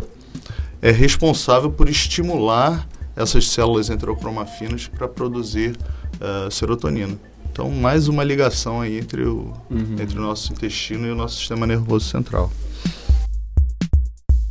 é 0.82 0.92
responsável 0.92 1.72
por 1.72 1.88
estimular 1.88 2.88
essas 3.16 3.48
células 3.48 3.90
enterocromafinas 3.90 4.88
para 4.88 5.08
produzir 5.08 5.78
uh, 6.16 6.50
serotonina. 6.50 7.18
Então, 7.52 7.70
mais 7.70 8.08
uma 8.08 8.24
ligação 8.24 8.80
aí 8.82 8.98
entre 8.98 9.24
o, 9.24 9.54
uhum. 9.70 9.98
entre 10.00 10.18
o 10.18 10.22
nosso 10.22 10.54
intestino 10.54 11.06
e 11.06 11.12
o 11.12 11.16
nosso 11.16 11.38
sistema 11.38 11.68
nervoso 11.68 12.08
central. 12.08 12.50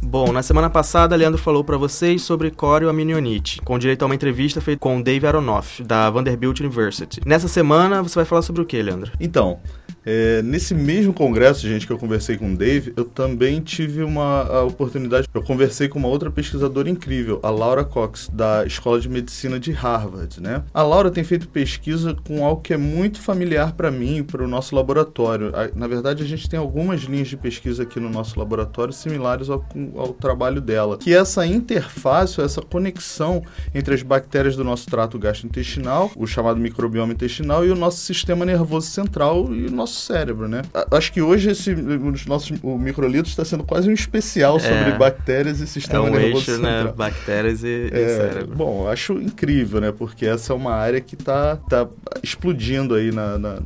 Bom, 0.03 0.33
na 0.33 0.43
semana 0.43 0.71
passada, 0.71 1.15
Leandro 1.15 1.41
falou 1.41 1.63
para 1.63 1.77
vocês 1.77 2.23
sobre 2.23 2.51
corioamnionite, 2.51 3.61
com 3.63 3.79
direito 3.79 4.03
a 4.03 4.07
uma 4.07 4.15
entrevista 4.15 4.61
feita 4.61 4.81
com 4.81 5.01
Dave 5.01 5.27
Aronoff, 5.27 5.83
da 5.85 6.09
Vanderbilt 6.09 6.59
University. 6.61 7.21
Nessa 7.25 7.49
semana, 7.49 8.03
você 8.03 8.15
vai 8.15 8.25
falar 8.25 8.43
sobre 8.43 8.63
o 8.63 8.65
que, 8.65 8.81
Leandro? 8.83 9.13
Então, 9.21 9.61
é, 10.05 10.43
nesse 10.43 10.75
mesmo 10.75 11.13
congresso, 11.13 11.67
gente, 11.69 11.87
que 11.87 11.93
eu 11.93 11.99
conversei 11.99 12.37
com 12.37 12.53
o 12.53 12.57
Dave, 12.57 12.93
eu 12.97 13.05
também 13.05 13.61
tive 13.61 14.03
uma 14.03 14.63
oportunidade. 14.63 15.29
Eu 15.33 15.43
conversei 15.43 15.89
com 15.89 15.99
uma 15.99 16.09
outra 16.09 16.31
pesquisadora 16.31 16.89
incrível, 16.89 17.39
a 17.43 17.51
Laura 17.51 17.85
Cox, 17.85 18.31
da 18.33 18.65
Escola 18.65 19.01
de 19.01 19.09
Medicina 19.09 19.59
de 19.59 19.73
Harvard, 19.73 20.41
né? 20.41 20.63
A 20.73 20.83
Laura 20.83 21.11
tem 21.11 21.25
feito 21.25 21.49
pesquisa 21.49 22.17
com 22.27 22.45
algo 22.45 22.63
que 22.63 22.73
é 22.73 22.77
muito 22.77 23.21
familiar 23.21 23.73
para 23.73 23.91
mim 23.91 24.23
para 24.23 24.43
o 24.43 24.49
nosso 24.49 24.75
laboratório. 24.75 25.53
Na 25.75 25.87
verdade, 25.87 26.23
a 26.23 26.27
gente 26.27 26.49
tem 26.49 26.59
algumas 26.59 27.03
linhas 27.03 27.29
de 27.29 27.37
pesquisa 27.37 27.83
aqui 27.83 28.01
no 28.01 28.09
nosso 28.09 28.39
laboratório 28.39 28.93
similares 28.93 29.51
ao, 29.51 29.65
ao 29.97 30.09
trabalho 30.09 30.61
dela, 30.61 30.97
que 30.99 31.15
é 31.15 31.19
essa 31.19 31.47
interface, 31.47 32.41
essa 32.41 32.63
conexão 32.63 33.43
entre 33.75 33.95
as 33.95 34.03
bactérias 34.03 34.57
do 34.57 34.65
nosso 34.65 34.87
trato 34.87 35.19
gastrointestinal, 35.19 36.11
o 36.17 36.27
chamado 36.27 36.59
microbioma 36.59 37.13
intestinal, 37.13 37.65
e 37.65 37.71
o 37.71 37.77
nosso 37.77 37.99
sistema 37.99 38.45
nervoso 38.45 38.87
central 38.89 39.53
e 39.55 39.67
o 39.67 39.71
nosso 39.71 40.00
cérebro, 40.01 40.49
né? 40.49 40.63
Acho 40.91 41.13
que 41.13 41.23
hoje 41.23 41.51
esse, 41.51 41.73
os 41.73 42.27
nossos, 42.27 42.59
o 42.63 42.79
microlito 42.79 43.29
está 43.29 43.45
sendo 43.45 43.65
quase 43.65 43.89
um 43.89 43.93
especial 43.93 44.57
é. 44.57 44.61
sobre 44.61 44.99
bactérias 44.99 45.61
e 45.61 45.67
sistema 45.67 46.07
é 46.07 46.11
um 46.11 46.15
nervoso 46.15 46.51
eixo, 46.51 46.63
né? 46.63 46.69
central. 46.69 46.85
né? 46.85 46.93
Bactérias 46.97 47.63
e, 47.63 47.91
é, 47.93 48.03
e 48.03 48.17
cérebro. 48.17 48.57
Bom, 48.57 48.89
acho 48.89 49.15
incrível, 49.21 49.81
né? 49.81 49.93
Porque 49.93 50.27
essa 50.27 50.53
é 50.53 50.57
uma 50.57 50.73
área 50.73 51.01
que 51.01 51.15
está 51.15 51.57
tá 51.57 51.87
explodindo 52.23 52.95
aí 52.95 53.13
na, 53.13 53.39
na, 53.39 53.59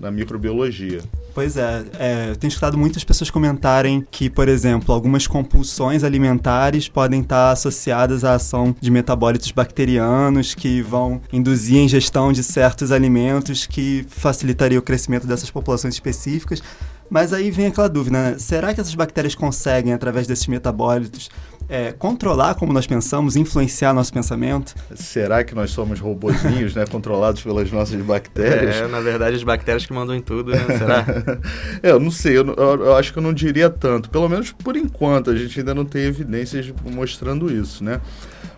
na 0.00 0.10
microbiologia. 0.10 1.00
Pois 1.36 1.58
é, 1.58 1.84
é, 1.98 2.30
eu 2.30 2.36
tenho 2.36 2.48
escutado 2.48 2.78
muitas 2.78 3.04
pessoas 3.04 3.28
comentarem 3.28 4.06
que, 4.10 4.30
por 4.30 4.48
exemplo, 4.48 4.94
algumas 4.94 5.26
compulsões 5.26 6.02
alimentares 6.02 6.88
podem 6.88 7.20
estar 7.20 7.50
associadas 7.50 8.24
à 8.24 8.36
ação 8.36 8.74
de 8.80 8.90
metabólitos 8.90 9.50
bacterianos 9.50 10.54
que 10.54 10.80
vão 10.80 11.20
induzir 11.30 11.76
a 11.76 11.82
ingestão 11.82 12.32
de 12.32 12.42
certos 12.42 12.90
alimentos 12.90 13.66
que 13.66 14.06
facilitaria 14.08 14.78
o 14.78 14.82
crescimento 14.82 15.26
dessas 15.26 15.50
populações 15.66 15.94
específicas. 15.94 16.62
Mas 17.10 17.32
aí 17.32 17.50
vem 17.50 17.66
aquela 17.66 17.88
dúvida, 17.88 18.18
né? 18.18 18.38
será 18.38 18.74
que 18.74 18.80
essas 18.80 18.94
bactérias 18.94 19.34
conseguem, 19.34 19.92
através 19.92 20.26
desses 20.26 20.46
metabólitos, 20.48 21.30
é, 21.68 21.92
controlar 21.92 22.56
como 22.56 22.72
nós 22.72 22.84
pensamos, 22.84 23.36
influenciar 23.36 23.92
nosso 23.92 24.12
pensamento? 24.12 24.74
Será 24.94 25.44
que 25.44 25.54
nós 25.54 25.70
somos 25.70 26.00
robozinhos, 26.00 26.74
né, 26.74 26.84
controlados 26.90 27.42
pelas 27.42 27.70
nossas 27.70 28.00
bactérias? 28.02 28.76
É, 28.76 28.88
na 28.88 29.00
verdade, 29.00 29.36
as 29.36 29.44
bactérias 29.44 29.86
que 29.86 29.92
mandam 29.92 30.16
em 30.16 30.20
tudo, 30.20 30.50
né? 30.50 30.64
Será? 30.78 31.04
é, 31.80 31.90
eu 31.92 32.00
não 32.00 32.10
sei, 32.10 32.38
eu, 32.38 32.46
eu, 32.54 32.84
eu, 32.86 32.96
acho 32.96 33.12
que 33.12 33.18
eu 33.20 33.22
não 33.22 33.32
diria 33.32 33.70
tanto. 33.70 34.10
Pelo 34.10 34.28
menos 34.28 34.50
por 34.50 34.76
enquanto, 34.76 35.30
a 35.30 35.36
gente 35.36 35.58
ainda 35.60 35.74
não 35.74 35.84
tem 35.84 36.02
evidências 36.02 36.72
mostrando 36.84 37.52
isso, 37.52 37.84
né? 37.84 38.00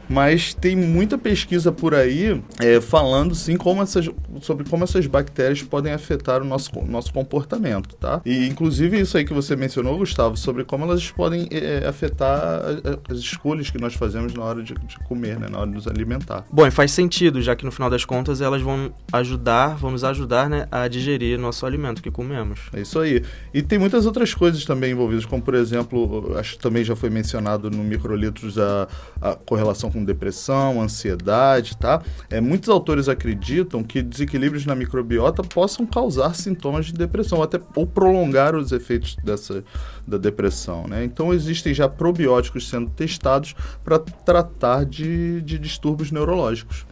Mas 0.09 0.55
tem 0.55 0.75
muita 0.75 1.19
pesquisa 1.19 1.71
por 1.71 1.95
aí 1.95 2.43
é, 2.59 2.81
falando 2.81 3.35
sim 3.35 3.57
como 3.57 3.83
essas, 3.83 4.09
sobre 4.41 4.69
como 4.69 4.85
essas 4.85 5.07
bactérias 5.07 5.63
podem 5.63 5.93
afetar 5.93 6.43
o 6.43 6.45
nosso, 6.45 6.71
nosso 6.87 7.13
comportamento, 7.13 7.97
tá? 7.97 8.21
E 8.25 8.47
inclusive 8.47 8.99
isso 8.99 9.17
aí 9.17 9.25
que 9.25 9.33
você 9.33 9.55
mencionou, 9.55 9.99
Gustavo, 9.99 10.37
sobre 10.37 10.65
como 10.65 10.85
elas 10.85 11.11
podem 11.11 11.49
é, 11.51 11.87
afetar 11.87 12.63
as 13.11 13.19
escolhas 13.19 13.71
que 13.71 13.79
nós 13.79 13.95
fazemos 13.95 14.33
na 14.35 14.43
hora 14.43 14.63
de, 14.63 14.75
de, 14.75 14.99
comer, 15.01 15.39
né? 15.39 15.49
na 15.49 15.59
hora 15.59 15.69
de 15.69 15.75
nos 15.75 15.87
alimentar. 15.87 16.45
Bom, 16.51 16.67
e 16.67 16.71
faz 16.71 16.93
sentido, 16.93 17.43
já 17.43 17.55
que 17.55 17.65
no 17.65 17.73
final 17.73 17.91
das 17.91 18.05
contas 18.05 18.41
elas 18.41 18.63
vão 18.63 18.93
ajudar, 19.13 19.77
vão 19.77 19.91
nos 19.91 20.05
ajudar 20.05 20.49
né, 20.49 20.67
a 20.71 20.89
digerir 20.89 21.39
nosso 21.39 21.67
alimento 21.67 22.03
que 22.03 22.11
comemos. 22.11 22.61
É 22.73 22.81
isso 22.81 22.99
aí. 22.99 23.23
E 23.53 23.63
tem 23.63 23.79
muitas 23.79 24.07
outras 24.07 24.35
coisas 24.35 24.65
também 24.65 24.93
envolvidas, 24.93 25.25
como 25.25 25.43
por 25.43 25.55
exemplo, 25.55 26.37
acho 26.39 26.57
que 26.57 26.63
também 26.63 26.85
já 26.85 26.95
foi 26.95 27.11
mencionado 27.11 27.71
no 27.71 27.83
microlitros 27.83 28.59
a, 28.59 28.89
a 29.21 29.35
correlação 29.35 29.91
com 29.91 29.98
com 29.99 30.05
depressão, 30.05 30.81
ansiedade, 30.81 31.77
tá? 31.77 32.03
É, 32.31 32.41
muitos 32.41 32.69
autores 32.69 33.09
acreditam 33.09 33.83
que 33.83 34.01
desequilíbrios 34.01 34.65
na 34.65 34.75
microbiota 34.75 35.43
possam 35.43 35.85
causar 35.85 36.35
sintomas 36.35 36.87
de 36.87 36.93
depressão, 36.93 37.43
até 37.43 37.61
ou 37.75 37.87
prolongar 37.87 38.55
os 38.55 38.73
efeitos 38.73 39.17
dessa 39.23 39.65
da 40.07 40.17
depressão, 40.17 40.87
né? 40.87 41.05
Então 41.05 41.35
existem 41.35 41.75
já 41.75 41.89
probióticos 41.89 42.69
sendo 42.69 42.91
testados 42.91 43.55
para 43.85 43.99
tratar 43.99 44.87
de, 44.87 45.43
de 45.43 45.59
distúrbios 45.59 46.11
neurológicos. 46.11 46.87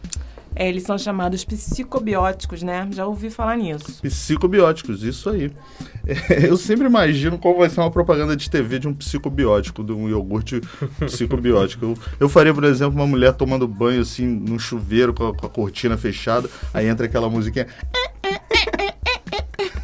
É, 0.59 0.67
eles 0.67 0.81
são 0.83 0.97
chamados 0.97 1.45
psicobióticos, 1.45 2.63
né? 2.63 2.89
Já 2.91 3.05
ouvi 3.05 3.29
falar 3.29 3.55
nisso. 3.57 4.01
Psicobióticos, 4.01 5.03
isso 5.03 5.29
aí. 5.29 5.51
É, 6.29 6.47
eu 6.49 6.55
sempre 6.55 6.87
imagino 6.87 7.37
qual 7.37 7.57
vai 7.57 7.69
ser 7.69 7.81
uma 7.81 7.91
propaganda 7.91 8.33
de 8.33 8.49
TV 8.49 8.79
de 8.79 8.87
um 8.87 8.93
psicobiótico, 8.93 9.83
de 9.83 9.91
um 9.91 10.07
iogurte 10.07 10.61
psicobiótico. 11.01 11.83
Eu, 11.83 11.97
eu 12.21 12.29
faria, 12.29 12.53
por 12.53 12.63
exemplo, 12.63 12.95
uma 12.95 13.05
mulher 13.05 13.33
tomando 13.33 13.67
banho 13.67 14.01
assim, 14.01 14.25
num 14.25 14.57
chuveiro 14.57 15.13
com 15.13 15.27
a, 15.27 15.35
com 15.35 15.45
a 15.45 15.49
cortina 15.49 15.97
fechada, 15.97 16.49
aí 16.73 16.87
entra 16.87 17.07
aquela 17.07 17.29
musiquinha. 17.29 17.67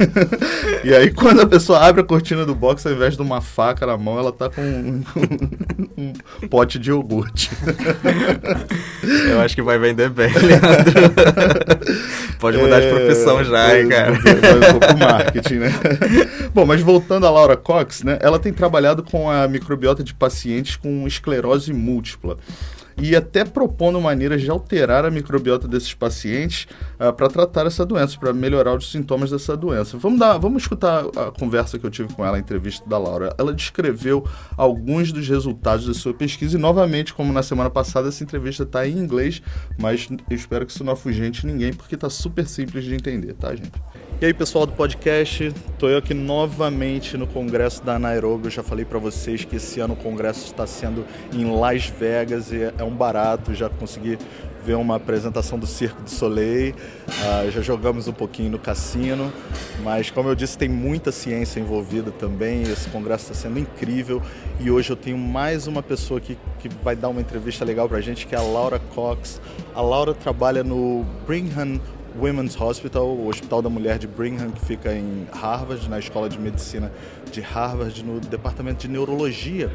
e 0.83 0.93
aí, 0.93 1.11
quando 1.11 1.41
a 1.41 1.45
pessoa 1.45 1.79
abre 1.79 2.01
a 2.01 2.03
cortina 2.03 2.45
do 2.45 2.55
box, 2.55 2.85
ao 2.85 2.93
invés 2.93 3.15
de 3.15 3.21
uma 3.21 3.41
faca 3.41 3.85
na 3.85 3.97
mão, 3.97 4.17
ela 4.17 4.31
tá 4.31 4.49
com 4.49 4.61
um, 4.61 5.03
um 6.43 6.47
pote 6.47 6.79
de 6.79 6.89
iogurte. 6.89 7.49
Eu 9.29 9.41
acho 9.41 9.55
que 9.55 9.61
vai 9.61 9.77
vender 9.77 10.09
bem, 10.09 10.31
Leandro. 10.33 10.69
Pode 12.39 12.57
mudar 12.57 12.81
é, 12.81 12.87
de 12.87 12.93
profissão 12.93 13.43
já, 13.43 13.79
hein, 13.79 13.87
cara. 13.87 14.11
Vai, 14.11 14.35
vai, 14.35 14.95
marketing, 14.97 15.55
né? 15.55 15.71
Bom, 16.53 16.65
mas 16.65 16.81
voltando 16.81 17.25
a 17.25 17.29
Laura 17.29 17.57
Cox, 17.57 18.03
né? 18.03 18.17
Ela 18.21 18.39
tem 18.39 18.53
trabalhado 18.53 19.03
com 19.03 19.29
a 19.29 19.47
microbiota 19.47 20.03
de 20.03 20.13
pacientes 20.13 20.75
com 20.75 21.07
esclerose 21.07 21.73
múltipla 21.73 22.37
e 22.97 23.15
até 23.15 23.43
propondo 23.43 23.99
maneiras 23.99 24.41
de 24.41 24.49
alterar 24.49 25.05
a 25.05 25.11
microbiota 25.11 25.67
desses 25.67 25.93
pacientes 25.93 26.63
uh, 26.99 27.07
ah, 27.07 27.13
para 27.13 27.27
tratar 27.27 27.65
essa 27.65 27.85
doença, 27.85 28.17
para 28.19 28.33
melhorar 28.33 28.75
os 28.75 28.91
sintomas 28.91 29.31
dessa 29.31 29.55
doença. 29.55 29.97
Vamos, 29.97 30.19
dar, 30.19 30.37
vamos 30.37 30.63
escutar 30.63 31.05
a 31.15 31.31
conversa 31.31 31.79
que 31.79 31.85
eu 31.85 31.91
tive 31.91 32.13
com 32.13 32.25
ela, 32.25 32.37
a 32.37 32.39
entrevista 32.39 32.87
da 32.87 32.97
Laura. 32.97 33.33
Ela 33.37 33.53
descreveu 33.53 34.25
alguns 34.57 35.11
dos 35.11 35.27
resultados 35.27 35.87
da 35.87 35.93
sua 35.93 36.13
pesquisa 36.13 36.57
e, 36.57 36.59
novamente, 36.59 37.13
como 37.13 37.33
na 37.33 37.43
semana 37.43 37.69
passada, 37.69 38.09
essa 38.09 38.23
entrevista 38.23 38.63
está 38.63 38.87
em 38.87 38.97
inglês, 38.97 39.41
mas 39.77 40.07
eu 40.29 40.35
espero 40.35 40.65
que 40.65 40.71
isso 40.71 40.83
não 40.83 40.93
afugente 40.93 41.45
ninguém, 41.45 41.73
porque 41.73 41.95
está 41.95 42.09
super 42.09 42.47
simples 42.47 42.83
de 42.83 42.93
entender, 42.93 43.33
tá, 43.33 43.55
gente? 43.55 43.71
E 44.21 44.25
aí, 44.25 44.33
pessoal 44.33 44.65
do 44.65 44.71
podcast, 44.71 45.43
estou 45.43 45.89
eu 45.89 45.97
aqui 45.97 46.13
novamente 46.13 47.17
no 47.17 47.27
congresso 47.27 47.83
da 47.83 47.99
Nairobi. 47.99 48.45
Eu 48.45 48.51
já 48.51 48.63
falei 48.63 48.85
para 48.85 48.97
vocês 48.97 49.43
que 49.43 49.57
esse 49.57 49.81
ano 49.81 49.95
o 49.95 49.97
congresso 49.97 50.45
está 50.45 50.65
sendo 50.65 51.05
em 51.33 51.43
Las 51.43 51.87
Vegas 51.87 52.49
e 52.49 52.71
é 52.77 52.82
um 52.83 52.95
barato. 52.95 53.53
Já 53.53 53.69
consegui 53.69 54.17
ver 54.65 54.75
uma 54.75 54.95
apresentação 54.95 55.59
do 55.59 55.67
Circo 55.67 56.01
do 56.01 56.09
Soleil. 56.09 56.73
Uh, 57.07 57.51
já 57.51 57.61
jogamos 57.61 58.07
um 58.07 58.13
pouquinho 58.13 58.51
no 58.51 58.59
cassino, 58.59 59.31
mas 59.83 60.09
como 60.09 60.29
eu 60.29 60.35
disse, 60.35 60.57
tem 60.57 60.69
muita 60.69 61.11
ciência 61.11 61.59
envolvida 61.59 62.11
também. 62.11 62.63
Esse 62.63 62.89
congresso 62.89 63.31
está 63.31 63.35
sendo 63.47 63.59
incrível 63.59 64.21
e 64.59 64.71
hoje 64.71 64.89
eu 64.89 64.95
tenho 64.95 65.17
mais 65.17 65.67
uma 65.67 65.83
pessoa 65.83 66.17
aqui 66.17 66.37
que 66.59 66.69
vai 66.83 66.95
dar 66.95 67.09
uma 67.09 67.19
entrevista 67.19 67.65
legal 67.65 67.89
para 67.89 67.97
a 67.97 68.01
gente, 68.01 68.25
que 68.25 68.35
é 68.35 68.37
a 68.37 68.41
Laura 68.41 68.79
Cox. 68.79 69.41
A 69.75 69.81
Laura 69.81 70.13
trabalha 70.13 70.63
no 70.63 71.05
Brigham 71.27 71.79
Women's 72.19 72.59
Hospital, 72.59 73.07
o 73.07 73.27
Hospital 73.27 73.61
da 73.61 73.69
Mulher 73.69 73.97
de 73.97 74.07
Brigham, 74.07 74.51
que 74.51 74.65
fica 74.65 74.93
em 74.93 75.27
Harvard, 75.31 75.89
na 75.89 75.99
Escola 75.99 76.29
de 76.29 76.39
Medicina 76.39 76.91
de 77.31 77.41
Harvard, 77.41 78.03
no 78.03 78.19
Departamento 78.19 78.81
de 78.81 78.87
Neurologia. 78.87 79.71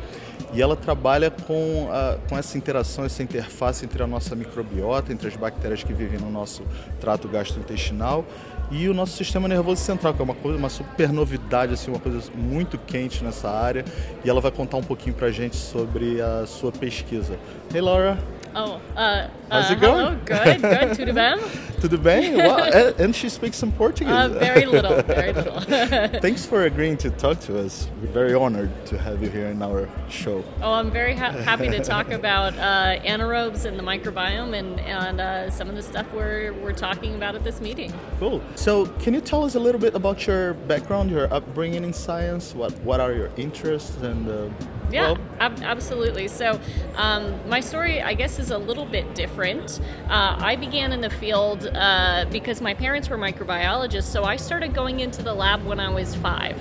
E 0.52 0.62
ela 0.62 0.76
trabalha 0.76 1.30
com, 1.30 1.88
a, 1.90 2.16
com 2.28 2.38
essa 2.38 2.56
interação, 2.56 3.04
essa 3.04 3.22
interface 3.22 3.84
entre 3.84 4.02
a 4.02 4.06
nossa 4.06 4.34
microbiota, 4.34 5.12
entre 5.12 5.28
as 5.28 5.36
bactérias 5.36 5.82
que 5.82 5.92
vivem 5.92 6.18
no 6.18 6.30
nosso 6.30 6.62
trato 7.00 7.28
gastrointestinal 7.28 8.24
e 8.70 8.88
o 8.88 8.94
nosso 8.94 9.16
sistema 9.16 9.48
nervoso 9.48 9.82
central, 9.82 10.14
que 10.14 10.20
é 10.20 10.24
uma 10.24 10.34
coisa, 10.34 10.58
uma 10.58 10.68
super 10.68 11.12
novidade, 11.12 11.74
assim, 11.74 11.90
uma 11.90 12.00
coisa 12.00 12.30
muito 12.34 12.78
quente 12.78 13.24
nessa 13.24 13.50
área. 13.50 13.84
E 14.24 14.30
ela 14.30 14.40
vai 14.40 14.50
contar 14.50 14.76
um 14.76 14.82
pouquinho 14.82 15.14
pra 15.14 15.30
gente 15.30 15.56
sobre 15.56 16.20
a 16.20 16.46
sua 16.46 16.70
pesquisa. 16.70 17.38
Hey 17.74 17.80
Laura! 17.80 18.37
Oh, 18.60 18.80
uh, 18.96 19.28
How's 19.52 19.70
uh, 19.70 19.74
it 19.74 19.80
going? 19.80 20.04
Hello, 20.04 20.18
good, 20.24 20.60
good. 20.62 20.88
Tudo 20.98 21.14
bem? 21.14 21.38
Tudo 21.80 22.02
bem? 22.02 22.34
Well, 22.34 22.94
and 22.98 23.14
she 23.14 23.28
speaks 23.28 23.56
some 23.56 23.70
Portuguese. 23.70 24.12
Uh, 24.12 24.30
very 24.30 24.66
little, 24.66 25.00
very 25.02 25.32
little. 25.32 25.60
Thanks 26.20 26.44
for 26.44 26.64
agreeing 26.64 26.96
to 26.96 27.10
talk 27.10 27.38
to 27.42 27.60
us. 27.60 27.88
We're 28.02 28.08
very 28.08 28.34
honored 28.34 28.72
to 28.86 28.98
have 28.98 29.22
you 29.22 29.30
here 29.30 29.46
in 29.46 29.62
our 29.62 29.88
show. 30.10 30.42
Oh, 30.60 30.72
I'm 30.72 30.90
very 30.90 31.14
ha- 31.14 31.30
happy 31.30 31.68
to 31.68 31.78
talk 31.84 32.10
about 32.20 32.58
uh, 32.58 33.00
anaerobes 33.04 33.64
and 33.64 33.78
the 33.78 33.84
microbiome 33.84 34.58
and, 34.58 34.80
and 34.80 35.20
uh, 35.20 35.50
some 35.50 35.68
of 35.68 35.76
the 35.76 35.82
stuff 35.82 36.12
we're, 36.12 36.52
we're 36.54 36.72
talking 36.72 37.14
about 37.14 37.36
at 37.36 37.44
this 37.44 37.60
meeting. 37.60 37.92
Cool. 38.18 38.42
So, 38.56 38.86
can 38.98 39.14
you 39.14 39.20
tell 39.20 39.44
us 39.44 39.54
a 39.54 39.60
little 39.60 39.80
bit 39.80 39.94
about 39.94 40.26
your 40.26 40.54
background, 40.66 41.12
your 41.12 41.32
upbringing 41.32 41.84
in 41.84 41.92
science? 41.92 42.56
What, 42.56 42.72
what 42.80 42.98
are 42.98 43.12
your 43.12 43.30
interests 43.36 43.98
and 43.98 44.28
uh, 44.28 44.48
yeah, 44.90 45.02
well, 45.02 45.18
ab- 45.40 45.62
absolutely. 45.62 46.28
So, 46.28 46.58
um, 46.94 47.38
my 47.48 47.60
story, 47.60 48.00
I 48.00 48.14
guess, 48.14 48.38
is 48.38 48.47
a 48.50 48.58
little 48.58 48.84
bit 48.86 49.14
different. 49.14 49.80
Uh, 50.08 50.36
I 50.38 50.56
began 50.56 50.92
in 50.92 51.00
the 51.00 51.10
field 51.10 51.66
uh, 51.66 52.26
because 52.30 52.60
my 52.60 52.74
parents 52.74 53.08
were 53.08 53.18
microbiologists, 53.18 54.04
so 54.04 54.24
I 54.24 54.36
started 54.36 54.74
going 54.74 55.00
into 55.00 55.22
the 55.22 55.34
lab 55.34 55.64
when 55.64 55.80
I 55.80 55.90
was 55.90 56.14
five. 56.14 56.58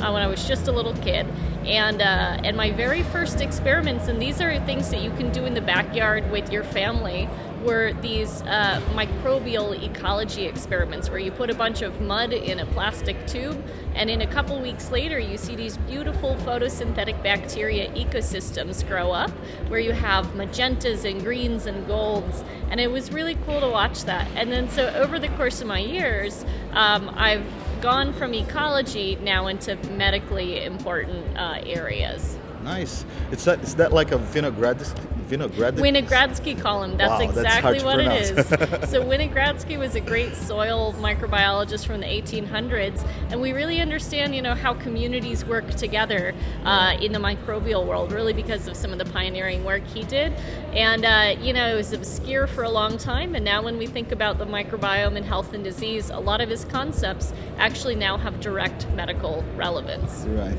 uh, 0.00 0.10
when 0.12 0.22
I 0.22 0.26
was 0.26 0.46
just 0.46 0.68
a 0.68 0.72
little 0.72 0.94
kid. 0.94 1.26
And, 1.64 2.00
uh, 2.00 2.40
and 2.44 2.56
my 2.56 2.70
very 2.70 3.02
first 3.04 3.40
experiments, 3.40 4.08
and 4.08 4.20
these 4.20 4.40
are 4.40 4.58
things 4.66 4.90
that 4.90 5.02
you 5.02 5.10
can 5.10 5.32
do 5.32 5.44
in 5.46 5.54
the 5.54 5.60
backyard 5.60 6.30
with 6.30 6.52
your 6.52 6.62
family, 6.62 7.28
were 7.66 7.92
these 7.94 8.42
uh, 8.42 8.80
microbial 8.94 9.74
ecology 9.82 10.46
experiments 10.46 11.10
where 11.10 11.18
you 11.18 11.32
put 11.32 11.50
a 11.50 11.54
bunch 11.54 11.82
of 11.82 12.00
mud 12.00 12.32
in 12.32 12.60
a 12.60 12.66
plastic 12.66 13.26
tube, 13.26 13.62
and 13.96 14.08
in 14.08 14.22
a 14.22 14.26
couple 14.26 14.58
weeks 14.60 14.90
later, 14.92 15.18
you 15.18 15.36
see 15.36 15.56
these 15.56 15.76
beautiful 15.78 16.36
photosynthetic 16.36 17.20
bacteria 17.24 17.90
ecosystems 17.90 18.86
grow 18.86 19.10
up 19.10 19.30
where 19.68 19.80
you 19.80 19.92
have 19.92 20.26
magentas 20.28 21.04
and 21.10 21.22
greens 21.22 21.66
and 21.66 21.86
golds. 21.88 22.44
And 22.70 22.80
it 22.80 22.90
was 22.90 23.10
really 23.10 23.34
cool 23.46 23.60
to 23.60 23.68
watch 23.68 24.04
that. 24.04 24.28
And 24.36 24.52
then, 24.52 24.68
so 24.70 24.88
over 24.94 25.18
the 25.18 25.28
course 25.30 25.60
of 25.60 25.66
my 25.66 25.80
years, 25.80 26.44
um, 26.72 27.10
I've 27.16 27.44
gone 27.80 28.12
from 28.12 28.32
ecology 28.32 29.16
now 29.16 29.48
into 29.48 29.76
medically 29.90 30.64
important 30.64 31.36
uh, 31.36 31.60
areas. 31.64 32.38
Nice. 32.66 33.04
It's 33.30 33.44
that. 33.44 33.62
Is 33.62 33.76
that 33.76 33.92
like 33.92 34.10
a 34.10 34.18
vinaigrette? 34.18 34.80
Vinaigrette. 35.28 35.76
Winogradsky 35.76 36.60
column. 36.60 36.96
That's 36.96 37.22
Wow, 37.22 37.30
exactly 37.30 37.78
to 37.78 37.84
what 37.84 38.00
it 38.00 38.12
is. 38.12 38.48
so 38.90 39.04
Winogradsky 39.04 39.78
was 39.78 39.94
a 39.94 40.00
great 40.00 40.34
soil 40.34 40.92
microbiologist 40.94 41.86
from 41.86 42.00
the 42.00 42.06
1800s, 42.06 43.06
and 43.30 43.40
we 43.40 43.52
really 43.52 43.80
understand, 43.80 44.34
you 44.34 44.42
know, 44.42 44.54
how 44.54 44.74
communities 44.74 45.44
work 45.44 45.68
together 45.74 46.34
uh, 46.64 46.96
in 47.00 47.12
the 47.12 47.20
microbial 47.20 47.86
world, 47.86 48.10
really 48.10 48.32
because 48.32 48.66
of 48.66 48.76
some 48.76 48.90
of 48.92 48.98
the 48.98 49.04
pioneering 49.06 49.64
work 49.64 49.86
he 49.86 50.02
did. 50.02 50.32
And 50.72 51.04
uh, 51.04 51.36
you 51.40 51.52
know, 51.52 51.72
it 51.72 51.76
was 51.76 51.92
obscure 51.92 52.48
for 52.48 52.64
a 52.64 52.70
long 52.70 52.98
time, 52.98 53.36
and 53.36 53.44
now 53.44 53.62
when 53.62 53.78
we 53.78 53.86
think 53.86 54.10
about 54.10 54.38
the 54.38 54.46
microbiome 54.46 55.16
and 55.16 55.24
health 55.24 55.52
and 55.52 55.62
disease, 55.62 56.10
a 56.10 56.18
lot 56.18 56.40
of 56.40 56.48
his 56.48 56.64
concepts 56.64 57.32
actually 57.58 57.94
now 57.94 58.18
have 58.18 58.40
direct 58.40 58.88
medical 58.90 59.44
relevance. 59.56 60.24
Right. 60.26 60.58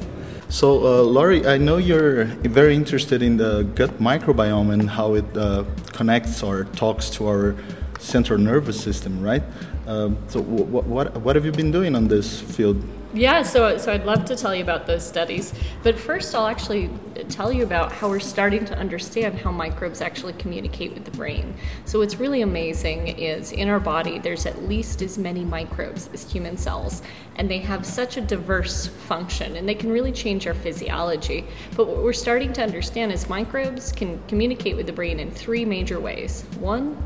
So, 0.50 0.86
uh, 0.86 1.04
Laurie, 1.04 1.46
I 1.46 1.58
know 1.58 1.76
you're 1.76 2.24
very 2.24 2.74
interested 2.74 3.22
in 3.22 3.36
the 3.36 3.64
gut 3.76 4.00
microbiome 4.00 4.72
and 4.72 4.90
how 4.90 5.16
it 5.16 5.26
uh, 5.38 5.66
connects 5.92 6.42
or 6.42 6.64
talks 6.64 7.10
to 7.12 7.28
our 7.28 7.56
central 8.00 8.40
nervous 8.40 8.82
system, 8.82 9.22
right? 9.22 9.44
Um, 9.88 10.18
so, 10.30 10.40
what, 10.40 10.86
what, 10.86 11.18
what 11.18 11.36
have 11.36 11.46
you 11.46 11.52
been 11.52 11.72
doing 11.72 11.96
on 11.96 12.08
this 12.08 12.40
field? 12.40 12.82
Yeah, 13.14 13.42
so 13.42 13.78
so 13.78 13.94
I'd 13.94 14.06
love 14.06 14.26
to 14.26 14.36
tell 14.36 14.54
you 14.54 14.62
about 14.62 14.86
those 14.86 15.08
studies, 15.08 15.54
but 15.82 15.98
first 15.98 16.36
I'll 16.36 16.46
actually 16.46 16.90
tell 17.30 17.54
you 17.54 17.64
about 17.64 17.94
how 17.94 18.10
we're 18.10 18.20
starting 18.20 18.66
to 18.66 18.78
understand 18.78 19.40
how 19.40 19.50
microbes 19.50 20.02
actually 20.02 20.34
communicate 20.34 20.94
with 20.94 21.06
the 21.06 21.12
brain. 21.12 21.56
So 21.86 22.00
what's 22.00 22.18
really 22.18 22.42
amazing 22.42 23.08
is 23.08 23.54
in 23.54 23.70
our 23.70 23.80
body 23.80 24.20
there's 24.20 24.46
at 24.46 24.64
least 24.64 25.02
as 25.02 25.18
many 25.18 25.46
microbes 25.46 26.10
as 26.14 26.30
human 26.30 26.58
cells, 26.58 27.02
and 27.38 27.50
they 27.50 27.60
have 27.60 27.86
such 27.86 28.18
a 28.18 28.22
diverse 28.22 28.88
function, 28.88 29.56
and 29.56 29.70
they 29.70 29.76
can 29.76 29.90
really 29.90 30.12
change 30.12 30.46
our 30.46 30.54
physiology. 30.54 31.46
But 31.78 31.88
what 31.88 32.04
we're 32.04 32.12
starting 32.12 32.52
to 32.54 32.62
understand 32.62 33.14
is 33.14 33.30
microbes 33.30 33.94
can 33.94 34.22
communicate 34.28 34.76
with 34.76 34.86
the 34.86 34.94
brain 34.94 35.22
in 35.22 35.32
three 35.32 35.64
major 35.64 36.00
ways. 36.02 36.44
One, 36.60 37.02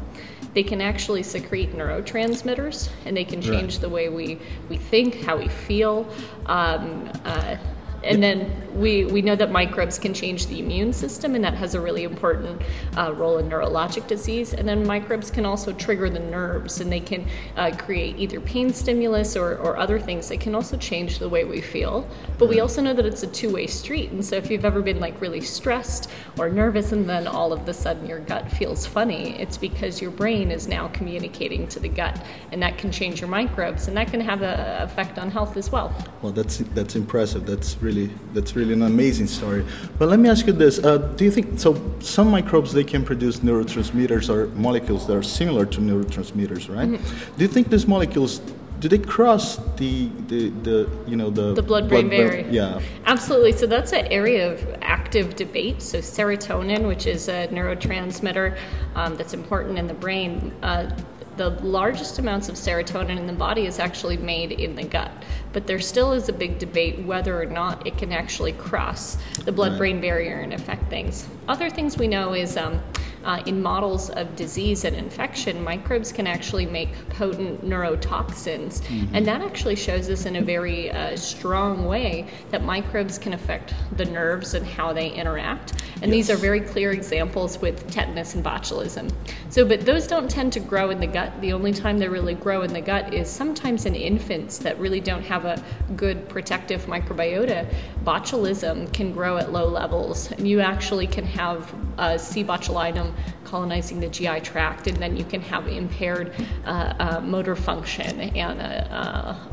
they 0.54 0.64
can 0.64 0.82
actually 0.82 1.24
secrete 1.24 1.74
neurotransmitters 1.74 2.90
and 3.06 3.16
they 3.16 3.24
can 3.24 3.42
change 3.42 3.80
the 3.80 3.90
way 3.90 4.10
we, 4.10 4.40
we 4.70 4.78
think, 4.78 5.22
how 5.22 5.38
we 5.38 5.48
feel. 5.48 6.08
Um, 6.46 7.10
uh, 7.24 7.56
and 8.04 8.22
then 8.22 8.50
we, 8.74 9.06
we 9.06 9.22
know 9.22 9.36
that 9.36 9.52
microbes 9.52 10.00
can 10.00 10.14
change 10.14 10.48
the 10.48 10.60
immune 10.60 10.94
system, 10.94 11.36
and 11.36 11.44
that 11.44 11.54
has 11.54 11.76
a 11.76 11.82
really 11.82 12.04
important 12.04 12.62
uh, 12.98 13.14
role 13.14 13.38
in 13.38 13.50
neurologic 13.50 14.08
disease. 14.08 14.54
And 14.54 14.68
then 14.68 14.86
microbes 14.88 15.30
can 15.30 15.46
also 15.46 15.74
trigger 15.74 16.10
the 16.10 16.20
nerves, 16.20 16.82
and 16.82 16.92
they 16.92 17.00
can 17.00 17.28
uh, 17.58 17.72
create 17.78 18.18
either 18.18 18.40
pain 18.40 18.74
stimulus 18.74 19.36
or, 19.36 19.58
or 19.58 19.78
other 19.78 20.00
things. 20.00 20.30
They 20.30 20.38
can 20.38 20.56
also 20.56 20.78
change 20.78 21.20
the 21.20 21.30
way 21.30 21.44
we 21.44 21.62
feel. 21.62 22.08
But 22.38 22.50
we 22.50 22.60
also 22.60 22.82
know 22.82 22.94
that 22.94 23.06
it's 23.06 23.24
a 23.24 23.28
two 23.28 23.52
way 23.54 23.68
street. 23.68 24.12
And 24.12 24.24
so 24.24 24.36
if 24.36 24.50
you've 24.50 24.66
ever 24.66 24.82
been 24.82 25.00
like 25.00 25.20
really 25.22 25.42
stressed 25.42 26.10
or 26.38 26.50
nervous, 26.50 26.92
and 26.92 27.08
then 27.08 27.28
all 27.28 27.54
of 27.54 27.68
a 27.68 27.74
sudden 27.74 28.08
your 28.08 28.20
gut 28.20 28.50
feels 28.52 28.86
funny, 28.86 29.40
it's 29.40 29.58
because 29.58 30.02
your 30.02 30.12
brain 30.12 30.50
is 30.50 30.68
now 30.68 30.88
communicating 30.90 31.68
to 31.68 31.80
the 31.80 31.90
gut, 31.90 32.20
and 32.52 32.64
that 32.64 32.78
can 32.78 32.92
change 32.92 33.22
your 33.22 33.30
microbes, 33.30 33.88
and 33.88 33.98
that 33.98 34.10
can 34.10 34.22
have 34.22 34.42
an 34.42 34.82
effect 34.82 35.20
on 35.20 35.30
health 35.30 35.58
as 35.58 35.72
well. 35.72 35.94
Well, 36.22 36.32
that's 36.32 36.60
that's 36.74 36.96
impressive. 36.96 37.46
That's 37.46 37.78
really 37.82 37.91
that's 38.34 38.56
really 38.56 38.74
an 38.74 38.82
amazing 38.84 39.28
story. 39.28 39.66
But 39.98 40.10
let 40.10 40.20
me 40.20 40.30
ask 40.30 40.48
you 40.48 40.54
this: 40.54 40.80
uh, 40.80 40.98
Do 40.98 41.24
you 41.24 41.32
think 41.32 41.60
so? 41.60 41.70
Some 42.00 42.32
microbes 42.32 42.74
they 42.74 42.84
can 42.84 43.04
produce 43.04 43.40
neurotransmitters 43.40 44.30
or 44.30 44.48
molecules 44.56 45.08
that 45.08 45.16
are 45.16 45.24
similar 45.24 45.66
to 45.66 45.80
neurotransmitters, 45.80 46.74
right? 46.76 46.90
Mm-hmm. 46.90 47.38
Do 47.38 47.42
you 47.44 47.48
think 47.48 47.70
these 47.70 47.88
molecules 47.88 48.42
do 48.82 48.90
they 48.90 48.98
cross 48.98 49.58
the 49.78 50.10
the, 50.28 50.50
the 50.64 50.90
you 51.08 51.16
know 51.16 51.30
the 51.30 51.54
The 51.54 51.62
blood-brain 51.62 52.10
barrier. 52.10 52.48
Yeah. 52.50 52.82
Absolutely. 53.06 53.52
So 53.54 53.68
that's 53.68 53.94
an 53.94 54.08
area 54.08 54.52
of 54.52 54.78
active 54.82 55.36
debate. 55.36 55.82
So 55.82 56.00
serotonin, 56.00 56.88
which 56.88 57.06
is 57.06 57.30
a 57.30 57.48
neurotransmitter 57.50 58.58
um, 58.96 59.16
that's 59.18 59.36
important 59.36 59.78
in 59.78 59.86
the 59.86 59.94
brain, 59.94 60.52
uh, 60.64 60.90
the 61.38 61.52
largest 61.62 62.20
amounts 62.20 62.50
of 62.50 62.56
serotonin 62.56 63.18
in 63.18 63.28
the 63.28 63.34
body 63.34 63.66
is 63.66 63.80
actually 63.80 64.18
made 64.18 64.52
in 64.52 64.76
the 64.76 64.84
gut. 64.84 65.12
But 65.54 65.68
there 65.68 65.80
still 65.80 66.14
is 66.14 66.30
a 66.30 66.34
big 66.34 66.60
debate 66.60 67.00
whether 67.00 67.42
or 67.42 67.46
not 67.46 67.86
it 67.86 67.98
can 67.98 68.12
actually 68.12 68.54
cross 68.54 69.18
the 69.46 69.52
blood-brain 69.52 70.00
barrier 70.02 70.40
and 70.40 70.54
affect 70.54 70.90
things. 70.90 71.28
Other 71.48 71.70
things 71.70 71.98
we 71.98 72.08
know 72.08 72.34
is. 72.34 72.58
Um, 72.58 72.82
uh, 73.24 73.42
in 73.46 73.62
models 73.62 74.10
of 74.12 74.36
disease 74.36 74.84
and 74.84 74.96
infection, 74.96 75.64
microbes 75.64 76.12
can 76.12 76.28
actually 76.28 76.66
make 76.66 76.90
potent 77.10 77.64
neurotoxins. 77.64 78.82
And 79.14 79.26
that 79.28 79.42
actually 79.42 79.76
shows 79.76 80.10
us 80.10 80.26
in 80.26 80.38
a 80.38 80.42
very 80.42 80.92
uh, 80.92 81.16
strong 81.16 81.86
way 81.86 82.28
that 82.50 82.64
microbes 82.64 83.18
can 83.18 83.34
affect 83.34 83.74
the 83.98 84.06
nerves 84.06 84.54
and 84.54 84.66
how 84.66 84.94
they 84.94 85.12
interact. 85.12 85.84
And 86.02 86.12
these 86.12 86.30
are 86.32 86.36
very 86.36 86.62
clear 86.62 86.92
examples 86.92 87.60
with 87.60 87.92
tetanus 87.92 88.34
and 88.34 88.44
botulism. 88.44 89.14
So, 89.50 89.66
but 89.66 89.86
those 89.86 90.08
don't 90.08 90.30
tend 90.30 90.54
to 90.54 90.60
grow 90.60 90.90
in 90.90 91.00
the 91.00 91.08
gut. 91.08 91.40
The 91.42 91.54
only 91.54 91.74
time 91.74 92.00
they 92.00 92.08
really 92.08 92.34
grow 92.34 92.64
in 92.64 92.74
the 92.74 92.82
gut 92.82 93.14
is 93.14 93.30
sometimes 93.30 93.86
in 93.86 93.96
infants 93.96 94.58
that 94.60 94.80
really 94.80 95.00
don't 95.00 95.24
have 95.24 95.41
a 95.46 95.62
good 95.96 96.28
protective 96.30 96.86
microbiota. 96.86 97.72
Botulism 98.04 98.92
can 98.94 99.12
grow 99.12 99.38
at 99.38 99.52
low 99.52 99.68
levels, 99.68 100.32
and 100.32 100.48
you 100.48 100.60
actually 100.60 101.08
can 101.08 101.26
have 101.26 101.74
uh, 101.98 102.18
C. 102.18 102.44
botulinum 102.44 103.14
colonizing 103.46 104.00
the 104.00 104.08
GI 104.08 104.42
tract, 104.42 104.88
and 104.88 104.98
then 104.98 105.18
you 105.18 105.26
can 105.26 105.42
have 105.42 105.68
impaired 105.68 106.34
uh, 106.66 106.94
uh, 107.00 107.22
motor 107.22 107.56
function 107.56 108.20
and 108.20 108.60
a, 108.62 108.94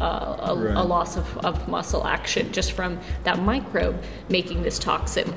a, 0.00 0.04
a, 0.04 0.50
a, 0.52 0.58
Right. 0.58 0.76
a 0.76 0.82
loss 0.82 1.16
of, 1.16 1.38
of 1.38 1.68
muscle 1.68 2.06
action 2.06 2.52
just 2.52 2.72
from 2.72 2.98
that 3.24 3.38
microbe 3.40 4.02
making 4.28 4.62
this 4.62 4.78
toxin. 4.78 5.32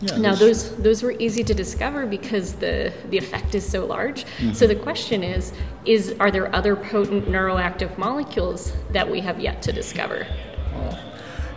Yeah, 0.00 0.16
now 0.18 0.34
those 0.34 0.76
those 0.76 1.02
were 1.02 1.14
easy 1.18 1.42
to 1.42 1.54
discover 1.54 2.06
because 2.06 2.54
the 2.54 2.92
the 3.10 3.18
effect 3.18 3.54
is 3.54 3.68
so 3.68 3.84
large. 3.84 4.24
So 4.52 4.66
the 4.66 4.76
question 4.76 5.24
is 5.24 5.52
is 5.84 6.14
are 6.20 6.30
there 6.30 6.54
other 6.54 6.76
potent 6.76 7.26
neuroactive 7.26 7.98
molecules 7.98 8.72
that 8.92 9.10
we 9.10 9.20
have 9.20 9.40
yet 9.40 9.60
to 9.62 9.72
discover? 9.72 10.26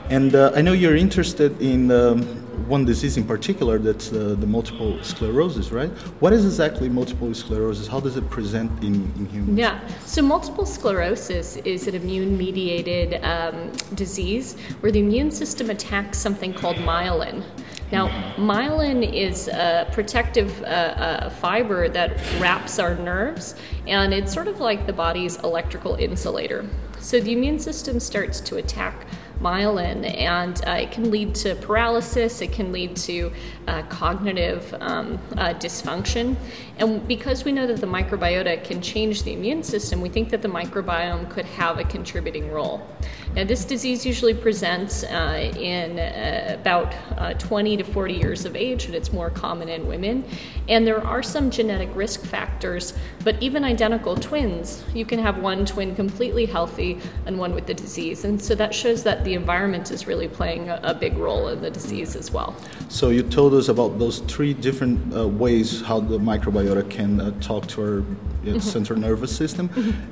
And 0.09 0.35
uh, 0.35 0.51
I 0.55 0.61
know 0.61 0.73
you're 0.73 0.97
interested 0.97 1.61
in 1.61 1.89
um, 1.89 2.23
one 2.67 2.83
disease 2.85 3.15
in 3.17 3.23
particular, 3.23 3.77
that's 3.77 4.11
uh, 4.11 4.35
the 4.37 4.47
multiple 4.47 5.01
sclerosis, 5.03 5.71
right? 5.71 5.89
What 6.19 6.33
is 6.33 6.43
exactly 6.45 6.89
multiple 6.89 7.33
sclerosis? 7.33 7.87
How 7.87 7.99
does 7.99 8.17
it 8.17 8.29
present 8.29 8.71
in, 8.83 8.95
in 9.17 9.25
humans? 9.27 9.57
Yeah. 9.57 9.79
So 10.05 10.21
multiple 10.21 10.65
sclerosis 10.65 11.57
is 11.57 11.87
an 11.87 11.95
immune-mediated 11.95 13.23
um, 13.23 13.71
disease 13.95 14.57
where 14.81 14.91
the 14.91 14.99
immune 14.99 15.31
system 15.31 15.69
attacks 15.69 16.17
something 16.17 16.53
called 16.53 16.77
myelin. 16.77 17.43
Now, 17.91 18.07
myelin 18.37 19.03
is 19.13 19.49
a 19.49 19.85
protective 19.91 20.61
uh, 20.63 20.65
uh, 20.65 21.29
fiber 21.29 21.89
that 21.89 22.17
wraps 22.39 22.79
our 22.79 22.95
nerves, 22.95 23.55
and 23.85 24.13
it's 24.13 24.33
sort 24.33 24.47
of 24.47 24.61
like 24.61 24.85
the 24.85 24.93
body's 24.93 25.37
electrical 25.43 25.95
insulator. 25.95 26.65
So 26.99 27.19
the 27.19 27.33
immune 27.33 27.59
system 27.59 27.99
starts 27.99 28.39
to 28.41 28.57
attack 28.57 29.07
myelin, 29.41 30.15
and 30.17 30.61
uh, 30.67 30.71
it 30.71 30.91
can 30.91 31.11
lead 31.11 31.35
to 31.35 31.55
paralysis, 31.55 32.41
it 32.41 32.53
can 32.53 32.71
lead 32.71 32.95
to 32.95 33.31
uh, 33.67 33.81
cognitive 33.83 34.73
um, 34.79 35.19
uh, 35.35 35.53
dysfunction. 35.55 36.35
And 36.81 37.07
because 37.07 37.45
we 37.45 37.51
know 37.51 37.67
that 37.67 37.79
the 37.79 37.85
microbiota 37.85 38.63
can 38.63 38.81
change 38.81 39.21
the 39.21 39.33
immune 39.33 39.61
system, 39.61 40.01
we 40.01 40.09
think 40.09 40.31
that 40.31 40.41
the 40.41 40.47
microbiome 40.47 41.29
could 41.29 41.45
have 41.45 41.77
a 41.77 41.83
contributing 41.83 42.49
role. 42.51 42.81
Now, 43.35 43.43
this 43.43 43.65
disease 43.65 44.03
usually 44.03 44.33
presents 44.33 45.03
uh, 45.03 45.53
in 45.55 45.99
uh, 45.99 46.57
about 46.59 46.93
uh, 47.17 47.33
20 47.35 47.77
to 47.77 47.83
40 47.83 48.15
years 48.15 48.45
of 48.45 48.55
age, 48.55 48.85
and 48.85 48.95
it's 48.95 49.13
more 49.13 49.29
common 49.29 49.69
in 49.69 49.87
women. 49.87 50.25
And 50.67 50.85
there 50.85 51.05
are 51.05 51.21
some 51.21 51.51
genetic 51.51 51.89
risk 51.95 52.25
factors, 52.25 52.93
but 53.23 53.41
even 53.41 53.63
identical 53.63 54.15
twins, 54.15 54.83
you 54.93 55.05
can 55.05 55.19
have 55.19 55.37
one 55.37 55.65
twin 55.65 55.95
completely 55.95 56.45
healthy 56.47 56.99
and 57.27 57.37
one 57.37 57.53
with 57.53 57.67
the 57.67 57.73
disease. 57.75 58.25
And 58.25 58.41
so 58.41 58.55
that 58.55 58.73
shows 58.73 59.03
that 59.03 59.23
the 59.23 59.35
environment 59.35 59.91
is 59.91 60.07
really 60.07 60.27
playing 60.27 60.69
a, 60.69 60.79
a 60.83 60.93
big 60.93 61.15
role 61.15 61.49
in 61.49 61.61
the 61.61 61.69
disease 61.69 62.15
as 62.15 62.31
well. 62.31 62.55
So 62.89 63.11
you 63.11 63.21
told 63.21 63.53
us 63.53 63.69
about 63.69 63.99
those 63.99 64.19
three 64.19 64.53
different 64.53 65.15
uh, 65.15 65.27
ways 65.27 65.81
how 65.81 65.99
the 65.99 66.17
microbiota 66.17 66.70
can 66.83 67.19
uh, 67.19 67.31
talk 67.39 67.67
to 67.67 67.81
our 67.81 68.03
uh, 68.47 68.59
central 68.59 68.99
nervous 68.99 69.35
system. 69.35 69.69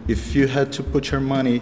If 0.08 0.36
you 0.36 0.48
had 0.48 0.72
to 0.74 0.84
put 0.84 1.12
your 1.12 1.22
money 1.22 1.62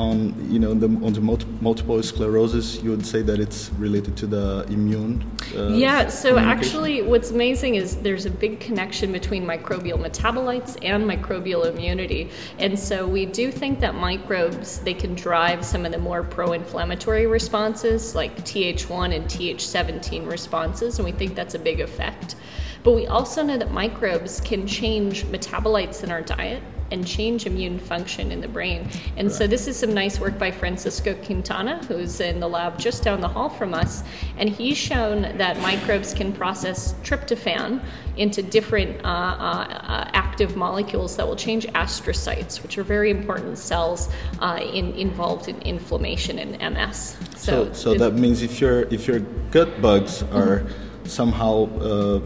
on 0.00 0.34
you 0.50 0.58
know 0.58 0.72
the, 0.72 0.86
on 1.04 1.12
the 1.12 1.20
multi- 1.20 1.46
multiple 1.60 2.02
sclerosis, 2.02 2.82
you 2.82 2.90
would 2.90 3.04
say 3.04 3.20
that 3.22 3.38
it's 3.38 3.70
related 3.72 4.16
to 4.16 4.26
the 4.26 4.64
immune. 4.70 5.24
Uh, 5.54 5.68
yeah, 5.68 6.08
so 6.08 6.38
actually, 6.38 7.02
what's 7.02 7.30
amazing 7.30 7.74
is 7.74 7.96
there's 7.96 8.24
a 8.24 8.30
big 8.30 8.60
connection 8.60 9.12
between 9.12 9.44
microbial 9.44 9.98
metabolites 9.98 10.78
and 10.82 11.04
microbial 11.04 11.66
immunity. 11.66 12.30
And 12.58 12.78
so 12.78 13.06
we 13.06 13.26
do 13.26 13.52
think 13.52 13.80
that 13.80 13.94
microbes 13.94 14.78
they 14.80 14.94
can 14.94 15.14
drive 15.14 15.64
some 15.64 15.84
of 15.84 15.92
the 15.92 15.98
more 15.98 16.22
pro-inflammatory 16.22 17.26
responses 17.26 18.14
like 18.14 18.34
Th1 18.38 19.14
and 19.14 19.24
Th17 19.26 20.26
responses, 20.26 20.98
and 20.98 21.04
we 21.04 21.12
think 21.12 21.34
that's 21.34 21.54
a 21.54 21.58
big 21.58 21.80
effect. 21.80 22.36
But 22.82 22.92
we 22.92 23.06
also 23.06 23.42
know 23.42 23.58
that 23.58 23.72
microbes 23.72 24.40
can 24.40 24.66
change 24.66 25.24
metabolites 25.24 26.02
in 26.02 26.10
our 26.10 26.22
diet 26.22 26.62
and 26.92 27.06
change 27.06 27.46
immune 27.46 27.78
function 27.78 28.32
in 28.32 28.40
the 28.40 28.48
brain. 28.48 28.88
And 29.16 29.30
so 29.30 29.46
this 29.46 29.68
is 29.68 29.76
some 29.76 29.94
nice 29.94 30.18
work 30.18 30.38
by 30.40 30.50
Francisco 30.50 31.14
Quintana, 31.14 31.84
who's 31.84 32.20
in 32.20 32.40
the 32.40 32.48
lab 32.48 32.78
just 32.80 33.04
down 33.04 33.20
the 33.20 33.28
hall 33.28 33.48
from 33.48 33.74
us, 33.74 34.02
and 34.38 34.48
he's 34.48 34.76
shown 34.76 35.22
that 35.38 35.56
microbes 35.60 36.12
can 36.12 36.32
process 36.32 36.94
tryptophan 37.04 37.80
into 38.16 38.42
different 38.42 38.96
uh, 39.04 39.08
uh, 39.08 39.66
uh, 39.70 40.10
active 40.14 40.56
molecules 40.56 41.14
that 41.16 41.24
will 41.28 41.36
change 41.36 41.64
astrocytes, 41.68 42.60
which 42.60 42.76
are 42.76 42.82
very 42.82 43.10
important 43.10 43.56
cells 43.56 44.08
uh, 44.40 44.58
in, 44.60 44.92
involved 44.94 45.46
in 45.46 45.62
inflammation 45.62 46.40
in 46.40 46.74
MS. 46.74 47.16
So, 47.36 47.72
so 47.72 47.92
it- 47.92 47.98
that 48.00 48.14
means 48.14 48.42
if 48.42 48.60
your 48.60 48.82
if 48.92 49.06
your 49.06 49.20
gut 49.52 49.80
bugs 49.80 50.22
are 50.24 50.60
Mm-hmm. 50.60 51.06
somehow 51.08 51.68
uh, 51.78 52.20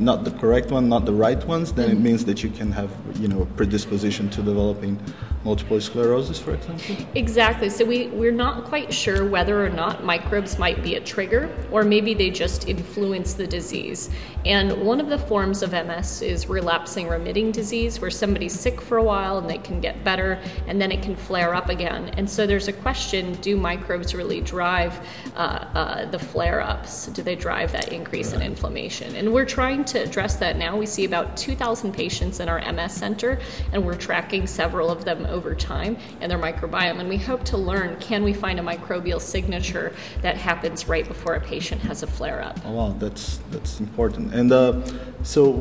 not 0.00 0.24
the 0.24 0.30
correct 0.32 0.70
one, 0.70 0.88
not 0.88 1.04
the 1.04 1.12
right 1.12 1.42
ones, 1.46 1.72
then 1.72 1.90
Mm-hmm. 1.90 1.98
it 1.98 2.00
means 2.00 2.24
that 2.24 2.42
you 2.42 2.50
can 2.50 2.72
have 2.72 2.90
you 3.18 3.28
know 3.28 3.46
predisposition 3.56 4.28
to 4.30 4.42
developing 4.42 4.98
multiple 5.44 5.80
sclerosis, 5.80 6.38
for 6.38 6.52
example. 6.52 6.96
Exactly. 7.14 7.70
So 7.70 7.84
we, 7.84 8.08
we're 8.08 8.30
not 8.32 8.64
quite 8.64 8.92
sure 8.92 9.26
whether 9.26 9.64
or 9.64 9.70
not 9.70 10.04
microbes 10.04 10.58
might 10.58 10.82
be 10.82 10.96
a 10.96 11.00
trigger, 11.00 11.48
or 11.70 11.82
maybe 11.82 12.12
they 12.12 12.30
just 12.30 12.68
influence 12.68 13.34
the 13.34 13.46
disease. 13.46 14.10
And 14.44 14.82
one 14.82 15.00
of 15.00 15.08
the 15.08 15.18
forms 15.18 15.62
of 15.62 15.72
MS 15.72 16.22
is 16.22 16.48
relapsing 16.48 17.08
remitting 17.08 17.52
disease, 17.52 18.00
where 18.00 18.10
somebody's 18.10 18.58
sick 18.58 18.80
for 18.80 18.98
a 18.98 19.02
while 19.02 19.38
and 19.38 19.48
they 19.48 19.58
can 19.58 19.80
get 19.80 20.04
better, 20.04 20.38
and 20.66 20.80
then 20.80 20.92
it 20.92 21.02
can 21.02 21.16
flare 21.16 21.54
up 21.54 21.68
again. 21.70 22.10
And 22.18 22.28
so 22.28 22.46
there's 22.46 22.68
a 22.68 22.72
question 22.72 23.32
do 23.36 23.56
microbes 23.56 24.14
really 24.14 24.40
drive 24.42 25.00
uh, 25.36 25.38
uh, 25.38 26.10
the 26.10 26.18
flare 26.18 26.60
ups? 26.60 27.06
Do 27.06 27.22
they 27.22 27.36
drive 27.36 27.72
that 27.72 27.92
increase 27.92 28.32
in 28.32 28.42
inflammation? 28.42 29.16
And 29.16 29.32
we're 29.32 29.46
trying 29.46 29.84
to 29.90 30.02
address 30.02 30.36
that 30.36 30.56
now. 30.56 30.76
We 30.76 30.86
see 30.86 31.04
about 31.04 31.36
2,000 31.36 31.92
patients 31.92 32.40
in 32.40 32.48
our 32.48 32.60
MS 32.72 32.92
center, 32.92 33.38
and 33.72 33.84
we're 33.84 33.96
tracking 33.96 34.46
several 34.46 34.90
of 34.90 35.04
them 35.04 35.26
over 35.26 35.54
time 35.54 35.96
and 36.20 36.30
their 36.30 36.38
microbiome. 36.38 37.00
And 37.00 37.08
we 37.08 37.16
hope 37.16 37.44
to 37.44 37.56
learn 37.56 37.98
can 38.00 38.22
we 38.22 38.32
find 38.32 38.58
a 38.58 38.62
microbial 38.62 39.20
signature 39.20 39.92
that 40.22 40.36
happens 40.36 40.88
right 40.88 41.06
before 41.06 41.34
a 41.34 41.40
patient 41.40 41.80
has 41.82 42.02
a 42.02 42.06
flare 42.06 42.42
up? 42.42 42.58
Oh 42.64 42.72
wow, 42.72 42.96
that's 42.98 43.40
that's 43.50 43.80
important. 43.80 44.32
And 44.34 44.52
uh, 44.52 44.80
so, 45.22 45.52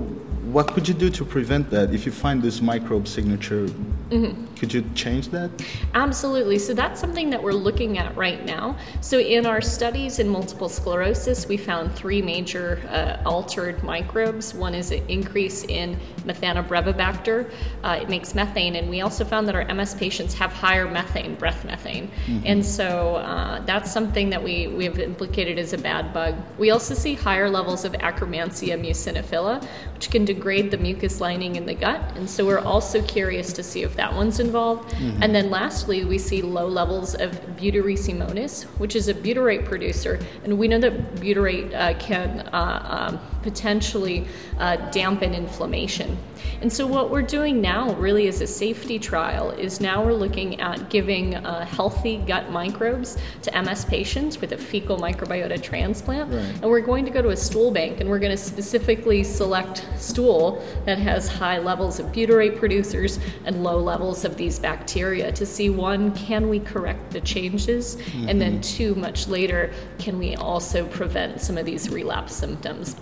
what 0.54 0.68
could 0.74 0.88
you 0.88 0.94
do 0.94 1.10
to 1.10 1.26
prevent 1.26 1.70
that? 1.72 1.94
If 1.94 2.06
you 2.06 2.12
find 2.12 2.42
this 2.42 2.62
microbe 2.62 3.08
signature, 3.08 3.68
Mm-hmm. 4.10 4.56
could 4.56 4.74
you 4.74 4.84
change 4.96 5.30
that? 5.30 5.52
Absolutely. 5.94 6.58
So 6.58 6.74
that's 6.74 7.00
something 7.00 7.30
that 7.30 7.44
we're 7.44 7.52
looking 7.52 8.00
at 8.00 8.16
right 8.18 8.44
now. 8.44 8.76
So 9.02 9.20
in 9.20 9.46
our 9.46 9.62
studies 9.62 10.18
in 10.18 10.28
multiple 10.28 10.68
sclerosis, 10.68 11.48
we 11.48 11.58
found 11.58 11.94
three 11.94 12.20
major 12.20 12.82
uh, 12.90 13.22
altered 13.30 13.84
microbes. 13.84 14.09
One 14.54 14.74
is 14.74 14.92
an 14.92 15.08
increase 15.08 15.64
in 15.66 15.98
Methanobrevibacter. 16.26 17.52
Uh, 17.84 18.00
it 18.02 18.10
makes 18.10 18.34
methane, 18.34 18.76
and 18.76 18.90
we 18.90 19.02
also 19.02 19.24
found 19.24 19.48
that 19.48 19.56
our 19.56 19.66
MS 19.74 19.94
patients 19.96 20.34
have 20.34 20.52
higher 20.52 20.90
methane, 20.90 21.36
breath 21.36 21.64
methane. 21.64 22.10
And 22.46 22.66
so 22.66 23.16
uh, 23.18 23.60
that's 23.66 23.92
something 23.92 24.30
that 24.32 24.44
we, 24.44 24.68
we 24.68 24.84
have 24.86 25.00
implicated 25.00 25.60
as 25.60 25.74
a 25.74 25.78
bad 25.78 26.14
bug. 26.14 26.36
We 26.58 26.72
also 26.72 26.94
see 26.94 27.14
higher 27.14 27.50
levels 27.50 27.86
of 27.86 27.94
Akkermansia 27.94 28.80
muciniphila, 28.80 29.64
which 29.94 30.10
can 30.10 30.26
degrade 30.26 30.72
the 30.72 30.78
mucus 30.78 31.22
lining 31.22 31.56
in 31.56 31.66
the 31.66 31.76
gut. 31.76 32.02
And 32.16 32.30
so 32.30 32.46
we're 32.46 32.60
also 32.60 33.02
curious 33.04 33.54
to 33.54 33.64
see 33.64 33.84
if 33.84 33.96
that 33.96 34.14
one's 34.14 34.40
involved. 34.40 34.94
And 35.22 35.36
then 35.36 35.50
lastly, 35.50 36.04
we 36.06 36.18
see 36.18 36.42
low 36.42 36.68
levels 36.68 37.16
of 37.16 37.32
butyricimonis, 37.58 38.64
which 38.80 38.96
is 38.96 39.08
a 39.08 39.14
butyrate 39.14 39.66
producer. 39.66 40.20
And 40.44 40.58
we 40.58 40.68
know 40.68 40.80
that 40.80 41.16
butyrate 41.16 41.74
uh, 41.74 41.98
can 42.00 42.42
uh, 42.54 43.10
um, 43.10 43.20
potentially 43.42 44.28
uh, 44.60 44.76
dampen 44.92 45.34
inflammation. 45.34 46.18
And 46.62 46.72
so, 46.72 46.86
what 46.86 47.10
we're 47.10 47.22
doing 47.22 47.62
now, 47.62 47.94
really, 47.96 48.28
is 48.28 48.42
a 48.42 48.48
safety 48.48 49.00
trial, 49.00 49.52
is 49.52 49.80
now 49.80 50.04
we're 50.04 50.14
looking 50.14 50.60
at 50.60 50.90
giving 50.90 51.36
uh, 51.36 51.66
healthy 51.66 52.18
gut 52.18 52.52
microbes 52.52 53.18
to 53.44 53.62
MS 53.62 53.86
patients 53.86 54.42
with 54.42 54.52
a 54.52 54.58
fecal 54.58 54.98
microbiota 54.98 55.62
transplant. 55.62 56.32
Right. 56.32 56.42
And 56.62 56.64
we're 56.64 56.82
going 56.82 57.06
to 57.06 57.12
go 57.12 57.22
to 57.22 57.30
a 57.30 57.38
stool 57.38 57.72
bank 57.72 58.02
and 58.02 58.10
we're 58.10 58.20
going 58.20 58.32
to 58.32 58.38
specifically 58.38 59.24
select 59.24 59.86
stool 59.98 60.64
that 60.86 60.98
has 60.98 61.30
high 61.30 61.60
levels 61.60 62.00
of 62.00 62.08
butyrate 62.08 62.58
producers 62.58 63.20
and 63.46 63.64
low 63.64 63.78
levels 63.78 64.26
of 64.26 64.36
these 64.36 64.60
bacteria 64.60 65.32
to 65.32 65.46
see 65.46 65.70
one, 65.70 66.14
can 66.14 66.50
we 66.50 66.60
correct 66.60 67.12
the 67.12 67.22
changes? 67.22 67.98
And 68.28 68.42
then 68.42 68.62
two, 68.62 68.96
much 68.96 69.28
later, 69.28 69.74
can 69.98 70.20
we 70.20 70.36
also 70.36 70.86
prevent 70.88 71.42
some 71.42 71.58
of 71.58 71.66
these 71.66 71.90
relapse 71.90 72.36
symptoms 72.36 72.96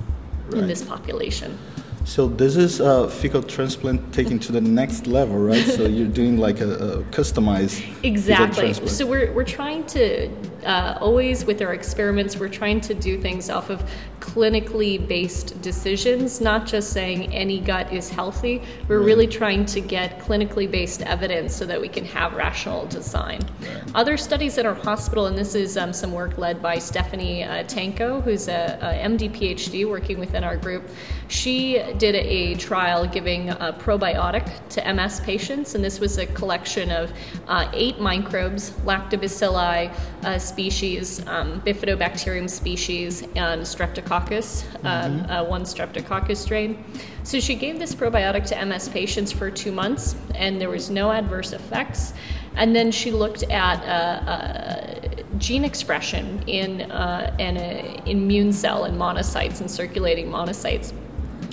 in 0.53 0.67
this 0.67 0.83
population? 0.83 1.57
So 2.07 2.25
this 2.25 2.55
is 2.55 2.79
a 2.79 3.09
fecal 3.09 3.43
transplant 3.43 4.13
taken 4.13 4.39
to 4.39 4.53
the 4.53 4.61
next 4.61 5.07
level, 5.07 5.37
right? 5.37 5.65
so 5.65 5.85
you're 5.95 6.07
doing 6.07 6.37
like 6.37 6.61
a, 6.61 6.69
a 6.69 7.03
customized 7.11 7.81
fecal 7.81 8.05
Exactly. 8.05 8.73
So 8.73 9.05
we're, 9.05 9.33
we're 9.33 9.43
trying 9.43 9.85
to 9.87 10.29
uh, 10.65 10.97
always 11.01 11.45
with 11.45 11.61
our 11.61 11.73
experiments, 11.73 12.37
we're 12.37 12.49
trying 12.49 12.81
to 12.81 12.93
do 12.93 13.19
things 13.21 13.49
off 13.49 13.69
of 13.69 13.83
clinically 14.19 15.05
based 15.05 15.61
decisions, 15.61 16.41
not 16.41 16.65
just 16.65 16.91
saying 16.91 17.33
any 17.33 17.59
gut 17.59 17.91
is 17.93 18.09
healthy. 18.09 18.61
We're 18.87 19.01
really 19.01 19.27
trying 19.27 19.65
to 19.67 19.79
get 19.79 20.19
clinically 20.19 20.69
based 20.69 21.01
evidence 21.01 21.55
so 21.55 21.65
that 21.65 21.79
we 21.79 21.87
can 21.87 22.05
have 22.05 22.33
rational 22.33 22.85
design. 22.87 23.41
Other 23.95 24.17
studies 24.17 24.57
at 24.57 24.65
our 24.65 24.73
hospital, 24.73 25.27
and 25.27 25.37
this 25.37 25.55
is 25.55 25.77
um, 25.77 25.93
some 25.93 26.11
work 26.11 26.37
led 26.37 26.61
by 26.61 26.79
Stephanie 26.79 27.43
uh, 27.43 27.63
Tanko, 27.63 28.21
who's 28.21 28.47
a, 28.47 28.77
a 28.81 29.07
MD 29.07 29.29
PhD 29.31 29.89
working 29.89 30.19
within 30.19 30.43
our 30.43 30.57
group. 30.57 30.89
She 31.29 31.81
did 31.97 32.15
a 32.15 32.55
trial 32.55 33.07
giving 33.07 33.49
a 33.49 33.75
probiotic 33.79 34.45
to 34.69 34.93
MS 34.93 35.19
patients, 35.21 35.75
and 35.75 35.83
this 35.83 35.99
was 35.99 36.17
a 36.17 36.25
collection 36.27 36.91
of 36.91 37.11
uh, 37.47 37.69
eight 37.73 37.99
microbes, 37.99 38.71
lactobacilli 38.85 39.91
uh, 40.23 40.39
species, 40.39 41.25
um, 41.27 41.61
bifidobacterium 41.61 42.49
species, 42.49 43.23
and 43.35 43.61
streptococcus, 43.61 44.65
um, 44.85 45.25
uh, 45.29 45.43
one 45.43 45.63
streptococcus 45.63 46.37
strain. 46.37 46.83
So 47.23 47.39
she 47.39 47.55
gave 47.55 47.79
this 47.79 47.93
probiotic 47.93 48.45
to 48.47 48.65
MS 48.65 48.89
patients 48.89 49.31
for 49.31 49.51
two 49.51 49.71
months, 49.71 50.15
and 50.35 50.61
there 50.61 50.69
was 50.69 50.89
no 50.89 51.11
adverse 51.11 51.53
effects. 51.53 52.13
And 52.55 52.75
then 52.75 52.91
she 52.91 53.11
looked 53.11 53.43
at 53.43 53.83
uh, 53.83 54.29
uh, 54.29 55.23
gene 55.37 55.63
expression 55.63 56.43
in 56.47 56.89
uh, 56.91 57.35
an 57.39 57.57
uh, 57.57 58.01
immune 58.05 58.51
cell 58.51 58.85
and 58.85 58.99
monocytes 58.99 59.61
and 59.61 59.69
circulating 59.69 60.27
monocytes. 60.27 60.93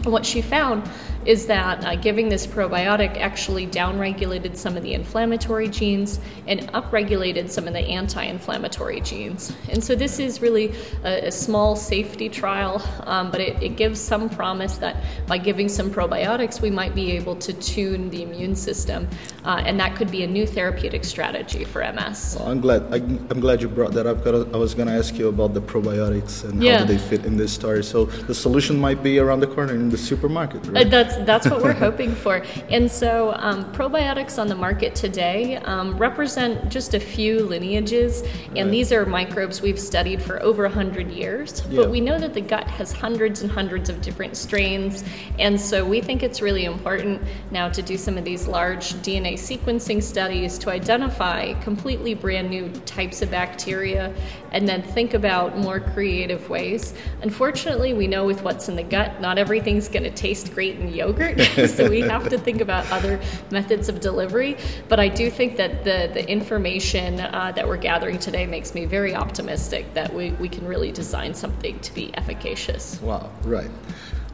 What 0.04 0.26
she 0.26 0.42
found 0.42 0.88
is 1.24 1.46
that 1.46 1.84
uh, 1.84 1.96
giving 1.96 2.28
this 2.28 2.46
probiotic 2.46 3.16
actually 3.18 3.66
downregulated 3.66 4.56
some 4.56 4.76
of 4.76 4.82
the 4.82 4.92
inflammatory 4.94 5.68
genes 5.68 6.20
and 6.46 6.60
upregulated 6.72 7.48
some 7.50 7.66
of 7.66 7.72
the 7.72 7.80
anti 7.80 8.22
inflammatory 8.24 9.00
genes. 9.00 9.52
And 9.70 9.82
so 9.82 9.94
this 9.94 10.18
is 10.18 10.40
really 10.42 10.74
a, 11.04 11.28
a 11.28 11.32
small 11.32 11.76
safety 11.76 12.28
trial, 12.28 12.82
um, 13.06 13.30
but 13.30 13.40
it, 13.40 13.62
it 13.62 13.76
gives 13.76 14.00
some 14.00 14.28
promise 14.28 14.76
that 14.78 14.96
by 15.26 15.38
giving 15.38 15.68
some 15.68 15.90
probiotics, 15.90 16.60
we 16.60 16.70
might 16.70 16.94
be 16.94 17.12
able 17.12 17.36
to 17.36 17.52
tune 17.52 18.10
the 18.10 18.22
immune 18.22 18.54
system. 18.56 19.08
Uh, 19.44 19.62
and 19.66 19.78
that 19.78 19.94
could 19.96 20.10
be 20.10 20.22
a 20.24 20.26
new 20.26 20.46
therapeutic 20.46 21.04
strategy 21.04 21.64
for 21.64 21.80
MS. 21.92 22.36
Well, 22.38 22.48
I'm 22.50 22.60
glad. 22.60 22.82
I, 22.92 22.96
I'm 22.96 23.40
glad 23.40 23.60
you 23.62 23.68
brought 23.68 23.92
that 23.92 24.06
up. 24.06 24.18
Because 24.24 24.46
I 24.54 24.56
was 24.56 24.74
going 24.74 24.88
to 24.88 24.94
ask 24.94 25.18
you 25.18 25.28
about 25.28 25.54
the 25.54 25.60
probiotics 25.60 26.44
and 26.44 26.62
Yeah. 26.62 26.78
how 26.78 26.86
do 26.86 26.92
they 26.92 26.98
fit 26.98 27.24
in 27.26 27.36
this 27.36 27.52
story. 27.52 27.82
So 27.84 28.04
the 28.04 28.34
solution 28.34 28.78
might 28.78 29.02
be 29.02 29.18
around 29.18 29.40
the 29.40 29.46
corner 29.46 29.74
in 29.74 29.88
the 29.90 29.98
supermarket, 29.98 30.66
Uh, 30.68 30.72
right? 30.72 30.90
That's 31.24 31.44
that's 31.44 31.54
what 31.54 31.62
we're 31.62 31.72
hoping 31.72 32.14
for. 32.14 32.42
And 32.70 32.90
so, 32.90 33.34
um, 33.36 33.72
probiotics 33.72 34.38
on 34.38 34.48
the 34.48 34.54
market 34.54 34.94
today 34.94 35.56
um, 35.56 35.96
represent 35.98 36.68
just 36.70 36.94
a 36.94 37.00
few 37.00 37.44
lineages, 37.44 38.22
and 38.56 38.72
these 38.72 38.92
are 38.92 39.04
microbes 39.04 39.60
we've 39.60 39.78
studied 39.78 40.22
for 40.22 40.42
over 40.42 40.68
hundred 40.68 41.10
years. 41.10 41.62
Yeah. 41.68 41.82
But 41.82 41.90
we 41.90 42.00
know 42.00 42.18
that 42.18 42.34
the 42.34 42.40
gut 42.40 42.66
has 42.68 42.92
hundreds 42.92 43.42
and 43.42 43.50
hundreds 43.50 43.88
of 43.88 44.00
different 44.00 44.36
strains, 44.36 45.04
and 45.38 45.60
so 45.60 45.84
we 45.84 46.00
think 46.00 46.22
it's 46.22 46.40
really 46.40 46.64
important 46.64 47.22
now 47.50 47.68
to 47.68 47.82
do 47.82 47.96
some 47.98 48.16
of 48.16 48.24
these 48.24 48.46
large 48.46 48.94
DNA 48.94 49.34
sequencing 49.34 50.02
studies 50.02 50.58
to 50.58 50.70
identify 50.70 51.52
completely 51.54 52.14
brand 52.14 52.48
new 52.48 52.68
types 52.86 53.22
of 53.22 53.30
bacteria, 53.30 54.14
and 54.54 54.68
then 54.68 54.82
think 54.82 55.14
about 55.14 55.58
more 55.58 55.80
creative 55.80 56.48
ways. 56.48 56.94
Unfortunately, 57.22 57.92
we 57.92 58.06
know 58.06 58.24
with 58.24 58.42
what's 58.42 58.68
in 58.68 58.76
the 58.76 58.84
gut, 58.84 59.20
not 59.20 59.36
everything's 59.36 59.88
going 59.88 60.04
to 60.04 60.10
taste 60.10 60.54
great 60.54 60.76
in 60.78 60.94
yogurt 60.94 61.40
so 61.68 61.90
we 61.90 62.00
have 62.00 62.28
to 62.28 62.38
think 62.38 62.60
about 62.60 62.90
other 62.92 63.20
methods 63.50 63.88
of 63.88 63.98
delivery. 64.00 64.56
But 64.88 65.00
I 65.00 65.08
do 65.08 65.28
think 65.28 65.56
that 65.56 65.82
the, 65.82 66.08
the 66.14 66.26
information 66.28 67.20
uh, 67.20 67.52
that 67.56 67.66
we're 67.66 67.76
gathering 67.76 68.18
today 68.18 68.46
makes 68.46 68.74
me 68.74 68.84
very 68.84 69.14
optimistic 69.14 69.92
that 69.94 70.14
we, 70.14 70.30
we 70.32 70.48
can 70.48 70.66
really 70.66 70.92
design 70.92 71.34
something 71.34 71.78
to 71.80 71.92
be 71.92 72.16
efficacious. 72.16 73.00
Wow, 73.02 73.30
right. 73.42 73.70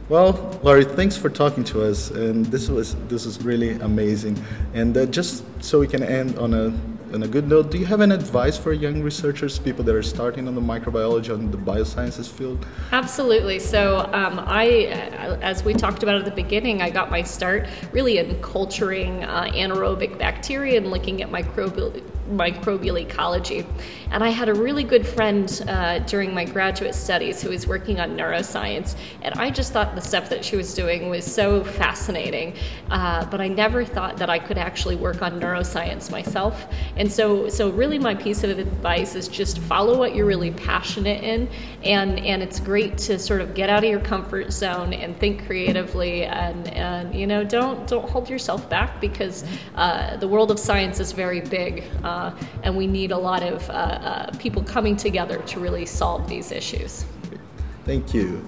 Well, 0.07 0.59
Laurie, 0.61 0.85
thanks 0.85 1.17
for 1.17 1.29
talking 1.29 1.63
to 1.65 1.83
us, 1.83 2.11
and 2.11 2.45
this 2.47 2.67
was 2.67 2.95
this 3.07 3.25
is 3.25 3.41
really 3.41 3.79
amazing. 3.79 4.43
And 4.73 4.95
uh, 4.97 5.05
just 5.05 5.45
so 5.63 5.79
we 5.79 5.87
can 5.87 6.03
end 6.03 6.37
on 6.37 6.53
a 6.53 6.73
on 7.13 7.23
a 7.23 7.27
good 7.27 7.47
note, 7.47 7.71
do 7.71 7.77
you 7.77 7.85
have 7.85 8.01
any 8.01 8.15
advice 8.15 8.57
for 8.57 8.73
young 8.73 9.01
researchers, 9.01 9.59
people 9.59 9.83
that 9.83 9.95
are 9.95 10.03
starting 10.03 10.47
on 10.47 10.55
the 10.55 10.61
microbiology 10.61 11.33
on 11.33 11.51
the 11.51 11.57
biosciences 11.57 12.29
field? 12.29 12.65
Absolutely. 12.91 13.59
So 13.59 13.99
um, 14.13 14.39
I, 14.47 14.85
as 15.41 15.63
we 15.63 15.73
talked 15.73 16.03
about 16.03 16.15
at 16.15 16.25
the 16.25 16.31
beginning, 16.31 16.81
I 16.81 16.89
got 16.89 17.11
my 17.11 17.21
start 17.21 17.67
really 17.91 18.17
in 18.17 18.41
culturing 18.41 19.23
uh, 19.23 19.51
anaerobic 19.53 20.17
bacteria 20.17 20.77
and 20.77 20.89
looking 20.89 21.21
at 21.21 21.29
microbial 21.29 22.01
microbial 22.31 22.99
ecology. 22.99 23.65
And 24.11 24.23
I 24.23 24.29
had 24.29 24.49
a 24.49 24.53
really 24.53 24.83
good 24.83 25.07
friend 25.07 25.63
uh, 25.67 25.99
during 25.99 26.33
my 26.33 26.43
graduate 26.43 26.95
studies 26.95 27.41
who 27.41 27.49
was 27.49 27.65
working 27.65 27.99
on 27.99 28.17
neuroscience, 28.17 28.95
and 29.21 29.33
I 29.35 29.49
just 29.51 29.71
thought 29.71 29.95
the 29.95 30.01
stuff 30.01 30.29
that 30.29 30.43
she 30.43 30.57
was 30.57 30.73
doing 30.73 31.09
was 31.09 31.25
so 31.25 31.63
fascinating. 31.63 32.55
Uh, 32.89 33.25
but 33.25 33.39
I 33.39 33.47
never 33.47 33.85
thought 33.85 34.17
that 34.17 34.29
I 34.29 34.37
could 34.37 34.57
actually 34.57 34.97
work 34.97 35.21
on 35.21 35.39
neuroscience 35.39 36.11
myself. 36.11 36.65
And 36.97 37.09
so, 37.09 37.47
so 37.47 37.69
really, 37.69 37.99
my 37.99 38.15
piece 38.15 38.43
of 38.43 38.59
advice 38.59 39.15
is 39.15 39.27
just 39.27 39.59
follow 39.59 39.97
what 39.97 40.13
you're 40.13 40.25
really 40.25 40.51
passionate 40.51 41.23
in, 41.23 41.49
and 41.83 42.19
and 42.19 42.43
it's 42.43 42.59
great 42.59 42.97
to 42.99 43.17
sort 43.17 43.41
of 43.41 43.53
get 43.53 43.69
out 43.69 43.83
of 43.83 43.89
your 43.89 44.01
comfort 44.01 44.51
zone 44.51 44.93
and 44.93 45.17
think 45.19 45.45
creatively, 45.45 46.25
and 46.25 46.67
and 46.69 47.15
you 47.15 47.27
know 47.27 47.43
don't 47.43 47.87
don't 47.87 48.09
hold 48.09 48.29
yourself 48.29 48.69
back 48.69 48.99
because 48.99 49.45
uh, 49.75 50.17
the 50.17 50.27
world 50.27 50.51
of 50.51 50.59
science 50.59 50.99
is 50.99 51.11
very 51.11 51.41
big. 51.41 51.83
Uh, 52.03 52.20
uh, 52.27 52.31
and 52.63 52.75
we 52.75 52.87
need 52.87 53.11
a 53.11 53.17
lot 53.17 53.43
of 53.43 53.69
uh, 53.69 53.73
uh, 53.73 54.31
people 54.37 54.63
coming 54.63 54.95
together 54.95 55.37
to 55.45 55.59
really 55.59 55.85
solve 55.85 56.27
these 56.27 56.51
issues. 56.51 57.05
Thank 57.85 58.13
you. 58.13 58.41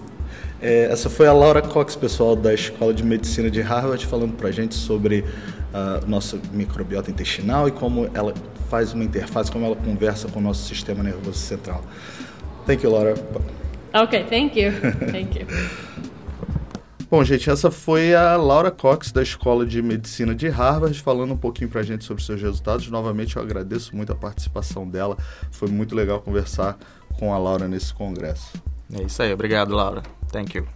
É, 0.61 0.85
essa 0.85 1.09
foi 1.09 1.27
a 1.27 1.33
Laura 1.33 1.61
Cox, 1.61 1.95
pessoal 1.95 2.37
da 2.37 2.53
Escola 2.53 2.93
de 2.93 3.03
Medicina 3.03 3.51
de 3.51 3.61
Harvard, 3.61 4.05
falando 4.05 4.33
para 4.33 4.47
a 4.47 4.51
gente 4.51 4.75
sobre 4.75 5.19
uh, 5.19 6.07
nossa 6.07 6.39
microbiota 6.53 7.11
intestinal 7.11 7.67
e 7.67 7.71
como 7.71 8.09
ela 8.13 8.33
faz 8.69 8.93
uma 8.93 9.03
interface, 9.03 9.51
como 9.51 9.65
ela 9.65 9.75
conversa 9.75 10.29
com 10.29 10.39
o 10.39 10.41
nosso 10.41 10.65
sistema 10.65 11.03
nervoso 11.03 11.37
central. 11.37 11.83
Thank 12.65 12.85
you, 12.85 12.91
Laura. 12.91 13.13
Okay, 13.93 14.23
thank 14.23 14.57
you. 14.57 14.71
Thank 15.11 15.37
you. 15.37 15.47
Bom, 17.13 17.23
gente, 17.23 17.47
essa 17.47 17.69
foi 17.69 18.15
a 18.15 18.35
Laura 18.35 18.71
Cox, 18.71 19.11
da 19.11 19.21
Escola 19.21 19.67
de 19.67 19.83
Medicina 19.83 20.33
de 20.33 20.49
Harvard, 20.49 20.99
falando 20.99 21.35
um 21.35 21.37
pouquinho 21.37 21.69
pra 21.69 21.83
gente 21.83 22.03
sobre 22.03 22.23
seus 22.23 22.41
resultados. 22.41 22.87
Novamente, 22.87 23.35
eu 23.35 23.41
agradeço 23.43 23.95
muito 23.95 24.11
a 24.11 24.15
participação 24.15 24.89
dela. 24.89 25.15
Foi 25.51 25.67
muito 25.67 25.93
legal 25.93 26.19
conversar 26.21 26.75
com 27.19 27.31
a 27.31 27.37
Laura 27.37 27.67
nesse 27.67 27.93
congresso. 27.93 28.51
É 28.91 29.03
isso 29.03 29.21
aí, 29.21 29.31
obrigado, 29.31 29.75
Laura. 29.75 30.01
Thank 30.31 30.57
you. 30.57 30.67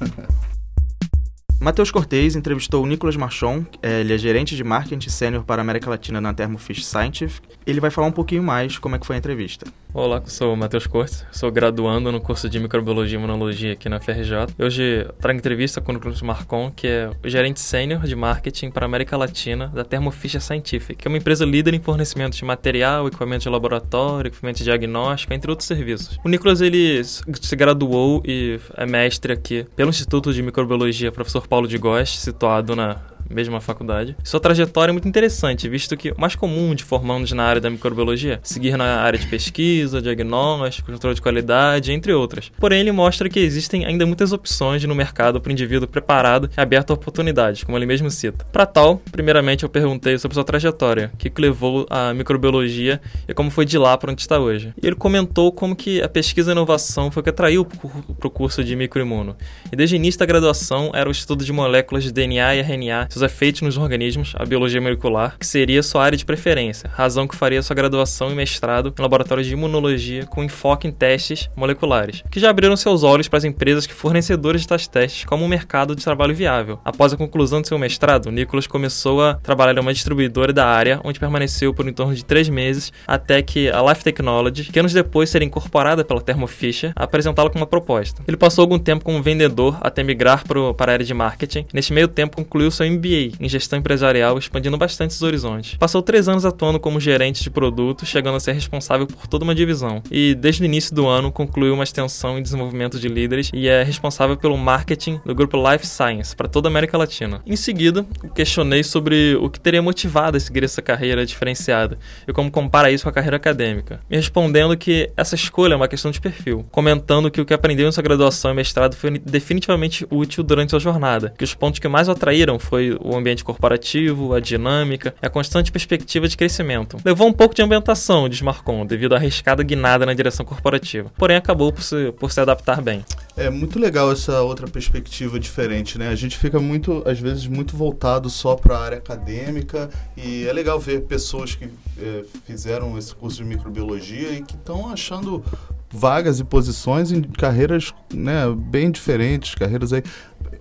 Matheus 1.60 1.90
Cortez 1.90 2.36
entrevistou 2.36 2.82
o 2.82 2.86
Nicolas 2.86 3.16
Marchon, 3.16 3.62
é, 3.82 4.00
ele 4.00 4.14
é 4.14 4.18
gerente 4.18 4.56
de 4.56 4.64
marketing 4.64 5.10
sênior 5.10 5.44
para 5.44 5.60
a 5.60 5.62
América 5.62 5.90
Latina 5.90 6.22
na 6.22 6.32
Thermo 6.32 6.56
Fisher 6.56 6.84
Scientific. 6.84 7.46
Ele 7.66 7.80
vai 7.80 7.90
falar 7.90 8.06
um 8.06 8.12
pouquinho 8.12 8.42
mais 8.42 8.78
como 8.78 8.96
é 8.96 8.98
que 8.98 9.06
foi 9.06 9.16
a 9.16 9.18
entrevista. 9.18 9.66
Olá, 9.98 10.22
sou 10.26 10.52
o 10.52 10.56
Matheus 10.58 10.86
Cortes, 10.86 11.24
sou 11.32 11.50
graduando 11.50 12.12
no 12.12 12.20
curso 12.20 12.50
de 12.50 12.60
Microbiologia 12.60 13.16
e 13.16 13.18
Imunologia 13.18 13.72
aqui 13.72 13.88
na 13.88 13.98
FRJ. 13.98 14.54
Hoje 14.58 15.08
trago 15.18 15.38
entrevista 15.38 15.80
com 15.80 15.90
o 15.90 15.94
Nicolas 15.94 16.20
Marcon, 16.20 16.70
que 16.70 16.86
é 16.86 17.10
o 17.24 17.26
gerente 17.26 17.60
sênior 17.60 18.02
de 18.02 18.14
marketing 18.14 18.70
para 18.70 18.84
a 18.84 18.88
América 18.88 19.16
Latina 19.16 19.68
da 19.68 19.84
Thermo 19.86 20.12
Scientific, 20.12 20.96
que 20.96 21.08
é 21.08 21.10
uma 21.10 21.16
empresa 21.16 21.46
líder 21.46 21.72
em 21.72 21.80
fornecimento 21.80 22.36
de 22.36 22.44
material, 22.44 23.08
equipamento 23.08 23.44
de 23.44 23.48
laboratório, 23.48 24.28
equipamento 24.28 24.58
de 24.58 24.64
diagnóstico, 24.64 25.32
entre 25.32 25.50
outros 25.50 25.66
serviços. 25.66 26.18
O 26.22 26.28
Nicolas 26.28 26.60
ele 26.60 27.02
se 27.02 27.56
graduou 27.56 28.22
e 28.22 28.60
é 28.76 28.84
mestre 28.84 29.32
aqui 29.32 29.66
pelo 29.74 29.88
Instituto 29.88 30.30
de 30.30 30.42
Microbiologia 30.42 31.10
Professor 31.10 31.48
Paulo 31.48 31.66
de 31.66 31.78
Góes, 31.78 32.10
situado 32.10 32.76
na 32.76 33.00
mesma 33.30 33.60
faculdade. 33.60 34.16
Sua 34.22 34.40
trajetória 34.40 34.90
é 34.90 34.92
muito 34.92 35.08
interessante, 35.08 35.68
visto 35.68 35.96
que 35.96 36.10
o 36.10 36.20
mais 36.20 36.34
comum 36.34 36.74
de 36.74 36.84
formandos 36.84 37.32
na 37.32 37.44
área 37.44 37.60
da 37.60 37.70
microbiologia 37.70 38.40
seguir 38.42 38.76
na 38.76 39.00
área 39.00 39.18
de 39.18 39.26
pesquisa, 39.26 40.00
diagnóstico, 40.00 40.90
controle 40.90 41.14
de 41.14 41.22
qualidade, 41.22 41.92
entre 41.92 42.12
outras. 42.12 42.50
Porém, 42.58 42.80
ele 42.80 42.92
mostra 42.92 43.28
que 43.28 43.40
existem 43.40 43.84
ainda 43.84 44.06
muitas 44.06 44.32
opções 44.32 44.84
no 44.84 44.94
mercado 44.94 45.40
para 45.40 45.50
o 45.50 45.52
indivíduo 45.52 45.88
preparado 45.88 46.50
e 46.56 46.60
aberto 46.60 46.90
a 46.90 46.94
oportunidades, 46.94 47.64
como 47.64 47.76
ele 47.76 47.86
mesmo 47.86 48.10
cita. 48.10 48.44
Para 48.52 48.66
tal, 48.66 49.00
primeiramente 49.10 49.64
eu 49.64 49.68
perguntei 49.68 50.18
sobre 50.18 50.34
sua 50.34 50.44
trajetória, 50.44 51.10
o 51.14 51.16
que 51.16 51.32
levou 51.40 51.86
à 51.90 52.12
microbiologia 52.14 53.00
e 53.28 53.34
como 53.34 53.50
foi 53.50 53.64
de 53.64 53.78
lá 53.78 53.96
para 53.96 54.12
onde 54.12 54.20
está 54.20 54.38
hoje. 54.38 54.72
E 54.82 54.86
ele 54.86 54.96
comentou 54.96 55.52
como 55.52 55.74
que 55.74 56.02
a 56.02 56.08
pesquisa 56.08 56.50
e 56.50 56.52
inovação 56.52 57.10
foi 57.10 57.20
o 57.20 57.24
que 57.24 57.30
atraiu 57.30 57.64
para 57.64 58.28
o 58.28 58.30
curso 58.30 58.64
de 58.64 58.74
microimuno. 58.74 59.36
E 59.70 59.76
desde 59.76 59.94
o 59.94 59.96
início 59.96 60.18
da 60.18 60.26
graduação 60.26 60.90
era 60.94 61.08
o 61.08 61.12
estudo 61.12 61.44
de 61.44 61.52
moléculas 61.52 62.04
de 62.04 62.12
DNA 62.12 62.56
e 62.56 62.60
RNA 62.60 63.08
efeitos 63.22 63.62
nos 63.62 63.76
organismos, 63.76 64.34
a 64.36 64.44
biologia 64.44 64.80
molecular, 64.80 65.36
que 65.38 65.46
seria 65.46 65.82
sua 65.82 66.04
área 66.04 66.16
de 66.16 66.24
preferência, 66.24 66.90
razão 66.92 67.26
que 67.26 67.36
faria 67.36 67.62
sua 67.62 67.74
graduação 67.74 68.30
e 68.30 68.34
mestrado 68.34 68.94
em 68.98 69.02
laboratórios 69.02 69.46
de 69.46 69.52
imunologia 69.52 70.26
com 70.26 70.42
enfoque 70.44 70.88
em 70.88 70.92
testes 70.92 71.48
moleculares, 71.56 72.22
que 72.30 72.40
já 72.40 72.50
abriram 72.50 72.76
seus 72.76 73.02
olhos 73.02 73.28
para 73.28 73.38
as 73.38 73.44
empresas 73.44 73.86
que 73.86 73.94
fornecedoras 73.94 74.62
de 74.62 74.68
tais 74.68 74.86
testes 74.86 75.24
como 75.24 75.44
um 75.44 75.48
mercado 75.48 75.94
de 75.94 76.04
trabalho 76.04 76.34
viável. 76.34 76.78
Após 76.84 77.12
a 77.12 77.16
conclusão 77.16 77.60
de 77.60 77.68
seu 77.68 77.78
mestrado, 77.78 78.30
Nicholas 78.30 78.66
começou 78.66 79.22
a 79.22 79.34
trabalhar 79.34 79.76
em 79.76 79.80
uma 79.80 79.92
distribuidora 79.92 80.52
da 80.52 80.66
área, 80.66 81.00
onde 81.04 81.20
permaneceu 81.20 81.72
por 81.72 81.86
em 81.88 81.92
torno 81.92 82.14
de 82.14 82.24
três 82.24 82.48
meses, 82.48 82.92
até 83.06 83.42
que 83.42 83.68
a 83.68 83.82
Life 83.82 84.02
Technology, 84.02 84.64
que 84.64 84.78
anos 84.78 84.92
depois 84.92 85.30
seria 85.30 85.46
incorporada 85.46 86.04
pela 86.04 86.20
Thermo 86.20 86.46
Fisher, 86.46 86.92
apresentá-la 86.94 87.50
com 87.50 87.58
uma 87.58 87.66
proposta. 87.66 88.22
Ele 88.26 88.36
passou 88.36 88.62
algum 88.62 88.78
tempo 88.78 89.04
como 89.04 89.22
vendedor 89.22 89.78
até 89.80 90.02
migrar 90.02 90.44
para 90.46 90.90
a 90.90 90.92
área 90.92 91.04
de 91.04 91.14
marketing. 91.14 91.66
Neste 91.72 91.92
meio 91.92 92.08
tempo, 92.08 92.36
concluiu 92.36 92.70
seu 92.70 92.90
MBA 92.90 93.05
MBA 93.06 93.36
em 93.40 93.48
gestão 93.48 93.78
empresarial, 93.78 94.36
expandindo 94.38 94.76
bastante 94.76 95.12
os 95.12 95.22
horizontes. 95.22 95.76
Passou 95.76 96.02
três 96.02 96.28
anos 96.28 96.44
atuando 96.44 96.80
como 96.80 97.00
gerente 97.00 97.42
de 97.42 97.50
produto, 97.50 98.04
chegando 98.04 98.36
a 98.36 98.40
ser 98.40 98.52
responsável 98.52 99.06
por 99.06 99.26
toda 99.26 99.44
uma 99.44 99.54
divisão. 99.54 100.02
E 100.10 100.34
desde 100.34 100.62
o 100.62 100.64
início 100.64 100.94
do 100.94 101.06
ano 101.06 101.30
concluiu 101.30 101.74
uma 101.74 101.84
extensão 101.84 102.38
em 102.38 102.42
desenvolvimento 102.42 102.98
de 102.98 103.08
líderes 103.08 103.50
e 103.54 103.68
é 103.68 103.82
responsável 103.82 104.36
pelo 104.36 104.56
marketing 104.58 105.20
do 105.24 105.34
grupo 105.34 105.56
Life 105.56 105.86
Science 105.86 106.34
para 106.34 106.48
toda 106.48 106.68
a 106.68 106.70
América 106.70 106.98
Latina. 106.98 107.40
Em 107.46 107.56
seguida, 107.56 108.04
questionei 108.34 108.82
sobre 108.82 109.36
o 109.36 109.48
que 109.48 109.60
teria 109.60 109.82
motivado 109.82 110.36
a 110.36 110.40
seguir 110.40 110.64
essa 110.64 110.82
carreira 110.82 111.24
diferenciada 111.24 111.98
e 112.26 112.32
como 112.32 112.50
compara 112.50 112.90
isso 112.90 113.04
com 113.04 113.10
a 113.10 113.12
carreira 113.12 113.36
acadêmica, 113.36 114.00
me 114.10 114.16
respondendo 114.16 114.76
que 114.76 115.10
essa 115.16 115.34
escolha 115.34 115.74
é 115.74 115.76
uma 115.76 115.88
questão 115.88 116.10
de 116.10 116.20
perfil, 116.20 116.66
comentando 116.70 117.30
que 117.30 117.40
o 117.40 117.44
que 117.44 117.54
aprendeu 117.54 117.88
em 117.88 117.92
sua 117.92 118.02
graduação 118.02 118.50
e 118.50 118.54
mestrado 118.54 118.96
foi 118.96 119.18
definitivamente 119.18 120.06
útil 120.10 120.42
durante 120.42 120.70
sua 120.70 120.80
jornada, 120.80 121.34
que 121.36 121.44
os 121.44 121.54
pontos 121.54 121.78
que 121.78 121.88
mais 121.88 122.08
o 122.08 122.12
atraíram 122.12 122.58
foi 122.58 122.95
o 123.00 123.16
ambiente 123.16 123.44
corporativo, 123.44 124.34
a 124.34 124.40
dinâmica 124.40 125.14
e 125.22 125.26
a 125.26 125.30
constante 125.30 125.72
perspectiva 125.72 126.28
de 126.28 126.36
crescimento. 126.36 126.96
Levou 127.04 127.26
um 127.26 127.32
pouco 127.32 127.54
de 127.54 127.62
ambientação, 127.62 128.28
diz 128.28 128.40
Marcon, 128.40 128.84
devido 128.86 129.14
à 129.14 129.16
arriscada 129.16 129.62
guinada 129.62 130.06
na 130.06 130.14
direção 130.14 130.44
corporativa. 130.44 131.10
Porém, 131.16 131.36
acabou 131.36 131.72
por 131.72 131.82
se, 131.82 132.12
por 132.12 132.32
se 132.32 132.40
adaptar 132.40 132.80
bem. 132.80 133.04
É 133.36 133.50
muito 133.50 133.78
legal 133.78 134.10
essa 134.10 134.40
outra 134.40 134.66
perspectiva 134.66 135.38
diferente, 135.38 135.98
né? 135.98 136.08
A 136.08 136.14
gente 136.14 136.38
fica 136.38 136.58
muito, 136.58 137.02
às 137.06 137.18
vezes, 137.18 137.46
muito 137.46 137.76
voltado 137.76 138.30
só 138.30 138.54
para 138.54 138.76
a 138.76 138.82
área 138.82 138.98
acadêmica 138.98 139.90
e 140.16 140.46
é 140.46 140.52
legal 140.52 140.80
ver 140.80 141.02
pessoas 141.02 141.54
que 141.54 141.68
é, 141.98 142.24
fizeram 142.46 142.96
esse 142.96 143.14
curso 143.14 143.38
de 143.38 143.44
microbiologia 143.44 144.32
e 144.32 144.42
que 144.42 144.54
estão 144.54 144.90
achando 144.90 145.44
vagas 145.90 146.40
e 146.40 146.44
posições 146.44 147.10
em 147.10 147.22
carreiras 147.22 147.94
né, 148.12 148.42
bem 148.56 148.90
diferentes, 148.90 149.54
carreiras 149.54 149.92
aí 149.92 150.02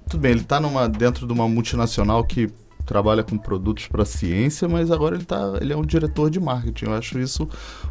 tudo 0.09 0.21
bem, 0.21 0.31
ele 0.31 0.41
está 0.41 0.59
numa, 0.59 0.87
dentro 0.87 1.25
de 1.25 1.33
uma 1.33 1.47
multinacional 1.47 2.23
que 2.23 2.49
trabalha 2.85 3.23
com 3.23 3.37
produtos 3.37 3.87
para 3.87 4.05
ciência, 4.05 4.69
mas 4.69 4.91
agora 4.91 5.15
ele, 5.15 5.25
tá, 5.25 5.57
ele 5.59 5.73
é 5.73 5.75
um 5.75 5.81
diretor 5.81 6.29
de 6.29 6.39
marketing. 6.39 6.85
Eu 6.85 6.93
acho 6.93 7.19
isso 7.19 7.49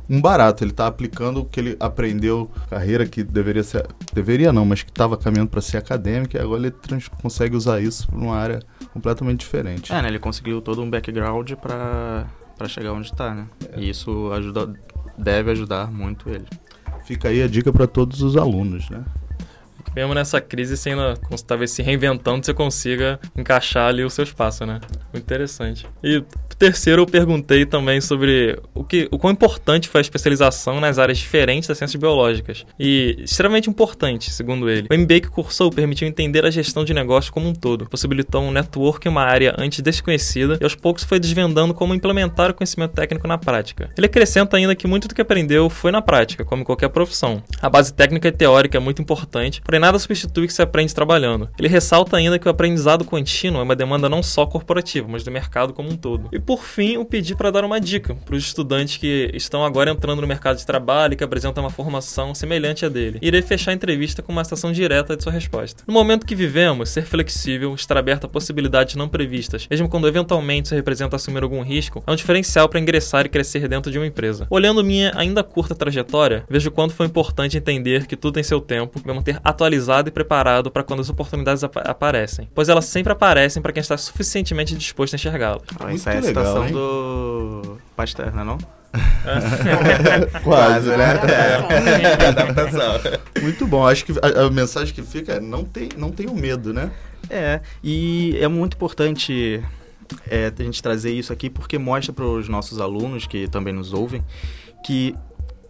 um 0.08 0.20
barato. 0.20 0.62
Ele 0.62 0.70
está 0.70 0.86
aplicando 0.86 1.40
o 1.40 1.44
que 1.44 1.60
ele 1.60 1.76
aprendeu, 1.80 2.50
carreira 2.70 3.04
que 3.04 3.22
deveria 3.22 3.62
ser. 3.62 3.86
Deveria 4.12 4.52
não, 4.52 4.64
mas 4.64 4.82
que 4.82 4.90
estava 4.90 5.16
caminhando 5.16 5.50
para 5.50 5.60
ser 5.60 5.76
acadêmica, 5.76 6.38
e 6.38 6.40
agora 6.40 6.62
ele 6.62 6.70
trans, 6.70 7.08
consegue 7.08 7.56
usar 7.56 7.80
isso 7.80 8.06
para 8.06 8.18
uma 8.18 8.36
área 8.36 8.60
completamente 8.92 9.40
diferente. 9.40 9.92
É, 9.92 10.00
né? 10.00 10.08
Ele 10.08 10.18
conseguiu 10.18 10.60
todo 10.62 10.80
um 10.80 10.88
background 10.88 11.52
para 11.52 12.28
chegar 12.68 12.92
onde 12.92 13.08
está, 13.08 13.34
né? 13.34 13.46
É. 13.72 13.80
E 13.80 13.90
isso 13.90 14.32
ajuda, 14.32 14.72
deve 15.18 15.50
ajudar 15.50 15.90
muito 15.90 16.30
ele. 16.30 16.46
Fica 17.04 17.28
aí 17.28 17.42
a 17.42 17.48
dica 17.48 17.72
para 17.72 17.86
todos 17.86 18.22
os 18.22 18.36
alunos, 18.36 18.88
né? 18.88 19.04
Mesmo 19.94 20.14
nessa 20.14 20.40
crise, 20.40 20.76
sendo, 20.76 21.14
talvez 21.46 21.70
se 21.70 21.82
reinventando, 21.82 22.44
você 22.44 22.54
consiga 22.54 23.18
encaixar 23.36 23.88
ali 23.88 24.04
o 24.04 24.10
seu 24.10 24.24
espaço, 24.24 24.66
né? 24.66 24.80
Muito 25.12 25.24
interessante. 25.24 25.86
E 26.02 26.24
terceiro, 26.56 27.02
eu 27.02 27.06
perguntei 27.06 27.66
também 27.66 28.00
sobre 28.00 28.58
o, 28.74 28.84
que, 28.84 29.08
o 29.10 29.18
quão 29.18 29.32
importante 29.32 29.88
foi 29.88 30.00
a 30.00 30.02
especialização 30.02 30.80
nas 30.80 30.98
áreas 30.98 31.18
diferentes 31.18 31.68
das 31.68 31.78
ciências 31.78 32.00
biológicas. 32.00 32.64
E 32.78 33.16
extremamente 33.18 33.68
importante, 33.68 34.30
segundo 34.30 34.68
ele. 34.68 34.88
O 34.90 34.96
MBA 34.96 35.20
que 35.20 35.28
cursou 35.28 35.70
permitiu 35.70 36.06
entender 36.08 36.44
a 36.44 36.50
gestão 36.50 36.84
de 36.84 36.94
negócio 36.94 37.32
como 37.32 37.48
um 37.48 37.54
todo, 37.54 37.88
possibilitou 37.88 38.42
um 38.42 38.50
network 38.50 39.06
em 39.06 39.10
uma 39.10 39.22
área 39.22 39.54
antes 39.58 39.80
desconhecida 39.80 40.58
e 40.60 40.64
aos 40.64 40.74
poucos 40.74 41.04
foi 41.04 41.18
desvendando 41.18 41.74
como 41.74 41.94
implementar 41.94 42.50
o 42.50 42.54
conhecimento 42.54 42.92
técnico 42.92 43.26
na 43.26 43.38
prática. 43.38 43.90
Ele 43.96 44.06
acrescenta 44.06 44.56
ainda 44.56 44.74
que 44.74 44.86
muito 44.86 45.08
do 45.08 45.14
que 45.14 45.20
aprendeu 45.20 45.68
foi 45.68 45.90
na 45.90 46.02
prática, 46.02 46.44
como 46.44 46.62
em 46.62 46.64
qualquer 46.64 46.88
profissão. 46.88 47.42
A 47.60 47.68
base 47.68 47.92
técnica 47.92 48.28
e 48.28 48.32
teórica 48.32 48.76
é 48.76 48.80
muito 48.80 49.00
importante, 49.00 49.60
porém 49.62 49.80
nada 49.80 49.98
substitui 49.98 50.44
o 50.44 50.46
que 50.46 50.54
se 50.54 50.62
aprende 50.62 50.94
trabalhando. 50.94 51.48
Ele 51.58 51.68
ressalta 51.68 52.16
ainda 52.16 52.38
que 52.38 52.46
o 52.46 52.50
aprendizado 52.50 53.04
contínuo 53.04 53.60
é 53.60 53.64
uma 53.64 53.76
demanda 53.76 54.08
não 54.08 54.22
só 54.22 54.46
corporativa, 54.46 55.06
mas 55.08 55.24
do 55.24 55.30
mercado 55.30 55.72
como 55.72 55.90
um 55.90 55.96
todo. 55.96 56.28
E 56.32 56.38
por 56.44 56.62
fim, 56.64 56.94
eu 56.94 57.04
pedi 57.04 57.34
para 57.34 57.50
dar 57.50 57.64
uma 57.64 57.80
dica 57.80 58.14
para 58.14 58.34
os 58.34 58.44
estudantes 58.44 58.96
que 58.96 59.30
estão 59.34 59.64
agora 59.64 59.90
entrando 59.90 60.20
no 60.20 60.26
mercado 60.26 60.56
de 60.56 60.66
trabalho 60.66 61.14
e 61.14 61.16
que 61.16 61.24
apresentam 61.24 61.62
uma 61.64 61.70
formação 61.70 62.34
semelhante 62.34 62.84
à 62.84 62.88
dele. 62.88 63.18
Irei 63.22 63.42
fechar 63.42 63.70
a 63.70 63.74
entrevista 63.74 64.22
com 64.22 64.32
uma 64.32 64.44
citação 64.44 64.72
direta 64.72 65.16
de 65.16 65.22
sua 65.22 65.32
resposta. 65.32 65.82
No 65.86 65.94
momento 65.94 66.26
que 66.26 66.34
vivemos, 66.34 66.90
ser 66.90 67.04
flexível, 67.04 67.74
estar 67.74 67.96
aberto 67.96 68.24
a 68.24 68.28
possibilidades 68.28 68.94
não 68.94 69.08
previstas, 69.08 69.66
mesmo 69.70 69.88
quando 69.88 70.08
eventualmente 70.08 70.68
se 70.68 70.74
representa 70.74 71.16
assumir 71.16 71.42
algum 71.42 71.62
risco, 71.62 72.02
é 72.06 72.10
um 72.10 72.16
diferencial 72.16 72.68
para 72.68 72.80
ingressar 72.80 73.26
e 73.26 73.28
crescer 73.28 73.68
dentro 73.68 73.90
de 73.90 73.98
uma 73.98 74.06
empresa. 74.06 74.46
Olhando 74.50 74.84
minha 74.84 75.12
ainda 75.14 75.42
curta 75.42 75.74
trajetória, 75.74 76.44
vejo 76.48 76.70
quanto 76.70 76.94
foi 76.94 77.06
importante 77.06 77.56
entender 77.56 78.06
que 78.06 78.16
tudo 78.16 78.34
tem 78.34 78.42
seu 78.42 78.60
tempo 78.60 79.00
e 79.04 79.08
manter 79.08 79.40
atualizado 79.42 80.08
e 80.08 80.12
preparado 80.12 80.70
para 80.70 80.82
quando 80.82 81.00
as 81.00 81.08
oportunidades 81.08 81.64
ap 81.64 81.76
aparecem, 81.84 82.48
pois 82.54 82.68
elas 82.68 82.86
sempre 82.86 83.12
aparecem 83.12 83.62
para 83.62 83.72
quem 83.72 83.80
está 83.80 83.96
suficientemente 83.96 84.74
disposto 84.74 85.14
a 85.14 85.16
enxergá-las. 85.16 85.62
Ah, 85.78 85.92
Isso 85.92 86.08
é 86.08 86.20
legal, 86.20 86.33
citação 86.34 86.66
hein? 86.66 86.72
do 86.72 87.78
Pasteur, 87.96 88.34
não 88.34 88.42
é 88.42 88.44
não? 88.44 88.58
Quase, 90.44 90.88
né? 90.90 91.14
É, 91.28 92.26
adaptação. 92.28 93.00
Muito 93.42 93.66
bom. 93.66 93.86
Acho 93.86 94.04
que 94.04 94.12
a, 94.12 94.46
a 94.46 94.50
mensagem 94.50 94.94
que 94.94 95.02
fica 95.02 95.34
é 95.34 95.40
não, 95.40 95.64
tem, 95.64 95.88
não 95.96 96.12
tenham 96.12 96.34
medo, 96.34 96.72
né? 96.72 96.90
É, 97.28 97.60
e 97.82 98.38
é 98.40 98.46
muito 98.46 98.74
importante 98.74 99.62
é, 100.28 100.52
a 100.56 100.62
gente 100.62 100.82
trazer 100.82 101.12
isso 101.12 101.32
aqui 101.32 101.50
porque 101.50 101.78
mostra 101.78 102.12
para 102.12 102.24
os 102.24 102.48
nossos 102.48 102.80
alunos 102.80 103.26
que 103.26 103.48
também 103.48 103.72
nos 103.72 103.92
ouvem 103.92 104.22
que 104.84 105.14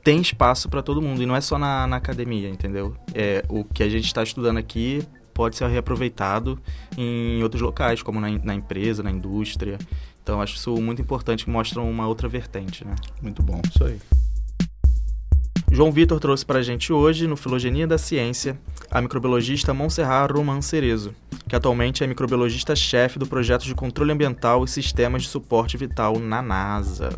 tem 0.02 0.20
espaço 0.20 0.68
para 0.68 0.82
todo 0.82 1.00
mundo 1.00 1.22
e 1.22 1.26
não 1.26 1.34
é 1.34 1.40
só 1.40 1.56
na, 1.56 1.86
na 1.86 1.96
academia, 1.96 2.48
entendeu? 2.48 2.94
É, 3.14 3.42
o 3.48 3.64
que 3.64 3.82
a 3.82 3.88
gente 3.88 4.04
está 4.04 4.22
estudando 4.22 4.58
aqui 4.58 5.02
pode 5.32 5.56
ser 5.56 5.66
reaproveitado 5.68 6.58
em 6.96 7.42
outros 7.42 7.62
locais, 7.62 8.02
como 8.02 8.20
na, 8.20 8.28
na 8.30 8.54
empresa, 8.54 9.02
na 9.02 9.10
indústria. 9.10 9.78
Então, 10.24 10.40
acho 10.40 10.56
isso 10.56 10.74
muito 10.80 11.02
importante, 11.02 11.44
que 11.44 11.50
mostra 11.50 11.82
uma 11.82 12.08
outra 12.08 12.26
vertente, 12.26 12.82
né? 12.82 12.94
Muito 13.20 13.42
bom, 13.42 13.60
isso 13.70 13.84
aí. 13.84 14.00
João 15.70 15.92
Vitor 15.92 16.18
trouxe 16.18 16.46
para 16.46 16.60
a 16.60 16.62
gente 16.62 16.94
hoje, 16.94 17.26
no 17.26 17.36
Filogenia 17.36 17.86
da 17.86 17.98
Ciência, 17.98 18.58
a 18.90 19.02
microbiologista 19.02 19.74
Montserrat 19.74 20.32
Roman 20.32 20.62
Cerezo, 20.62 21.14
que 21.46 21.54
atualmente 21.54 22.02
é 22.02 22.06
microbiologista-chefe 22.06 23.18
do 23.18 23.26
projeto 23.26 23.64
de 23.64 23.74
controle 23.74 24.12
ambiental 24.12 24.64
e 24.64 24.68
sistemas 24.68 25.24
de 25.24 25.28
suporte 25.28 25.76
vital 25.76 26.18
na 26.18 26.40
NASA. 26.40 27.10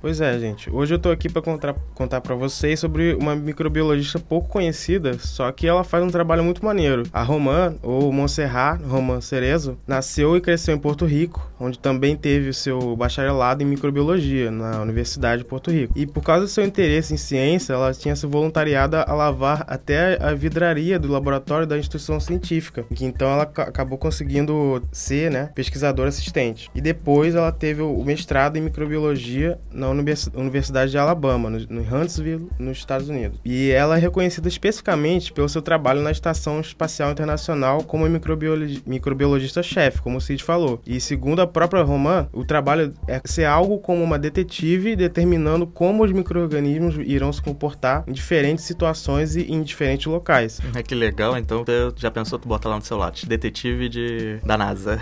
Pois 0.00 0.18
é, 0.18 0.38
gente. 0.38 0.70
Hoje 0.70 0.94
eu 0.94 0.98
tô 0.98 1.10
aqui 1.10 1.28
para 1.28 1.42
contar, 1.42 1.74
contar 1.94 2.22
para 2.22 2.34
vocês 2.34 2.80
sobre 2.80 3.12
uma 3.14 3.36
microbiologista 3.36 4.18
pouco 4.18 4.48
conhecida, 4.48 5.18
só 5.18 5.52
que 5.52 5.66
ela 5.66 5.84
faz 5.84 6.02
um 6.02 6.08
trabalho 6.08 6.42
muito 6.42 6.64
maneiro. 6.64 7.02
A 7.12 7.22
Roman, 7.22 7.74
ou 7.82 8.10
Montserrat 8.10 8.80
Roman 8.82 9.20
Cerezo, 9.20 9.76
nasceu 9.86 10.34
e 10.38 10.40
cresceu 10.40 10.74
em 10.74 10.78
Porto 10.78 11.04
Rico, 11.04 11.52
onde 11.60 11.78
também 11.78 12.16
teve 12.16 12.48
o 12.48 12.54
seu 12.54 12.96
bacharelado 12.96 13.62
em 13.62 13.66
microbiologia 13.66 14.50
na 14.50 14.80
Universidade 14.80 15.42
de 15.42 15.48
Porto 15.48 15.70
Rico. 15.70 15.92
E 15.94 16.06
por 16.06 16.22
causa 16.22 16.46
do 16.46 16.48
seu 16.48 16.64
interesse 16.64 17.12
em 17.12 17.18
ciência, 17.18 17.74
ela 17.74 17.92
tinha 17.92 18.16
se 18.16 18.26
voluntariado 18.26 18.96
a 18.96 19.12
lavar 19.12 19.66
até 19.68 20.16
a 20.18 20.32
vidraria 20.32 20.98
do 20.98 21.08
laboratório 21.08 21.66
da 21.66 21.76
instituição 21.76 22.18
científica, 22.18 22.86
que 22.94 23.04
então 23.04 23.28
ela 23.28 23.44
ca- 23.44 23.64
acabou 23.64 23.98
conseguindo 23.98 24.82
ser, 24.90 25.30
né, 25.30 25.50
pesquisadora 25.54 26.08
assistente. 26.08 26.70
E 26.74 26.80
depois 26.80 27.34
ela 27.34 27.52
teve 27.52 27.82
o 27.82 28.02
mestrado 28.02 28.56
em 28.56 28.62
microbiologia 28.62 29.58
na 29.70 29.89
Universidade 29.90 30.90
de 30.90 30.98
Alabama, 30.98 31.50
no, 31.50 31.80
Huntsville, 31.80 32.48
nos 32.58 32.78
Estados 32.78 33.08
Unidos. 33.08 33.38
E 33.44 33.70
ela 33.70 33.96
é 33.96 34.00
reconhecida 34.00 34.48
especificamente 34.48 35.32
pelo 35.32 35.48
seu 35.48 35.62
trabalho 35.62 36.00
na 36.02 36.10
Estação 36.10 36.60
Espacial 36.60 37.10
Internacional 37.10 37.82
como 37.82 38.08
microbiologi- 38.08 38.82
microbiologista-chefe, 38.86 40.00
como 40.02 40.18
o 40.18 40.20
Cid 40.20 40.42
falou. 40.42 40.80
E 40.86 41.00
segundo 41.00 41.40
a 41.40 41.46
própria 41.46 41.82
Roman, 41.82 42.28
o 42.32 42.44
trabalho 42.44 42.94
é 43.06 43.20
ser 43.24 43.44
algo 43.44 43.78
como 43.78 44.02
uma 44.02 44.18
detetive 44.18 44.96
determinando 44.96 45.66
como 45.66 46.04
os 46.04 46.12
micro-organismos 46.12 46.96
irão 47.06 47.32
se 47.32 47.42
comportar 47.42 48.04
em 48.06 48.12
diferentes 48.12 48.64
situações 48.64 49.36
e 49.36 49.42
em 49.52 49.62
diferentes 49.62 50.06
locais. 50.06 50.60
É 50.74 50.82
que 50.82 50.94
legal, 50.94 51.36
então 51.36 51.64
você 51.64 51.92
já 51.96 52.10
pensou 52.10 52.38
tu 52.38 52.48
bota 52.48 52.68
lá 52.68 52.76
no 52.76 52.82
celular, 52.82 53.12
detetive 53.26 53.88
de 53.88 54.38
da 54.44 54.56
NASA. 54.56 54.98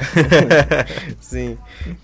Sim. 1.21 1.57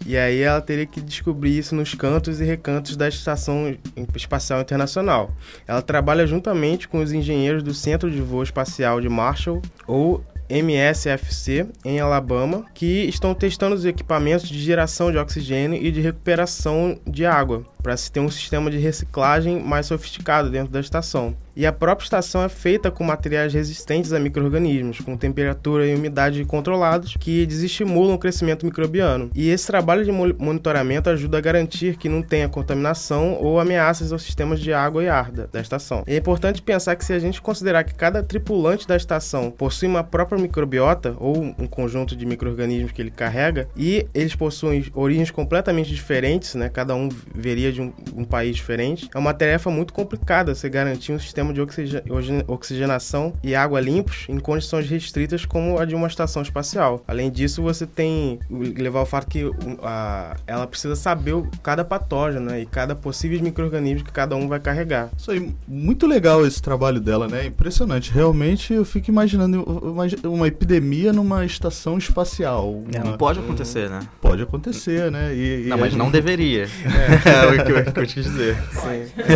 E 0.06 0.16
aí 0.16 0.40
ela 0.40 0.60
teria 0.60 0.86
que 0.86 1.00
descobrir 1.00 1.56
isso 1.58 1.74
nos 1.74 1.94
cantos 1.94 2.40
e 2.40 2.44
recantos 2.44 2.73
da 2.96 3.08
Estação 3.08 3.76
Espacial 4.14 4.60
Internacional. 4.60 5.30
Ela 5.66 5.82
trabalha 5.82 6.26
juntamente 6.26 6.88
com 6.88 7.02
os 7.02 7.12
engenheiros 7.12 7.62
do 7.62 7.74
Centro 7.74 8.10
de 8.10 8.20
Voo 8.20 8.42
Espacial 8.42 9.00
de 9.00 9.08
Marshall, 9.08 9.60
ou 9.86 10.24
MSFC, 10.48 11.66
em 11.84 12.00
Alabama, 12.00 12.66
que 12.74 13.04
estão 13.04 13.34
testando 13.34 13.74
os 13.74 13.84
equipamentos 13.84 14.48
de 14.48 14.58
geração 14.60 15.10
de 15.10 15.18
oxigênio 15.18 15.82
e 15.82 15.90
de 15.90 16.00
recuperação 16.00 16.98
de 17.06 17.24
água, 17.24 17.64
para 17.84 17.96
se 17.98 18.10
ter 18.10 18.18
um 18.18 18.30
sistema 18.30 18.70
de 18.70 18.78
reciclagem 18.78 19.60
mais 19.60 19.84
sofisticado 19.84 20.48
dentro 20.50 20.72
da 20.72 20.80
estação. 20.80 21.36
E 21.54 21.66
a 21.66 21.72
própria 21.72 22.04
estação 22.04 22.42
é 22.42 22.48
feita 22.48 22.90
com 22.90 23.04
materiais 23.04 23.52
resistentes 23.52 24.12
a 24.12 24.18
micro-organismos, 24.18 25.00
com 25.00 25.16
temperatura 25.16 25.86
e 25.86 25.94
umidade 25.94 26.44
controlados, 26.46 27.14
que 27.20 27.46
desestimulam 27.46 28.14
o 28.14 28.18
crescimento 28.18 28.64
microbiano. 28.66 29.30
E 29.34 29.50
esse 29.50 29.66
trabalho 29.66 30.04
de 30.04 30.10
mo- 30.10 30.34
monitoramento 30.36 31.10
ajuda 31.10 31.38
a 31.38 31.40
garantir 31.40 31.96
que 31.96 32.08
não 32.08 32.22
tenha 32.22 32.48
contaminação 32.48 33.38
ou 33.40 33.60
ameaças 33.60 34.12
aos 34.12 34.22
sistemas 34.22 34.58
de 34.58 34.72
água 34.72 35.04
e 35.04 35.08
ar 35.08 35.30
da 35.30 35.60
estação. 35.60 36.02
E 36.08 36.14
é 36.14 36.16
importante 36.16 36.62
pensar 36.62 36.96
que 36.96 37.04
se 37.04 37.12
a 37.12 37.18
gente 37.18 37.40
considerar 37.40 37.84
que 37.84 37.94
cada 37.94 38.22
tripulante 38.22 38.88
da 38.88 38.96
estação 38.96 39.50
possui 39.50 39.86
uma 39.86 40.02
própria 40.02 40.40
microbiota, 40.40 41.14
ou 41.18 41.36
um 41.58 41.66
conjunto 41.66 42.16
de 42.16 42.24
micro-organismos 42.24 42.92
que 42.92 43.02
ele 43.02 43.10
carrega, 43.10 43.68
e 43.76 44.06
eles 44.14 44.34
possuem 44.34 44.84
origens 44.94 45.30
completamente 45.30 45.94
diferentes, 45.94 46.54
né? 46.54 46.68
cada 46.68 46.96
um 46.96 47.10
veria 47.34 47.72
de 47.74 47.82
um, 47.82 47.92
um 48.16 48.24
país 48.24 48.56
diferente, 48.56 49.08
é 49.14 49.18
uma 49.18 49.34
tarefa 49.34 49.70
muito 49.70 49.92
complicada 49.92 50.54
se 50.54 50.68
garantir 50.68 51.12
um 51.12 51.18
sistema 51.18 51.52
de 51.52 51.60
oxige- 51.60 52.02
oxi- 52.08 52.44
oxigenação 52.46 53.32
e 53.42 53.54
água 53.54 53.80
limpos 53.80 54.24
em 54.28 54.38
condições 54.38 54.88
restritas 54.88 55.44
como 55.44 55.78
a 55.78 55.84
de 55.84 55.94
uma 55.94 56.06
estação 56.06 56.42
espacial. 56.42 57.02
Além 57.06 57.30
disso, 57.30 57.62
você 57.62 57.86
tem 57.86 58.38
o- 58.50 58.58
levar 58.82 59.02
o 59.02 59.06
fato 59.06 59.26
que 59.26 59.50
a- 59.82 60.36
ela 60.46 60.66
precisa 60.66 60.96
saber 60.96 61.34
cada 61.62 61.84
patógeno 61.84 62.46
né, 62.46 62.60
e 62.60 62.66
cada 62.66 62.94
possíveis 62.94 63.40
micro-organismos 63.40 64.02
que 64.02 64.12
cada 64.12 64.36
um 64.36 64.48
vai 64.48 64.60
carregar. 64.60 65.10
Isso 65.16 65.30
aí, 65.30 65.52
muito 65.66 66.06
legal 66.06 66.46
esse 66.46 66.60
trabalho 66.62 67.00
dela, 67.00 67.26
né? 67.28 67.46
Impressionante. 67.46 68.12
Realmente 68.12 68.72
eu 68.72 68.84
fico 68.84 69.10
imaginando 69.10 69.62
uma, 69.62 70.04
uma 70.24 70.46
epidemia 70.48 71.12
numa 71.12 71.44
estação 71.44 71.98
espacial. 71.98 72.82
É, 72.92 72.98
Uma- 72.98 73.10
não 73.12 73.18
pode 73.18 73.38
acontecer, 73.40 73.88
né? 73.90 74.00
Pode 74.20 74.42
acontecer, 74.42 75.10
né? 75.10 75.34
E, 75.34 75.64
e 75.66 75.68
Não, 75.68 75.78
mas 75.78 75.90
gente- 75.90 75.98
não 75.98 76.10
deveria. 76.10 76.66
É, 76.84 77.63
que 77.64 77.72
eu, 77.72 77.92
que 77.92 78.00
eu 78.00 78.06
quis 78.06 78.24
dizer. 78.24 78.56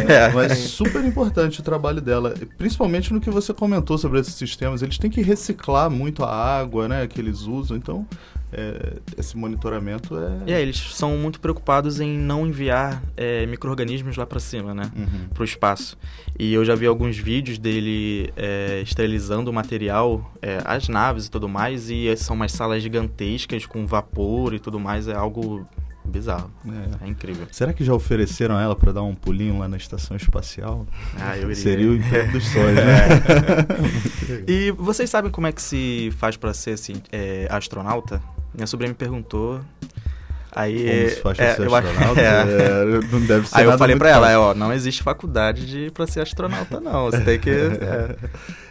É, 0.08 0.32
mas 0.32 0.58
super 0.58 1.04
importante 1.04 1.60
o 1.60 1.62
trabalho 1.62 2.00
dela, 2.00 2.34
principalmente 2.56 3.12
no 3.12 3.20
que 3.20 3.30
você 3.30 3.52
comentou 3.52 3.98
sobre 3.98 4.20
esses 4.20 4.34
sistemas. 4.34 4.82
Eles 4.82 4.98
têm 4.98 5.10
que 5.10 5.22
reciclar 5.22 5.90
muito 5.90 6.24
a 6.24 6.32
água, 6.32 6.88
né, 6.88 7.06
que 7.06 7.20
eles 7.20 7.42
usam. 7.42 7.76
Então, 7.76 8.06
é, 8.52 8.96
esse 9.16 9.36
monitoramento 9.36 10.16
é. 10.46 10.54
É, 10.54 10.62
eles 10.62 10.78
são 10.94 11.16
muito 11.18 11.38
preocupados 11.40 12.00
em 12.00 12.18
não 12.18 12.46
enviar 12.46 13.02
é, 13.16 13.44
micro-organismos 13.46 14.16
lá 14.16 14.24
pra 14.24 14.40
cima, 14.40 14.74
né? 14.74 14.90
Uhum. 14.96 15.28
Pro 15.34 15.44
espaço. 15.44 15.98
E 16.38 16.54
eu 16.54 16.64
já 16.64 16.74
vi 16.74 16.86
alguns 16.86 17.18
vídeos 17.18 17.58
dele 17.58 18.32
é, 18.36 18.80
esterilizando 18.80 19.50
o 19.50 19.52
material, 19.52 20.32
é, 20.40 20.58
as 20.64 20.88
naves 20.88 21.26
e 21.26 21.30
tudo 21.30 21.48
mais, 21.48 21.90
e 21.90 22.14
são 22.16 22.36
umas 22.36 22.52
salas 22.52 22.82
gigantescas 22.82 23.66
com 23.66 23.86
vapor 23.86 24.54
e 24.54 24.58
tudo 24.58 24.80
mais, 24.80 25.08
é 25.08 25.14
algo 25.14 25.66
bizarro. 26.08 26.50
É. 27.00 27.06
É 27.06 27.08
incrível. 27.08 27.46
Será 27.52 27.72
que 27.72 27.84
já 27.84 27.94
ofereceram 27.94 28.56
a 28.56 28.62
ela 28.62 28.74
para 28.74 28.92
dar 28.92 29.02
um 29.02 29.14
pulinho 29.14 29.58
lá 29.58 29.68
na 29.68 29.76
estação 29.76 30.16
espacial? 30.16 30.86
Ah, 31.18 31.36
eu 31.36 31.44
iria. 31.44 31.54
Seria 31.54 31.90
o 31.90 31.94
emprego 31.94 32.32
dos 32.32 32.44
sonhos, 32.48 32.74
né? 32.74 33.08
E 34.46 34.70
vocês 34.72 35.08
sabem 35.08 35.30
como 35.30 35.46
é 35.46 35.52
que 35.52 35.60
se 35.62 36.10
faz 36.18 36.36
pra 36.36 36.52
ser 36.52 36.72
assim, 36.72 37.02
é, 37.12 37.46
astronauta? 37.50 38.22
Minha 38.54 38.66
sobrinha 38.66 38.90
me 38.90 38.94
perguntou. 38.94 39.60
Aí, 40.50 40.86
é, 40.88 41.08
ser 41.10 41.22
eu 41.26 41.30
acho- 41.30 41.42
astronauta, 41.88 42.20
é. 42.20 42.24
é, 42.24 42.84
não 43.12 43.20
deve 43.26 43.46
ser 43.48 43.58
Aí 43.58 43.64
eu 43.64 43.76
falei 43.78 43.96
pra 43.96 44.08
ela, 44.10 44.30
é, 44.30 44.38
ó, 44.38 44.54
não 44.54 44.72
existe 44.72 45.02
faculdade 45.02 45.66
de, 45.66 45.90
pra 45.90 46.06
ser 46.06 46.20
astronauta, 46.20 46.80
não. 46.80 47.06
Você 47.06 47.20
tem 47.20 47.38
que. 47.38 47.50
é. 47.50 48.16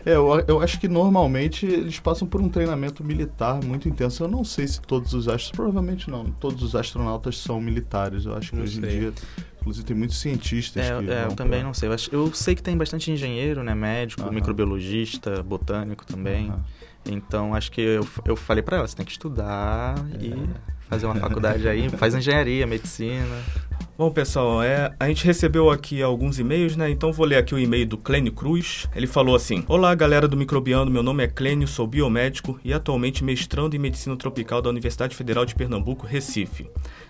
É, 0.08 0.12
eu, 0.16 0.42
eu 0.48 0.62
acho 0.62 0.80
que 0.80 0.88
normalmente 0.88 1.66
eles 1.66 2.00
passam 2.00 2.26
por 2.26 2.40
um 2.42 2.48
treinamento 2.48 3.04
militar 3.04 3.62
muito 3.62 3.90
intenso. 3.90 4.24
Eu 4.24 4.30
não 4.30 4.42
sei 4.42 4.66
se 4.66 4.80
todos 4.80 5.14
os 5.14 5.28
astronautas, 5.28 5.52
provavelmente 5.52 6.10
não, 6.10 6.24
todos 6.32 6.64
os 6.64 6.76
astronautas 6.76 7.38
são 7.38 7.60
militares. 7.60 8.24
Eu 8.26 8.34
acho 8.34 8.52
que 8.52 8.56
Não 8.56 8.64
hoje 8.64 8.78
em 8.80 8.82
sei. 8.84 9.00
dia, 9.00 9.14
inclusive, 9.60 9.86
tem 9.86 9.98
muitos 9.98 10.18
cientistas 10.22 10.82
É, 10.86 10.98
que 11.04 11.12
é, 11.12 11.26
eu 11.26 11.34
também 11.36 11.60
pra- 11.60 11.68
não 11.68 11.74
sei. 11.74 11.90
Eu, 12.14 12.34
sei 12.34 12.56
que 12.56 12.64
tem 12.64 12.78
bastante 12.78 13.12
engenheiro, 13.12 13.62
né? 13.66 13.76
Médico, 13.76 14.22
Aham. 14.22 14.32
microbiologista, 14.32 15.44
botânico 15.44 16.06
também. 16.06 16.52
Aham. 16.52 16.64
Então 17.06 17.54
acho 17.54 17.70
que 17.70 17.82
eu, 17.82 18.08
eu 18.24 18.38
falei 18.38 18.64
pra 18.64 18.78
ela, 18.78 18.88
você 18.88 18.96
tem 18.96 19.06
que 19.06 19.12
estudar 19.12 19.96
e 20.22 20.32
É. 20.32 20.77
fazer 20.90 21.06
uma 21.06 21.16
faculdade 21.16 21.68
aí, 21.68 21.90
faz 21.90 22.16
engenharia, 22.16 22.66
medicina. 22.66 23.36
Bom, 23.98 24.12
pessoal, 24.12 24.62
é, 24.62 24.94
a 25.00 25.08
gente 25.08 25.26
recebeu 25.26 25.72
aqui 25.72 26.04
alguns 26.04 26.38
e-mails, 26.38 26.76
né? 26.76 26.88
Então 26.88 27.12
vou 27.12 27.26
ler 27.26 27.38
aqui 27.38 27.56
o 27.56 27.60
e-mail 27.60 27.88
do 27.88 27.98
Clênio 27.98 28.32
Cruz. 28.32 28.88
Ele 28.96 29.08
falou 29.08 29.36
assim: 29.36 29.66
Olá, 29.68 29.94
galera 29.96 30.28
do 30.28 30.38
Microbiano, 30.38 30.92
meu 30.92 31.02
nome 31.02 31.24
é 31.24 31.28
Clênio, 31.28 31.68
sou 31.68 31.88
biomédico 31.88 32.60
e 32.64 32.72
atualmente 32.72 33.24
mestrando 33.24 33.76
em 33.76 33.80
Medicina 33.80 34.16
Tropical 34.16 34.62
da 34.62 34.70
Universidade 34.70 35.16
Federal 35.16 35.46
de 35.46 35.56
Pernambuco, 35.56 36.06
Recife. 36.06 36.70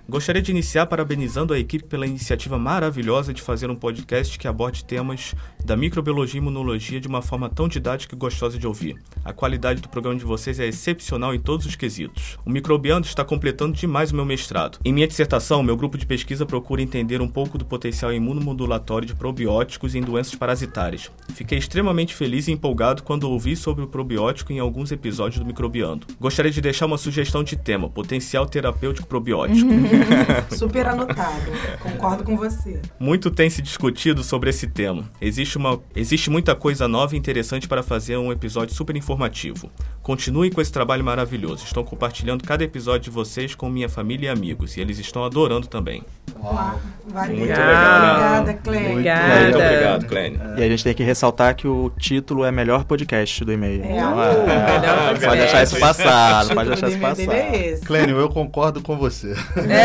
Gostaria 0.10 0.41
de 0.41 0.51
iniciar 0.51 0.86
parabenizando 0.86 1.53
a 1.53 1.60
equipe 1.60 1.86
pela 1.86 2.08
iniciativa 2.08 2.58
maravilhosa 2.58 3.34
de 3.34 3.41
fazer 3.41 3.70
um 3.70 3.76
podcast 3.76 4.39
que 4.39 4.47
aborde 4.47 4.86
temas 4.86 5.36
da 5.66 5.76
microbiologia 5.76 6.39
e 6.39 6.41
imunologia 6.41 7.01
de 7.01 7.10
uma 7.10 7.22
forma 7.22 7.49
tão 7.49 7.68
didática 7.68 8.16
e 8.16 8.18
gostosa 8.18 8.58
de 8.58 8.66
ouvir. 8.66 8.95
A 9.26 9.34
qualidade 9.34 9.82
do 9.82 9.89
programa 9.89 10.18
de 10.18 10.24
vocês 10.24 10.62
é 10.62 10.66
excepcional 10.66 11.36
em 11.36 11.39
todos 11.41 11.66
os 11.66 11.76
quesitos. 11.76 12.38
O 12.45 12.49
Microbiano 12.49 13.05
está 13.05 13.26
completando 13.26 13.76
demais 13.76 14.14
o 14.14 14.16
meu 14.16 14.24
mestrado. 14.24 14.80
Em 14.86 14.93
minha 14.93 15.10
dissertação, 15.10 15.62
meu 15.62 15.76
grupo 15.76 15.97
de 15.97 16.05
pesquisa 16.05 16.45
procura 16.45 16.82
entender 16.82 17.22
um 17.22 17.28
pouco 17.28 17.58
do 17.58 17.66
potencial 17.66 18.14
imunomodulatório 18.14 19.05
de 19.05 19.14
probióticos 19.14 19.93
em 19.93 20.01
doenças 20.01 20.36
parasitárias. 20.36 21.12
Fiquei 21.34 21.58
extremamente 21.58 22.16
feliz 22.16 22.47
e 22.47 22.53
empolgado 22.53 23.03
quando 23.03 23.30
ouvi 23.30 23.58
sobre 23.58 23.84
o 23.84 23.88
probiótico 23.88 24.53
em 24.53 24.60
alguns 24.60 24.89
episódios 24.89 25.39
do 25.39 25.45
Microbiano. 25.45 25.99
Gostaria 26.18 26.51
de 26.51 26.62
deixar 26.62 26.86
uma 26.86 26.97
sugestão 26.97 27.43
de 27.43 27.58
tema: 27.58 27.89
potencial 27.89 28.45
terapêutico 28.45 29.05
probiótico. 29.05 29.68
Super 30.56 30.88
anotado. 30.88 31.52
Concordo 31.82 32.24
com 32.24 32.36
você. 32.38 32.82
Muito 33.00 33.30
tem 33.32 33.50
se 33.50 33.62
discutido 33.62 34.24
sobre 34.24 34.50
esse 34.50 34.68
tema. 34.68 35.04
Existe, 35.22 35.58
uma, 35.58 35.80
existe 35.95 36.30
muita 36.30 36.56
coisa 36.56 36.88
nova 36.88 37.16
e 37.16 37.18
interessante 37.18 37.68
para 37.68 37.84
fazer 37.84 38.18
um 38.18 38.32
episódio 38.32 38.74
super 38.76 38.95
informativo. 38.95 39.70
Continuem 40.02 40.52
com 40.52 40.62
esse 40.62 40.72
trabalho 40.72 41.04
maravilhoso. 41.04 41.66
Estou 41.66 41.84
compartilhando 41.84 42.43
cada 42.43 42.64
episódio 42.64 43.02
de 43.02 43.10
vocês 43.10 43.54
com 43.56 43.70
minha 43.70 43.89
família 43.89 44.28
e 44.28 44.30
amigos, 44.30 44.78
e 44.78 44.82
eles 44.82 44.98
estão 45.00 45.24
adorando 45.26 45.68
também. 45.68 46.04
Uau, 46.41 46.80
valeu. 47.08 47.38
Muito 47.38 47.50
legal. 47.50 48.41
Obrigada, 48.41 48.54
Clê. 48.54 48.91
Obrigada. 48.91 49.43
Muito 49.43 49.58
obrigado, 49.58 50.06
Clênio. 50.06 50.39
E 50.58 50.64
a 50.64 50.68
gente 50.68 50.84
tem 50.84 50.93
que 50.93 51.04
ressaltar 51.04 51.56
que 51.56 51.68
o 51.68 51.89
título 51.98 52.45
é 52.45 52.52
melhor 52.52 52.84
podcast 52.84 53.43
do 53.43 53.52
e-mail. 53.52 53.84
É. 53.84 53.98
Então, 53.98 54.16
melhor 54.16 54.98
não 54.98 55.04
podcast. 55.08 55.26
pode 55.26 55.39
deixar 55.41 55.64
isso 55.64 55.80
passar, 55.80 56.45
não 56.45 56.56
pode 56.56 56.70
O 56.70 56.72
deixar 56.72 56.89
isso 56.89 57.00
passar. 57.00 57.34
é 57.34 57.68
esse. 57.70 57.86
Clênio, 57.86 58.18
eu 58.18 58.30
concordo 58.30 58.82
com 58.82 58.95
você. 58.98 59.34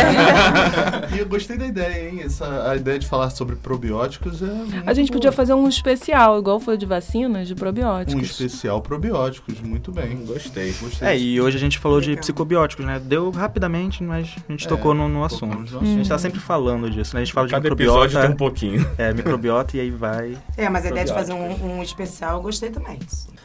e 1.15 1.19
eu 1.19 1.27
gostei 1.27 1.57
da 1.57 1.67
ideia, 1.67 2.09
hein? 2.11 2.21
Essa, 2.25 2.71
a 2.71 2.77
ideia 2.77 2.99
de 2.99 3.07
falar 3.07 3.31
sobre 3.31 3.57
probióticos 3.57 4.43
é. 4.43 4.47
muito 4.47 4.83
A 4.89 4.95
gente 4.95 5.09
boa. 5.09 5.19
podia 5.19 5.33
fazer 5.33 5.55
um 5.55 5.69
especial, 5.69 6.39
igual 6.39 6.59
foi 6.61 6.77
de 6.77 6.87
vacinas, 6.87 7.47
de 7.49 7.55
um 7.55 7.57
probióticos. 7.57 8.23
especial 8.23 8.81
probióticos. 8.81 9.61
Muito 9.61 9.93
bem. 9.93 10.25
Gostei. 10.27 10.73
Gostei. 10.81 11.09
É, 11.09 11.19
e 11.19 11.41
hoje 11.41 11.57
a 11.57 11.61
gente 11.61 11.79
falou 11.79 12.01
de 12.01 12.17
psicobióticos, 12.17 12.85
né? 12.85 13.01
Deu 13.05 13.31
rapidamente, 13.31 14.03
mas 14.03 14.35
a 14.49 14.53
gente 14.53 14.67
É, 14.67 14.69
tocou 14.69 14.95
no, 14.95 15.09
no 15.09 15.29
tocamos 15.29 15.69
assunto. 15.69 15.73
no 15.75 15.81
A 15.81 15.85
gente 15.85 16.09
tá 16.09 16.19
sempre 16.19 16.41
falando 16.41 16.91
disso, 16.91 17.15
né? 17.15 17.23
A 17.23 17.25
gente 17.25 17.35
fala 17.35 17.47
de 17.47 17.53
Cada 17.53 17.63
microbiota, 17.63 18.05
episódio 18.07 18.21
tem 18.21 18.31
um 18.31 18.37
pouquinho. 18.37 18.87
é, 18.99 19.13
microbiota 19.13 19.77
e 19.77 19.81
aí 19.81 19.91
vai. 19.91 20.37
É, 20.57 20.69
mas 20.69 20.85
a 20.85 20.89
ideia 20.89 21.05
de 21.07 21.13
fazer 21.13 21.33
um, 21.33 21.79
um 21.79 21.83
especial 21.83 22.37
eu 22.37 22.43
gostei 22.43 22.71
também. 22.71 22.99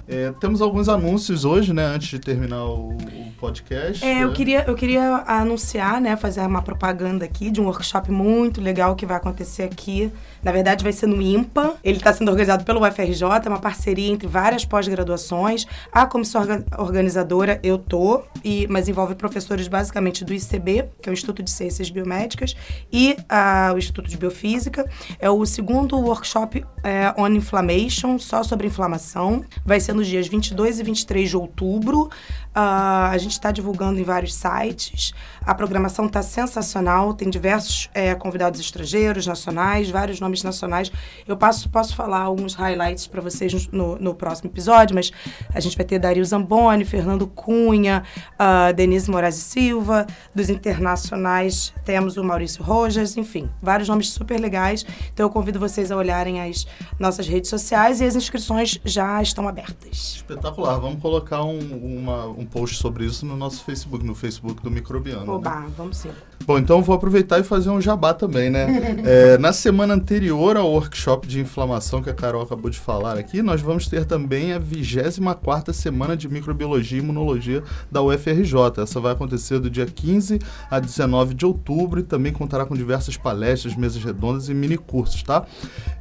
É, 0.08 0.32
temos 0.40 0.62
alguns 0.62 0.90
anúncios 0.90 1.46
hoje, 1.46 1.74
né? 1.74 1.86
Antes 1.86 2.10
de 2.10 2.20
terminar 2.20 2.66
o, 2.66 2.90
o 2.90 3.32
podcast. 3.40 4.04
É, 4.06 4.24
eu 4.24 4.30
né? 4.30 4.34
queria, 4.36 4.64
eu 4.68 4.76
queria 4.76 5.24
anunciar, 5.26 6.00
né, 6.00 6.16
fazer 6.16 6.42
uma 6.42 6.62
propaganda 6.62 7.26
aqui 7.26 7.50
de 7.50 7.60
um 7.60 7.66
workshop 7.66 8.12
muito 8.12 8.62
legal 8.62 8.96
que 8.96 9.06
vai 9.06 9.18
acontecer 9.18 9.64
aqui. 9.64 10.12
Na 10.44 10.52
verdade, 10.52 10.84
vai 10.84 10.92
ser 10.92 11.08
no 11.08 11.22
IMPA. 11.22 11.76
Ele 11.84 11.98
está 11.98 12.12
sendo 12.12 12.30
organizado 12.30 12.64
pelo 12.64 12.86
UFRJ, 12.86 13.24
é 13.46 13.50
uma 13.50 13.60
parceria 13.60 14.12
entre 14.12 14.28
várias 14.28 14.66
pós-graduações. 14.66 15.66
A 15.92 16.06
comissão 16.06 16.42
orga- 16.42 16.66
organizadora 16.78 17.60
eu 17.64 17.78
tô, 17.78 18.24
e, 18.44 18.68
mas 18.68 18.88
envolve 18.88 19.16
professores 19.16 19.68
basicamente 19.68 20.26
do 20.26 20.34
ICB, 20.34 20.86
que 21.02 21.10
é 21.10 21.12
o 21.12 21.14
Instituto 21.14 21.42
de 21.42 21.50
Ciências 21.52 21.90
Biomédicas, 21.90 22.56
e 22.92 23.16
ah, 23.30 23.72
o 23.74 23.78
Instituto 23.78 24.10
de 24.10 24.18
Biofísica. 24.18 24.90
É 25.20 25.30
o 25.30 25.46
segundo 25.46 25.98
workshop 25.98 26.66
é, 26.84 27.14
on 27.18 27.28
inflammation, 27.30 28.20
só 28.20 28.44
sobre 28.44 28.68
inflamação. 28.68 29.44
Vai 29.66 29.80
ser 29.80 29.94
nos 29.94 30.08
dias 30.08 30.28
22 30.28 30.80
e 30.80 30.84
23 30.84 31.30
de 31.30 31.38
outubro. 31.38 32.10
Ah, 32.56 33.10
a 33.10 33.18
gente 33.18 33.32
está 33.32 33.52
divulgando 33.52 34.00
em 34.00 34.04
vários 34.04 34.34
sites. 34.36 35.14
A 35.46 35.54
programação 35.56 36.06
está 36.06 36.22
sensacional. 36.22 37.14
Tem 37.14 37.30
diversos 37.30 37.90
é, 37.94 38.14
convidados 38.16 38.60
estrangeiros, 38.60 39.26
nacionais, 39.28 39.90
vários 39.90 40.20
nomes 40.20 40.44
nacionais. 40.44 40.92
Eu 41.28 41.36
passo, 41.36 41.70
posso 41.70 41.96
falar 41.96 42.20
alguns 42.22 42.54
highlights 42.54 43.08
para 43.08 43.22
vocês 43.22 43.68
no, 43.72 43.98
no 43.98 44.14
próximo 44.14 44.50
episódio, 44.50 44.96
mas 44.96 45.12
a 45.54 45.60
gente 45.60 45.76
vai 45.76 45.86
ter 45.86 46.00
Dario 46.00 46.24
Zamboni, 46.24 46.86
Fernando 46.86 47.28
Cunha, 47.28 48.04
ah, 48.38 48.72
Denise 48.72 49.10
Moraes 49.10 49.36
Silva. 49.36 50.06
Dos 50.34 50.50
internacionais 50.50 51.74
temos 51.84 52.18
o 52.18 52.24
Maurício 52.24 52.64
Rojas, 52.64 53.18
enfim, 53.18 53.50
vários 53.62 53.90
nomes 53.90 54.10
super 54.10 54.40
legais. 54.40 54.86
Então 55.14 55.26
eu 55.26 55.30
convido 55.30 55.60
vocês 55.60 55.92
a 55.92 55.98
olharem 55.98 56.42
as 56.42 56.66
nossas 57.00 57.28
redes 57.28 57.50
sociais 57.50 58.00
e 58.02 58.06
as 58.06 58.16
inscrições 58.16 58.80
já 58.86 59.22
estão 59.22 59.48
abertas. 59.48 60.14
Espetacular. 60.18 60.80
Vamos 60.80 61.02
colocar 61.02 61.44
um, 61.44 61.60
uma- 61.60 62.26
um 62.44 62.46
post 62.46 62.78
sobre 62.78 63.06
isso 63.06 63.26
no 63.26 63.36
nosso 63.36 63.64
Facebook, 63.64 64.06
no 64.06 64.14
Facebook 64.14 64.62
do 64.62 64.70
Microbiano. 64.70 65.26
né? 65.26 65.32
Oba, 65.32 65.66
vamos 65.78 65.98
sim. 65.98 66.12
Bom, 66.46 66.58
então 66.58 66.78
eu 66.78 66.84
vou 66.84 66.96
aproveitar 66.96 67.40
e 67.40 67.44
fazer 67.44 67.70
um 67.70 67.80
jabá 67.80 68.14
também, 68.14 68.50
né? 68.50 68.94
É, 69.06 69.38
na 69.38 69.52
semana 69.52 69.94
anterior 69.94 70.56
ao 70.56 70.72
workshop 70.72 71.28
de 71.28 71.40
inflamação 71.40 72.02
que 72.02 72.10
a 72.10 72.14
Carol 72.14 72.42
acabou 72.42 72.70
de 72.70 72.80
falar 72.80 73.18
aqui, 73.18 73.42
nós 73.42 73.62
vamos 73.62 73.88
ter 73.88 74.06
também 74.06 74.54
a 74.54 74.60
24ª 74.60 75.74
Semana 75.74 76.16
de 76.16 76.30
Microbiologia 76.30 76.98
e 76.98 77.02
Imunologia 77.02 77.64
da 77.92 78.02
UFRJ. 78.02 78.82
Essa 78.82 79.00
vai 79.00 79.12
acontecer 79.12 79.60
do 79.60 79.70
dia 79.70 79.86
15 79.86 80.40
a 80.70 80.80
19 80.80 81.34
de 81.34 81.46
outubro 81.46 82.00
e 82.00 82.04
também 82.04 82.32
contará 82.32 82.66
com 82.66 82.76
diversas 82.76 83.18
palestras, 83.18 83.76
mesas 83.76 84.04
redondas 84.04 84.48
e 84.48 84.54
mini 84.54 84.78
cursos, 84.78 85.22
tá? 85.22 85.46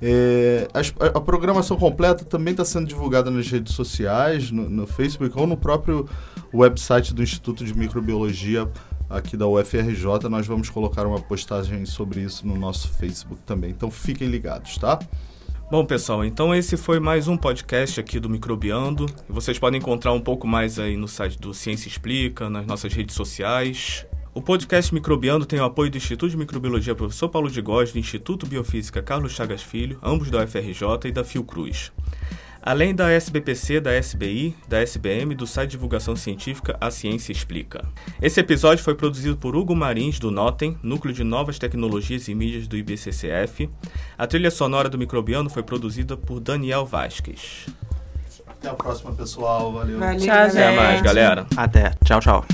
É, 0.01 0.68
a, 0.72 1.18
a 1.18 1.20
programação 1.20 1.76
completa 1.76 2.24
também 2.24 2.53
está 2.53 2.64
sendo 2.64 2.86
divulgada 2.86 3.30
nas 3.30 3.49
redes 3.49 3.74
sociais, 3.74 4.51
no, 4.51 4.68
no 4.68 4.86
Facebook 4.86 5.38
ou 5.38 5.47
no 5.47 5.57
próprio 5.57 6.09
website 6.53 7.14
do 7.14 7.22
Instituto 7.22 7.64
de 7.64 7.74
Microbiologia 7.74 8.68
aqui 9.13 9.37
da 9.37 9.47
UFRJ. 9.47 10.29
Nós 10.29 10.47
vamos 10.47 10.71
colocar 10.71 11.07
uma 11.07 11.21
postagem 11.21 11.85
sobre 11.87 12.21
isso 12.21 12.47
no 12.47 12.57
nosso 12.57 12.89
Facebook 12.89 13.41
também. 13.45 13.71
Então 13.71 13.91
fiquem 13.91 14.29
ligados, 14.29 14.79
tá? 14.79 14.99
Bom, 15.71 15.87
pessoal, 15.87 16.25
então 16.25 16.55
esse 16.55 16.77
foi 16.77 17.01
mais 17.01 17.29
um 17.29 17.37
podcast 17.37 17.99
aqui 17.99 18.21
do 18.21 18.29
Microbiando. 18.29 19.07
Vocês 19.29 19.59
podem 19.59 19.81
encontrar 19.81 20.13
um 20.13 20.21
pouco 20.21 20.47
mais 20.47 20.79
aí 20.79 20.97
no 20.97 21.09
site 21.09 21.39
do 21.39 21.55
Ciência 21.55 21.89
Explica, 21.89 22.51
nas 22.51 22.67
nossas 22.67 22.93
redes 22.93 23.15
sociais. 23.15 24.05
O 24.35 24.43
podcast 24.43 24.93
Microbiando 24.93 25.47
tem 25.47 25.61
o 25.61 25.65
apoio 25.65 25.91
do 25.91 25.97
Instituto 25.97 26.31
de 26.31 26.37
Microbiologia 26.37 26.95
Professor 26.95 27.29
Paulo 27.29 27.51
de 27.51 27.61
Góes, 27.61 27.93
do 27.93 27.99
Instituto 27.99 28.47
Biofísica 28.47 29.03
Carlos 29.03 29.33
Chagas 29.33 29.63
Filho, 29.63 29.99
ambos 30.03 30.31
da 30.31 30.43
UFRJ 30.43 31.09
e 31.09 31.13
da 31.13 31.23
Fiocruz. 31.25 31.93
Além 32.63 32.95
da 32.95 33.11
SBPC, 33.11 33.81
da 33.81 33.93
SBI, 33.97 34.55
da 34.69 34.81
SBM 34.81 35.33
e 35.33 35.35
do 35.35 35.49
site 35.49 35.71
de 35.71 35.73
divulgação 35.73 36.15
científica 36.15 36.77
A 36.81 36.93
Ciência 36.93 37.33
Explica. 37.33 37.85
Esse 38.21 38.39
episódio 38.39 38.85
foi 38.85 38.95
produzido 38.95 39.37
por 39.37 39.57
Hugo 39.57 39.75
Marins, 39.75 40.21
do 40.21 40.31
Notem, 40.31 40.79
Núcleo 40.81 41.13
de 41.13 41.25
Novas 41.25 41.59
Tecnologias 41.59 42.29
e 42.29 42.35
Mídias 42.35 42.69
do 42.69 42.77
IBCCF. 42.77 43.69
A 44.17 44.27
trilha 44.29 44.51
sonora 44.51 44.89
do 44.89 44.97
Microbiano 44.97 45.51
foi 45.51 45.65
produzida 45.65 46.17
por 46.17 46.39
Daniel 46.39 46.87
Vasquez. 46.87 47.67
Até 48.47 48.69
a 48.69 48.75
próxima, 48.75 49.13
pessoal. 49.13 49.73
Valeu. 49.73 49.99
Valeu, 49.99 50.21
Tchau. 50.21 50.37
Até 50.37 50.77
mais, 50.77 51.03
galera. 51.03 51.47
Até. 51.57 51.95
Tchau, 52.05 52.21
tchau. 52.21 52.45